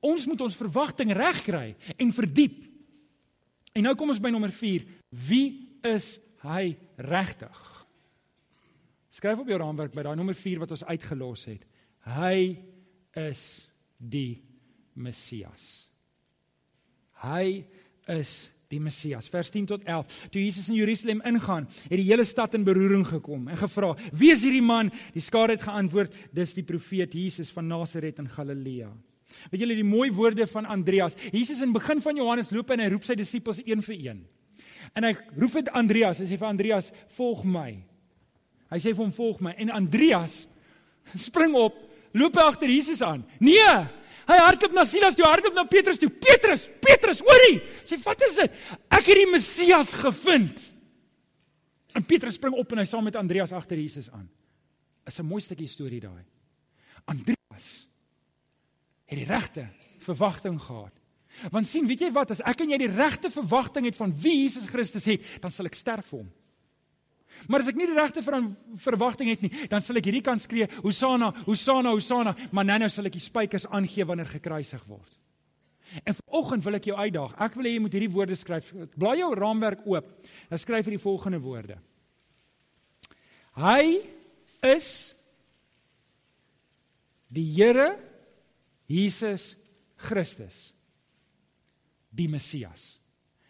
ons 0.00 0.26
moet 0.26 0.40
ons 0.40 0.56
verwagting 0.56 1.12
regkry 1.12 1.76
en 1.96 2.12
verdiep. 2.12 2.64
En 3.72 3.82
nou 3.82 3.94
kom 3.94 4.08
ons 4.08 4.20
by 4.20 4.30
nommer 4.30 4.52
4. 4.52 4.84
Wie 5.10 5.78
is 5.82 6.18
hy 6.42 6.76
regtig? 6.96 7.86
Skryf 9.10 9.38
op 9.38 9.48
jou 9.48 9.58
raamwerk 9.58 9.92
by 9.92 10.02
daai 10.02 10.16
nommer 10.16 10.34
4 10.34 10.58
wat 10.58 10.70
ons 10.70 10.84
uitgelos 10.84 11.44
het. 11.44 11.66
Hy 12.04 12.58
is 13.12 13.68
die 13.98 14.42
Messias. 14.94 15.89
Hy 17.20 17.64
is 18.08 18.50
die 18.70 18.78
Messias. 18.80 19.28
Vers 19.30 19.50
10 19.50 19.66
tot 19.72 19.84
11. 19.84 20.28
Toe 20.30 20.42
Jesus 20.42 20.68
in 20.70 20.78
Jerusalem 20.78 21.20
ingaan, 21.26 21.66
het 21.88 21.98
die 21.98 22.06
hele 22.06 22.24
stad 22.24 22.54
in 22.54 22.64
beroering 22.64 23.04
gekom 23.08 23.48
en 23.50 23.58
gevra: 23.58 23.96
"Wie 24.12 24.30
is 24.32 24.44
hierdie 24.46 24.62
man?" 24.62 24.92
Die 25.14 25.22
skare 25.22 25.56
het 25.56 25.62
geantwoord: 25.62 26.14
"Dis 26.32 26.54
die 26.54 26.64
profeet 26.64 27.12
Jesus 27.12 27.50
van 27.50 27.66
Nasaret 27.66 28.18
in 28.18 28.28
Galilea." 28.28 28.90
Weet 29.50 29.60
julle 29.60 29.74
die 29.74 29.86
mooi 29.86 30.10
woorde 30.10 30.46
van 30.46 30.66
Andreas? 30.66 31.14
Jesus 31.32 31.60
in 31.62 31.72
begin 31.72 32.00
van 32.00 32.16
Johannes 32.16 32.50
loop 32.50 32.70
en 32.70 32.80
hy 32.80 32.88
roep 32.90 33.04
sy 33.04 33.14
disippels 33.14 33.60
een 33.64 33.82
vir 33.82 33.94
een. 33.94 34.26
En 34.94 35.04
hy 35.04 35.14
roep 35.36 35.50
vir 35.50 35.70
Andreas, 35.72 36.18
hy 36.18 36.26
sê 36.26 36.38
vir 36.38 36.48
Andreas: 36.48 36.92
"Volg 37.16 37.44
my." 37.44 37.84
Hy 38.70 38.78
sê 38.78 38.94
vir 38.94 39.04
hom: 39.04 39.12
"Volg 39.12 39.40
my." 39.40 39.54
En 39.58 39.70
Andreas 39.70 40.48
spring 41.14 41.54
op, 41.54 41.74
loop 42.12 42.36
agter 42.36 42.68
Jesus 42.68 43.02
aan. 43.02 43.24
"Nee, 43.38 43.86
Hy 44.28 44.36
hardloop 44.36 44.74
na 44.76 44.84
Silas 44.84 45.16
toe, 45.18 45.24
hardloop 45.24 45.54
na 45.54 45.64
Petrus 45.64 45.98
toe. 45.98 46.10
Petrus, 46.10 46.66
Petrus, 46.80 47.20
hoorie. 47.20 47.62
Sê, 47.84 47.98
"Wat 48.02 48.22
is 48.22 48.34
dit? 48.34 48.50
Ek 48.90 49.06
het 49.06 49.16
die 49.16 49.30
Messias 49.30 49.92
gevind." 49.92 50.74
En 51.94 52.04
Petrus 52.04 52.34
spring 52.34 52.54
op 52.54 52.72
en 52.72 52.78
hy 52.78 52.84
saam 52.84 53.04
met 53.04 53.16
Andreas 53.16 53.52
agter 53.52 53.78
Jesus 53.78 54.10
aan. 54.10 54.28
Is 55.06 55.18
'n 55.18 55.26
mooi 55.26 55.40
stukkie 55.40 55.66
storie 55.66 56.00
daai. 56.00 56.24
Andreas 57.04 57.88
het 59.06 59.18
die 59.18 59.26
regte 59.26 59.68
verwagting 59.98 60.60
gehad. 60.60 60.92
Want 61.50 61.66
sien, 61.66 61.86
weet 61.86 62.00
jy 62.00 62.10
wat, 62.12 62.30
as 62.30 62.40
ek 62.40 62.60
en 62.60 62.70
jy 62.70 62.78
die 62.78 62.94
regte 62.94 63.30
verwagting 63.30 63.84
het 63.84 63.96
van 63.96 64.12
wie 64.22 64.42
Jesus 64.42 64.66
Christus 64.66 65.04
het, 65.04 65.24
dan 65.40 65.50
sal 65.50 65.66
ek 65.66 65.74
sterf 65.74 66.06
vir 66.06 66.18
hom. 66.18 66.32
Maar 67.48 67.64
as 67.64 67.70
ek 67.70 67.78
nie 67.78 67.88
die 67.88 67.96
regte 67.96 68.22
verwagting 68.22 69.30
het 69.32 69.44
nie, 69.44 69.52
dan 69.70 69.82
sal 69.84 70.00
ek 70.00 70.08
hierdie 70.10 70.24
kant 70.24 70.42
skree, 70.42 70.68
Hosanna, 70.82 71.30
Hosanna, 71.46 71.94
Hosanna, 71.94 72.34
maar 72.52 72.66
nou 72.68 72.78
nou 72.82 72.90
sal 72.92 73.08
ek 73.10 73.16
die 73.16 73.24
spykers 73.24 73.68
aangee 73.70 74.06
wanneer 74.06 74.30
gekruisig 74.30 74.82
word. 74.90 75.10
En 76.06 76.14
vanoggend 76.14 76.64
wil 76.64 76.78
ek 76.78 76.90
jou 76.90 76.96
uitdaag. 76.96 77.32
Ek 77.42 77.56
wil 77.58 77.66
hê 77.66 77.74
jy 77.74 77.82
moet 77.82 77.94
hierdie 77.96 78.12
woorde 78.14 78.36
skryf. 78.38 78.68
Blaai 78.94 79.20
jou 79.22 79.30
raamwerk 79.34 79.82
oop. 79.90 80.10
Dan 80.50 80.60
skryf 80.62 80.86
jy 80.86 80.94
die 80.94 81.02
volgende 81.02 81.40
woorde. 81.42 81.80
Hy 83.58 83.98
is 84.70 84.90
die 87.30 87.46
Here 87.56 87.94
Jesus 88.90 89.54
Christus 90.00 90.70
die 92.14 92.28
Messias. 92.30 92.96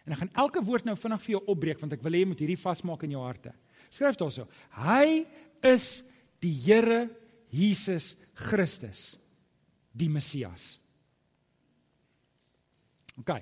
En 0.04 0.14
ek 0.14 0.22
gaan 0.24 0.36
elke 0.42 0.62
woord 0.64 0.88
nou 0.88 0.96
vinnig 0.98 1.22
vir 1.24 1.34
jou 1.36 1.42
opbreek 1.52 1.80
want 1.80 1.94
ek 1.96 2.04
wil 2.04 2.16
hê 2.16 2.24
jy 2.24 2.30
moet 2.32 2.42
hierdie 2.44 2.60
vasmaak 2.60 3.04
in 3.06 3.14
jou 3.16 3.24
harte. 3.24 3.52
Skryf 3.90 4.16
daarso. 4.16 4.46
Hy 4.78 5.26
is 5.66 6.02
die 6.40 6.54
Here 6.54 7.08
Jesus 7.50 8.14
Christus, 8.38 9.18
die 9.92 10.08
Messias. 10.08 10.78
OK. 13.18 13.34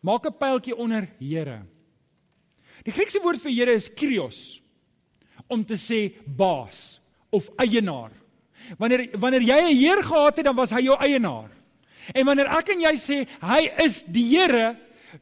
Maak 0.00 0.26
'n 0.26 0.38
pyltjie 0.38 0.76
onder 0.76 1.08
Here. 1.18 1.62
Die 2.84 2.92
Griekse 2.92 3.20
woord 3.20 3.40
vir 3.40 3.52
Here 3.52 3.72
is 3.72 3.88
Kyrios 3.88 4.60
om 5.48 5.64
te 5.64 5.74
sê 5.74 6.14
baas 6.24 7.00
of 7.30 7.50
eienaar. 7.58 8.12
Wanneer 8.78 9.18
wanneer 9.18 9.42
jy 9.42 9.60
'n 9.60 9.76
heer 9.76 10.02
gehad 10.02 10.36
het, 10.36 10.44
dan 10.44 10.56
was 10.56 10.70
hy 10.70 10.82
jou 10.84 10.96
eienaar. 10.96 11.50
En 12.14 12.26
wanneer 12.26 12.46
ek 12.46 12.68
en 12.68 12.80
jy 12.80 12.94
sê 12.96 13.28
hy 13.40 13.70
is 13.84 14.02
die 14.04 14.36
Here, 14.36 14.76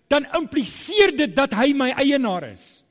dan 0.08 0.26
impliseer 0.34 1.16
dit 1.16 1.34
dat 1.34 1.52
hy 1.52 1.72
my 1.72 1.90
eienaar 1.90 2.52
is. 2.52 2.82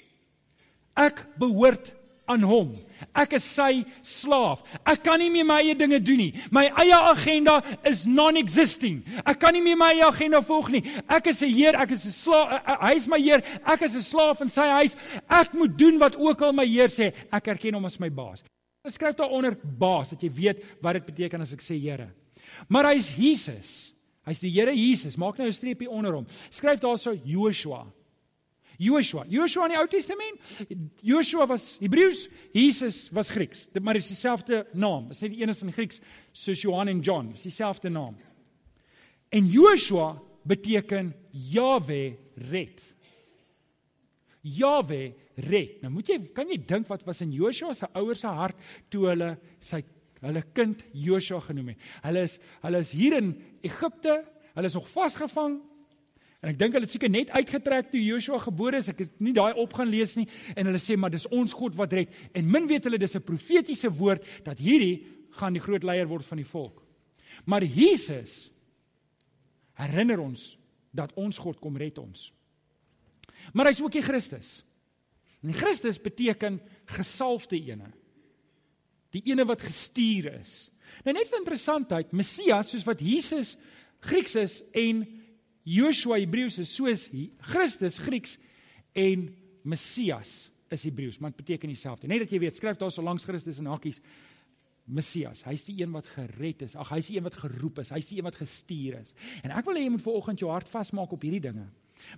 Ek 0.98 1.22
behoort 1.38 1.94
aan 2.28 2.44
hom. 2.44 2.74
Ek 3.16 3.38
is 3.38 3.46
sy 3.48 3.86
slaaf. 4.06 4.64
Ek 4.84 5.00
kan 5.06 5.20
nie 5.22 5.30
meer 5.32 5.46
my 5.48 5.60
eie 5.62 5.76
dinge 5.78 6.00
doen 6.04 6.20
nie. 6.20 6.32
My 6.52 6.66
eie 6.82 6.98
agenda 6.98 7.60
is 7.88 8.04
non-existing. 8.10 9.00
Ek 9.24 9.40
kan 9.40 9.56
nie 9.56 9.64
meer 9.64 9.80
my 9.80 9.94
eie 9.96 10.06
agenda 10.08 10.42
volg 10.46 10.72
nie. 10.74 10.84
Ek 11.08 11.30
is 11.32 11.42
'n 11.42 11.54
heer, 11.54 11.76
ek 11.76 11.92
is 11.92 12.06
'n 12.06 12.12
slaaf. 12.12 12.52
Eh, 12.52 12.60
eh, 12.68 12.78
hy 12.82 12.94
is 12.96 13.08
my 13.08 13.20
heer. 13.20 13.42
Ek 13.66 13.82
is 13.82 13.96
'n 13.96 14.02
slaaf 14.02 14.42
in 14.42 14.50
sy 14.50 14.68
huis. 14.68 14.96
Ek 15.30 15.54
moet 15.54 15.78
doen 15.78 15.98
wat 16.00 16.16
ook 16.16 16.42
al 16.42 16.54
my 16.54 16.66
heer 16.66 16.90
sê. 16.90 17.14
Ek 17.32 17.48
erken 17.48 17.74
hom 17.74 17.86
as 17.86 18.00
my 18.00 18.10
baas. 18.10 18.44
Ek 18.84 18.92
skryf 18.92 19.16
daaronder 19.16 19.56
baas 19.56 20.10
dat 20.10 20.22
jy 20.22 20.30
weet 20.30 20.64
wat 20.82 20.94
dit 20.94 21.06
beteken 21.06 21.42
as 21.42 21.54
ek 21.54 21.62
sê 21.62 21.80
Here. 21.80 22.12
Maar 22.68 22.86
hy 22.86 22.96
is 22.98 23.10
Jesus. 23.10 23.94
Hy's 24.26 24.40
die 24.40 24.52
Here 24.52 24.74
Jesus. 24.74 25.18
Maak 25.18 25.38
nou 25.38 25.48
'n 25.48 25.52
streepie 25.52 25.90
onder 25.90 26.14
hom. 26.14 26.28
Skryf 26.50 26.80
daarso 26.80 27.14
Joshua. 27.24 27.86
Joshua. 28.78 29.26
Joshua 29.30 29.66
in 29.66 29.74
die 29.74 29.80
Ou 29.80 29.88
Testament. 29.90 30.40
Joshua 31.02 31.48
was 31.50 31.78
Hebreëus, 31.82 32.28
Jesus 32.54 33.08
was 33.14 33.32
Grieks. 33.34 33.66
Dit 33.74 33.84
maar 33.84 33.98
is 33.98 34.10
dieselfde 34.12 34.66
naam. 34.78 35.10
Dit 35.10 35.20
sê 35.20 35.30
die 35.34 35.42
een 35.42 35.54
is 35.54 35.64
in 35.66 35.74
Grieks 35.74 36.02
soos 36.32 36.62
Johan 36.62 36.92
en 36.94 37.02
John, 37.02 37.32
is 37.34 37.48
dieselfde 37.50 37.90
naam. 37.90 38.16
En 39.34 39.50
Joshua 39.52 40.14
beteken 40.48 41.12
Jawe 41.32 42.02
red. 42.52 42.84
Jawe 44.42 45.02
red. 45.50 45.82
Nou 45.82 45.92
moet 45.98 46.14
jy 46.14 46.20
kan 46.36 46.50
jy 46.50 46.60
dink 46.70 46.88
wat 46.90 47.04
was 47.08 47.22
in 47.26 47.34
Joshua 47.36 47.74
se 47.76 47.90
ouers 47.98 48.22
se 48.24 48.32
hart 48.32 48.62
toe 48.94 49.10
hulle 49.10 49.34
sy 49.60 49.82
hulle 50.24 50.42
kind 50.56 50.86
Joshua 50.98 51.42
genoem 51.50 51.74
het. 51.74 51.90
Hulle 52.06 52.24
is 52.30 52.38
hulle 52.64 52.82
is 52.86 52.94
hier 52.96 53.18
in 53.20 53.34
Egipte. 53.66 54.22
Hulle 54.54 54.70
is 54.72 54.78
nog 54.78 54.88
vasgevang 54.90 55.60
En 56.42 56.52
ek 56.52 56.60
dink 56.60 56.76
hulle 56.76 56.86
het 56.86 56.94
seker 56.94 57.10
net 57.10 57.32
uitgetrek 57.34 57.90
toe 57.92 58.02
Joshua 58.04 58.38
gebore 58.44 58.78
is. 58.78 58.90
Ek 58.92 59.00
het 59.06 59.16
nie 59.24 59.34
daai 59.34 59.58
op 59.58 59.74
gaan 59.74 59.90
lees 59.90 60.14
nie 60.20 60.28
en 60.54 60.70
hulle 60.70 60.82
sê 60.82 60.98
maar 61.00 61.14
dis 61.14 61.26
ons 61.34 61.54
God 61.58 61.78
wat 61.80 61.96
red. 61.98 62.14
En 62.38 62.46
min 62.46 62.68
weet 62.70 62.86
hulle 62.86 63.02
dis 63.02 63.16
'n 63.16 63.26
profetiese 63.26 63.90
woord 63.90 64.24
dat 64.46 64.60
hierdie 64.60 65.06
gaan 65.40 65.54
die 65.54 65.62
groot 65.62 65.84
leier 65.84 66.08
word 66.08 66.26
van 66.26 66.38
die 66.38 66.46
volk. 66.46 66.84
Maar 67.46 67.64
Jesus 67.64 68.52
herinner 69.74 70.20
ons 70.20 70.58
dat 70.92 71.14
ons 71.16 71.38
God 71.38 71.60
kom 71.60 71.78
red 71.78 71.98
ons. 71.98 72.32
Maar 73.54 73.66
hy's 73.66 73.82
ook 73.82 73.92
die 73.92 74.02
Christus. 74.02 74.64
En 75.42 75.54
Christus 75.54 76.02
beteken 76.02 76.62
gesalfde 76.86 77.58
ene. 77.58 77.92
Die 79.10 79.22
ene 79.26 79.46
wat 79.46 79.62
gestuur 79.62 80.34
is. 80.40 80.72
Nou 81.06 81.14
net 81.14 81.28
vir 81.28 81.40
interessantheid, 81.40 82.12
Messias 82.12 82.70
soos 82.70 82.86
wat 82.88 83.02
Jesus 83.02 83.58
Grieks 84.00 84.36
is 84.36 84.62
en 84.78 85.17
Joshua 85.68 86.22
Hebreëus 86.22 86.62
is 86.64 86.72
soos 86.72 87.08
Christus 87.52 87.98
Grieks 88.00 88.38
en 88.96 89.28
Messias 89.68 90.48
is 90.72 90.86
Hebreëus, 90.88 91.20
maar 91.20 91.34
dit 91.34 91.44
beteken 91.44 91.72
dieselfde. 91.72 92.08
Net 92.08 92.24
dat 92.24 92.32
jy 92.32 92.40
weet, 92.44 92.56
skryf 92.56 92.80
daar 92.80 92.92
so 92.92 93.04
langs 93.04 93.28
Christus 93.28 93.60
in 93.60 93.68
hakkies 93.72 94.00
Messias. 94.88 95.44
Hy's 95.44 95.66
die 95.68 95.82
een 95.82 95.92
wat 95.92 96.08
gered 96.14 96.64
is. 96.64 96.78
Ag, 96.80 96.94
hy's 96.96 97.10
die 97.12 97.18
een 97.20 97.28
wat 97.28 97.36
geroep 97.42 97.82
is. 97.84 97.92
Hy's 97.92 98.08
die 98.08 98.22
een 98.22 98.28
wat 98.28 98.40
gestuur 98.40 99.02
is. 99.02 99.12
En 99.44 99.52
ek 99.52 99.68
wil 99.68 99.80
hê 99.80 99.84
jy 99.84 99.92
moet 99.92 100.06
vanoggend 100.06 100.44
jou 100.44 100.52
hart 100.52 100.72
vasmaak 100.72 101.12
op 101.16 101.28
hierdie 101.28 101.44
dinge. 101.44 101.68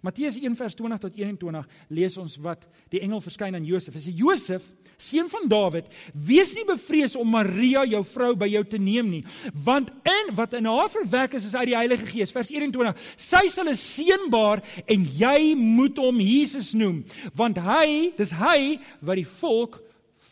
Matteus 0.01 0.37
1:20 0.37 0.99
tot 0.99 1.15
21 1.15 1.67
lees 1.89 2.17
ons 2.17 2.37
wat 2.37 2.67
die 2.89 3.01
engel 3.01 3.21
verskyn 3.21 3.55
aan 3.55 3.65
Josef. 3.65 3.93
Hy 3.93 4.01
sê 4.03 4.13
Josef, 4.15 4.63
seun 4.97 5.29
van 5.29 5.47
Dawid, 5.49 5.89
wees 6.13 6.53
nie 6.55 6.65
bevrees 6.67 7.15
om 7.15 7.29
Maria 7.29 7.85
jou 7.85 8.03
vrou 8.03 8.35
by 8.35 8.47
jou 8.51 8.63
te 8.63 8.77
neem 8.77 9.09
nie, 9.09 9.23
want 9.53 9.91
in 10.05 10.33
wat 10.35 10.53
in 10.53 10.65
haar 10.65 10.89
verwek 10.89 11.33
is 11.39 11.45
is 11.49 11.55
uit 11.55 11.71
die 11.71 11.77
Heilige 11.77 12.05
Gees. 12.05 12.31
Vers 12.31 12.51
21. 12.51 12.95
Sy 13.17 13.47
sal 13.47 13.69
'n 13.69 13.75
seun 13.75 14.29
baar 14.29 14.61
en 14.87 15.05
jy 15.05 15.55
moet 15.55 15.97
hom 15.97 16.19
Jesus 16.19 16.73
noem, 16.73 17.03
want 17.35 17.57
hy, 17.57 18.13
dis 18.17 18.31
hy 18.31 18.79
wat 19.01 19.15
die 19.15 19.25
volk 19.25 19.81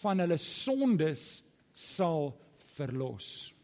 van 0.01 0.19
hulle 0.19 0.37
sondes 0.37 1.43
sal 1.73 2.35
verlos. 2.75 3.56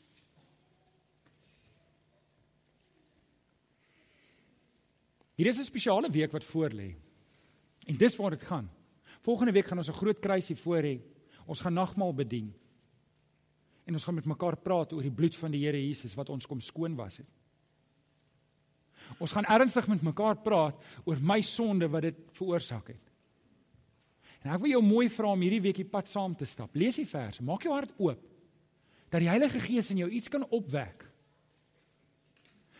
Hier 5.35 5.47
is 5.47 5.59
'n 5.59 5.65
spesiale 5.65 6.09
week 6.09 6.31
wat 6.31 6.43
voorlê. 6.43 6.95
En 7.85 7.97
dis 7.97 8.15
waar 8.15 8.29
dit 8.29 8.41
gaan. 8.41 8.69
Volgende 9.21 9.51
week 9.51 9.65
gaan 9.65 9.77
ons 9.77 9.89
'n 9.89 9.93
groot 10.01 10.19
kruisie 10.19 10.55
voor 10.55 10.81
hê. 10.81 11.01
Ons 11.45 11.61
gaan 11.61 11.73
nagmaal 11.73 12.13
bedien. 12.13 12.53
En 13.83 13.93
ons 13.93 14.03
gaan 14.03 14.13
met 14.13 14.25
mekaar 14.25 14.57
praat 14.57 14.93
oor 14.93 15.01
die 15.01 15.11
bloed 15.11 15.35
van 15.35 15.51
die 15.51 15.65
Here 15.65 15.87
Jesus 15.87 16.13
wat 16.13 16.29
ons 16.29 16.45
kom 16.45 16.59
skoon 16.59 16.95
was 16.95 17.17
het. 17.17 17.27
Ons 19.17 19.31
gaan 19.31 19.45
ernstig 19.45 19.87
met 19.87 20.01
mekaar 20.01 20.35
praat 20.35 20.75
oor 21.03 21.17
my 21.21 21.41
sonde 21.41 21.89
wat 21.89 22.01
dit 22.01 22.15
veroorsaak 22.31 22.87
het. 22.87 23.11
En 24.43 24.51
ek 24.51 24.59
wil 24.59 24.69
jou 24.69 24.83
mooi 24.83 25.09
vra 25.09 25.31
om 25.31 25.41
hierdie 25.41 25.61
week 25.61 25.75
die 25.75 25.87
pad 25.87 26.07
saam 26.07 26.35
te 26.35 26.45
stap. 26.45 26.75
Lees 26.75 26.95
die 26.95 27.07
verse, 27.07 27.43
maak 27.43 27.63
jou 27.63 27.73
hart 27.73 27.91
oop 27.97 28.19
dat 29.09 29.21
die 29.21 29.29
Heilige 29.29 29.59
Gees 29.59 29.91
in 29.93 29.97
jou 29.97 30.09
iets 30.09 30.27
kan 30.27 30.43
opwek. 30.49 31.05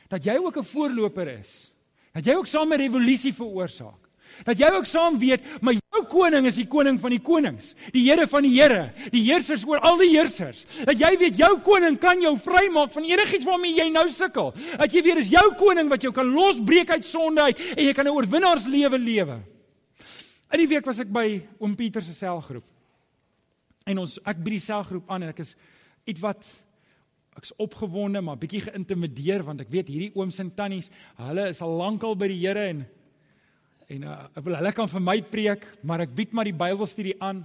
Dat 0.10 0.24
jy 0.24 0.38
ook 0.38 0.58
'n 0.58 0.64
voorloper 0.64 1.28
is 1.28 1.73
Dat 2.14 2.26
jy 2.26 2.36
ook 2.38 2.48
saam 2.48 2.74
'n 2.74 2.78
revolusie 2.78 3.34
veroorsaak. 3.34 4.04
Dat 4.44 4.58
jy 4.58 4.70
ook 4.74 4.86
saam 4.86 5.20
weet, 5.20 5.42
maar 5.62 5.74
jou 5.74 6.06
koning 6.10 6.48
is 6.50 6.56
die 6.56 6.68
koning 6.68 7.00
van 7.00 7.10
die 7.10 7.22
konings, 7.22 7.76
die 7.94 8.10
Here 8.10 8.28
van 8.28 8.42
die 8.42 8.54
Here, 8.62 8.92
die 9.12 9.22
heersers 9.22 9.66
oor 9.66 9.80
al 9.80 9.98
die 9.98 10.10
heersers. 10.10 10.66
Dat 10.86 10.98
jy 11.00 11.18
weet 11.18 11.38
jou 11.38 11.60
koning 11.62 12.00
kan 12.00 12.22
jou 12.22 12.34
vrymaak 12.38 12.92
van 12.92 13.04
enigiets 13.04 13.46
waarmee 13.46 13.76
jy 13.76 13.90
nou 13.90 14.08
sukkel. 14.10 14.54
Dat 14.78 14.92
jy 14.94 15.02
weet 15.02 15.16
dis 15.16 15.30
jou 15.30 15.56
koning 15.56 15.90
wat 15.90 16.02
jou 16.02 16.14
kan 16.14 16.26
losbreek 16.34 16.90
uit 16.90 17.06
sonde 17.06 17.42
uit 17.42 17.60
en 17.78 17.86
jy 17.86 17.94
kan 17.94 18.06
'n 18.06 18.16
oorwinnaarslewe 18.16 18.98
lewe. 18.98 19.42
In 20.52 20.60
die 20.60 20.68
week 20.68 20.86
was 20.86 21.00
ek 21.00 21.12
by 21.12 21.42
oom 21.60 21.76
Pieter 21.76 22.02
se 22.02 22.14
selgroep. 22.14 22.64
En 23.86 23.98
ons 23.98 24.20
ek 24.26 24.38
by 24.44 24.50
die 24.50 24.60
selgroep 24.60 25.10
aan 25.10 25.24
en 25.24 25.30
ek 25.30 25.40
is 25.40 25.56
ietwat 26.06 26.63
ek's 27.38 27.54
opgewonde 27.62 28.22
maar 28.22 28.38
bietjie 28.38 28.62
geïntimideer 28.68 29.44
want 29.44 29.62
ek 29.62 29.72
weet 29.74 29.90
hierdie 29.92 30.12
ooms 30.16 30.40
en 30.40 30.52
tannies, 30.56 30.92
hulle 31.22 31.48
is 31.50 31.62
al 31.62 31.78
lankal 31.80 32.16
by 32.16 32.30
die 32.32 32.42
Here 32.44 32.68
en 32.74 32.86
en 33.94 34.06
uh, 34.08 34.20
ek 34.34 34.46
wil 34.46 34.56
hulle 34.58 34.72
kan 34.74 34.90
vir 34.90 35.04
my 35.04 35.18
preek, 35.22 35.66
maar 35.84 36.02
ek 36.06 36.14
bied 36.16 36.32
maar 36.34 36.48
die 36.48 36.56
Bybelstudie 36.56 37.18
aan. 37.22 37.44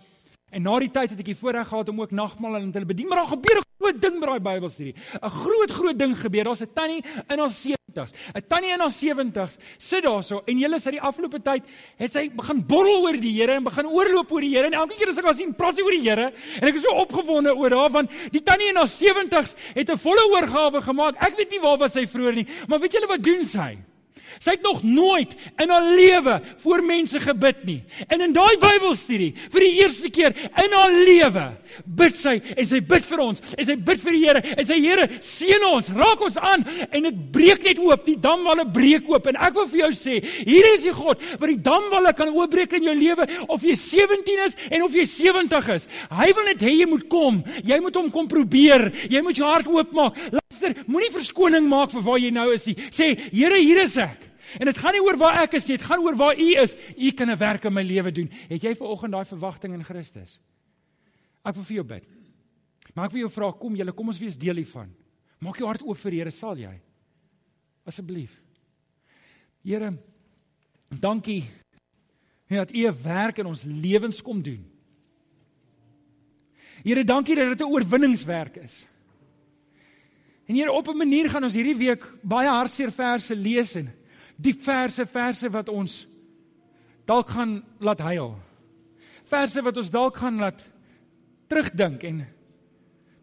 En 0.55 0.63
na 0.65 0.77
die 0.81 0.91
tyd 0.93 1.13
het 1.13 1.21
ek 1.21 1.33
die 1.33 1.37
voorreg 1.37 1.69
gehad 1.69 1.91
om 1.93 2.01
ook 2.01 2.15
nagmaal 2.15 2.61
aan 2.61 2.71
hulle 2.73 2.89
bedien, 2.89 3.09
maar 3.11 3.25
daar 3.25 3.35
gebeur 3.35 3.59
'n 3.59 3.68
groot 3.79 4.01
ding 4.03 4.19
met 4.19 4.29
daai 4.29 4.41
Bybelstudie. 4.41 4.95
'n 5.23 5.31
Groot 5.31 5.71
groot 5.71 5.99
ding 5.99 6.17
gebeur. 6.17 6.45
Daar's 6.45 6.63
'n 6.63 6.73
tannie 6.75 7.03
in 7.29 7.39
haar 7.39 7.51
70s. 7.51 8.13
'n 8.35 8.43
Tannie 8.49 8.73
in 8.73 8.81
haar 8.81 8.91
70s 8.91 9.59
sit 9.79 10.05
daarso 10.05 10.43
en 10.47 10.59
julle 10.59 10.79
sê 10.79 10.91
die 10.91 11.01
afgelope 11.01 11.41
tyd 11.43 11.63
het 11.97 12.13
sy 12.13 12.29
begin 12.31 12.67
borrel 12.67 13.03
oor 13.03 13.17
die 13.17 13.33
Here 13.41 13.53
en 13.53 13.65
begin 13.65 13.87
oorloop 13.87 14.33
oor 14.33 14.41
die 14.41 14.55
Here 14.55 14.67
en 14.67 14.73
elke 14.73 14.95
keer 14.95 15.09
as 15.09 15.19
ek 15.19 15.25
haar 15.25 15.35
sien, 15.35 15.55
praat 15.55 15.77
sy 15.77 15.83
oor 15.83 15.91
die 15.91 16.09
Here 16.09 16.33
en 16.61 16.69
ek 16.69 16.75
is 16.75 16.83
so 16.83 16.93
opgewonde 16.93 17.57
oor 17.57 17.71
haar 17.71 17.91
want 17.91 18.11
die 18.31 18.43
tannie 18.43 18.69
in 18.69 18.77
haar 18.77 18.89
70s 18.89 19.57
het 19.75 19.91
'n 19.91 19.97
volle 19.97 20.25
oorgawe 20.31 20.81
gemaak. 20.83 21.17
Ek 21.23 21.37
weet 21.37 21.51
nie 21.51 21.61
waar 21.61 21.79
was 21.79 21.93
sy 21.93 22.07
vroeër 22.07 22.35
nie, 22.35 22.47
maar 22.69 22.81
weet 22.81 22.93
julle 22.93 23.09
wat 23.09 23.23
doen 23.23 23.45
sy? 23.45 23.88
Sy 24.39 24.57
het 24.57 24.65
nog 24.67 24.83
nooit 24.87 25.35
in 25.61 25.73
haar 25.73 25.87
lewe 25.99 26.39
voor 26.63 26.83
mense 26.87 27.21
gebid 27.21 27.65
nie. 27.69 27.81
En 28.09 28.23
in 28.25 28.35
daai 28.37 28.59
Bybelstudie, 28.63 29.33
vir 29.53 29.67
die 29.67 29.73
eerste 29.83 30.11
keer 30.15 30.37
in 30.37 30.75
haar 30.75 30.95
lewe, 30.95 31.47
bid 31.85 32.17
sy 32.17 32.39
en 32.57 32.67
sy 32.69 32.81
bid 32.85 33.05
vir 33.07 33.23
ons 33.23 33.43
en 33.55 33.67
sy 33.67 33.77
bid 33.77 34.01
vir 34.03 34.17
die 34.17 34.23
Here 34.25 34.43
en 34.55 34.67
sy 34.67 34.79
Here 34.83 35.07
seën 35.25 35.65
ons, 35.69 35.91
raak 35.95 36.23
ons 36.25 36.39
aan 36.41 36.65
en 36.89 37.09
dit 37.09 37.21
breek 37.35 37.63
net 37.67 37.81
oop, 37.83 38.07
die 38.07 38.19
damwalle 38.21 38.67
breek 38.75 39.09
oop 39.11 39.29
en 39.31 39.39
ek 39.49 39.57
wil 39.59 39.69
vir 39.71 39.83
jou 39.85 39.91
sê, 39.99 40.19
hier 40.49 40.71
is 40.75 40.87
die 40.89 40.95
God 40.97 41.23
wat 41.39 41.49
die 41.51 41.61
damwalle 41.69 42.15
kan 42.17 42.33
oopbreek 42.33 42.79
in 42.79 42.89
jou 42.89 42.97
lewe 42.99 43.29
of 43.49 43.65
jy 43.67 43.77
17 43.79 44.45
is 44.47 44.59
en 44.71 44.85
of 44.87 44.95
jy 44.97 45.07
70 45.09 45.73
is. 45.75 45.89
Hy 46.13 46.31
wil 46.37 46.49
net 46.49 46.63
hê 46.65 46.75
jy 46.75 46.89
moet 46.91 47.07
kom. 47.11 47.43
Jy 47.67 47.81
moet 47.85 47.99
hom 47.99 48.11
kom 48.15 48.29
probeer. 48.31 48.89
Jy 49.11 49.23
moet 49.25 49.39
jou 49.39 49.49
hart 49.49 49.69
oopmaak. 49.71 50.19
Luister, 50.35 50.77
moenie 50.87 51.13
verskoning 51.15 51.69
maak 51.69 51.93
vir 51.95 52.05
waar 52.07 52.23
jy 52.23 52.33
nou 52.35 52.49
is 52.55 52.69
nie. 52.71 52.77
Sê, 52.95 53.13
Here, 53.33 53.61
hier 53.61 53.83
is 53.85 53.97
ek. 54.01 54.28
En 54.57 54.65
dit 54.67 54.79
gaan 54.79 54.93
nie 54.97 55.03
oor 55.05 55.19
waar 55.21 55.43
ek 55.43 55.59
is 55.59 55.67
nie, 55.69 55.77
dit 55.77 55.87
gaan 55.87 56.01
oor 56.01 56.17
waar 56.17 56.39
U 56.39 56.49
is. 56.63 56.77
U 56.97 57.11
kan 57.13 57.31
'n 57.31 57.37
werk 57.37 57.65
in 57.65 57.73
my 57.73 57.83
lewe 57.83 58.13
doen. 58.13 58.31
Het 58.49 58.63
jy 58.63 58.75
vanoggend 58.75 59.13
daai 59.13 59.25
verwagting 59.25 59.75
in 59.75 59.85
Christus? 59.85 60.41
Ek 61.45 61.55
wil 61.55 61.65
vir 61.65 61.75
jou 61.75 61.85
bid. 61.85 62.05
Maar 62.95 63.05
ek 63.05 63.13
wil 63.13 63.21
jou 63.21 63.31
vra, 63.31 63.53
kom 63.53 63.77
julle, 63.77 63.93
kom 63.93 64.09
ons 64.09 64.19
wees 64.19 64.39
deel 64.39 64.57
hiervan. 64.57 64.91
Maak 65.39 65.59
jou 65.59 65.67
hart 65.67 65.83
oop 65.83 65.97
vir 65.97 66.11
die 66.11 66.19
Here, 66.19 66.31
sal 66.31 66.57
jy? 66.57 66.81
Asseblief. 67.87 68.43
Here, 69.63 69.93
dankie 70.89 71.45
dat 72.49 72.73
U 72.73 72.87
'n 72.89 73.03
werk 73.03 73.39
in 73.39 73.47
ons 73.47 73.65
lewens 73.65 74.23
kom 74.23 74.43
doen. 74.43 74.65
Here, 76.83 77.05
dankie 77.05 77.35
dat 77.35 77.59
dit 77.59 77.67
'n 77.67 77.71
oorwinningswerk 77.71 78.57
is. 78.57 78.87
En 80.47 80.55
hier 80.55 80.71
op 80.71 80.89
'n 80.89 80.97
manier 80.97 81.31
gaan 81.31 81.45
ons 81.45 81.55
hierdie 81.55 81.77
week 81.77 82.03
baie 82.23 82.49
hartseer 82.49 82.93
verse 82.93 83.35
lees 83.37 83.75
en 83.75 83.93
die 84.39 84.55
verse 84.55 85.07
verse 85.11 85.51
wat 85.51 85.69
ons 85.73 86.05
dalk 87.09 87.33
gaan 87.35 87.59
laat 87.83 88.03
huil. 88.07 88.35
Verse 89.29 89.63
wat 89.65 89.81
ons 89.81 89.91
dalk 89.93 90.19
gaan 90.23 90.39
laat 90.41 90.63
terugdink 91.49 92.05
en 92.07 92.23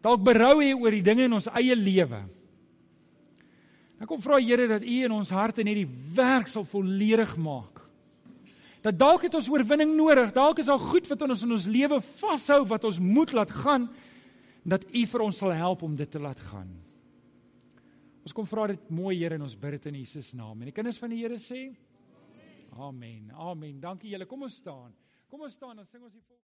dalk 0.04 0.22
berou 0.26 0.58
hê 0.60 0.72
oor 0.74 0.94
die 0.94 1.04
dinge 1.06 1.26
in 1.26 1.36
ons 1.38 1.48
eie 1.54 1.74
lewe. 1.78 2.20
Ek 3.96 4.08
kom 4.10 4.20
vra 4.20 4.38
Here 4.42 4.68
dat 4.68 4.84
U 4.84 4.96
in 5.08 5.14
ons 5.16 5.32
harte 5.32 5.64
net 5.64 5.78
die 5.78 5.88
werk 6.16 6.50
sal 6.52 6.66
volledig 6.68 7.32
maak. 7.40 7.80
Dat 8.84 8.98
dalk 9.00 9.24
het 9.26 9.34
ons 9.34 9.48
oorwinning 9.50 9.96
nodig, 9.96 10.34
dalk 10.36 10.60
is 10.62 10.68
daar 10.70 10.82
goed 10.82 11.08
wat 11.10 11.24
ons 11.24 11.42
in 11.42 11.54
ons 11.56 11.64
lewe 11.66 11.98
vashou 12.04 12.60
wat 12.68 12.84
ons 12.86 13.00
moet 13.02 13.32
laat 13.34 13.50
gaan 13.64 13.88
dat 14.66 14.84
U 14.92 15.06
vir 15.06 15.24
ons 15.24 15.40
sal 15.42 15.54
help 15.56 15.82
om 15.86 15.96
dit 15.96 16.10
te 16.10 16.20
laat 16.22 16.38
gaan. 16.52 16.68
Ons 18.26 18.34
kom 18.34 18.46
vra 18.50 18.66
dit 18.72 18.88
mooi 18.90 19.14
Here 19.20 19.38
en 19.38 19.46
ons 19.46 19.54
bid 19.54 19.76
dit 19.78 19.92
in 19.92 20.00
Jesus 20.02 20.32
naam. 20.34 20.58
En 20.58 20.66
die 20.66 20.74
kinders 20.74 20.98
van 20.98 21.14
die 21.14 21.22
Here 21.22 21.38
sê 21.38 21.68
Amen. 22.76 23.30
Amen. 23.32 23.78
Dankie 23.80 24.10
julle. 24.10 24.26
Kom 24.26 24.42
ons 24.42 24.58
staan. 24.58 24.90
Kom 25.30 25.46
ons 25.46 25.54
staan 25.54 25.78
en 25.78 25.86
sing 25.86 26.02
ons 26.02 26.12
die 26.12 26.20
volgende 26.26 26.44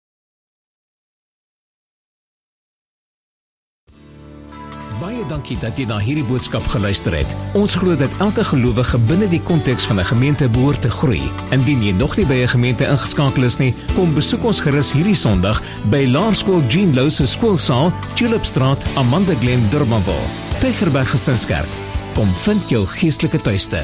Baie 5.01 5.23
dankie 5.27 5.57
dat 5.59 5.75
jy 5.75 5.87
na 5.89 5.97
hierdie 5.99 6.23
boodskap 6.23 6.63
geluister 6.71 7.15
het. 7.17 7.31
Ons 7.59 7.73
glo 7.75 7.97
dat 7.99 8.13
elke 8.23 8.45
gelowige 8.47 9.01
binne 9.09 9.27
die 9.27 9.41
konteks 9.41 9.89
van 9.89 9.99
'n 9.99 10.05
gemeente 10.13 10.47
behoort 10.47 10.81
te 10.85 10.89
groei. 10.89 11.25
Indien 11.51 11.81
jy 11.81 11.91
nog 11.91 12.15
nie 12.15 12.25
by 12.25 12.45
'n 12.45 12.53
gemeente 12.55 12.85
ingeskakel 12.85 13.43
is 13.43 13.57
nie, 13.57 13.73
kom 13.95 14.13
besoek 14.13 14.43
ons 14.43 14.61
gerus 14.61 14.93
hierdie 14.93 15.15
Sondag 15.15 15.61
by 15.89 16.05
Laerskool 16.05 16.61
Jean 16.69 16.93
Louw 16.93 17.09
se 17.09 17.25
skoolsaal, 17.25 17.91
Tulipstraat, 18.15 18.79
Amanda 18.95 19.33
Glen, 19.33 19.69
Durbanville. 19.71 20.52
Tygerberg 20.63 21.09
Gesinskerk. 21.11 21.67
Kom 22.15 22.29
vind 22.45 22.69
jou 22.71 22.85
geestelike 22.87 23.41
tuiste. 23.43 23.81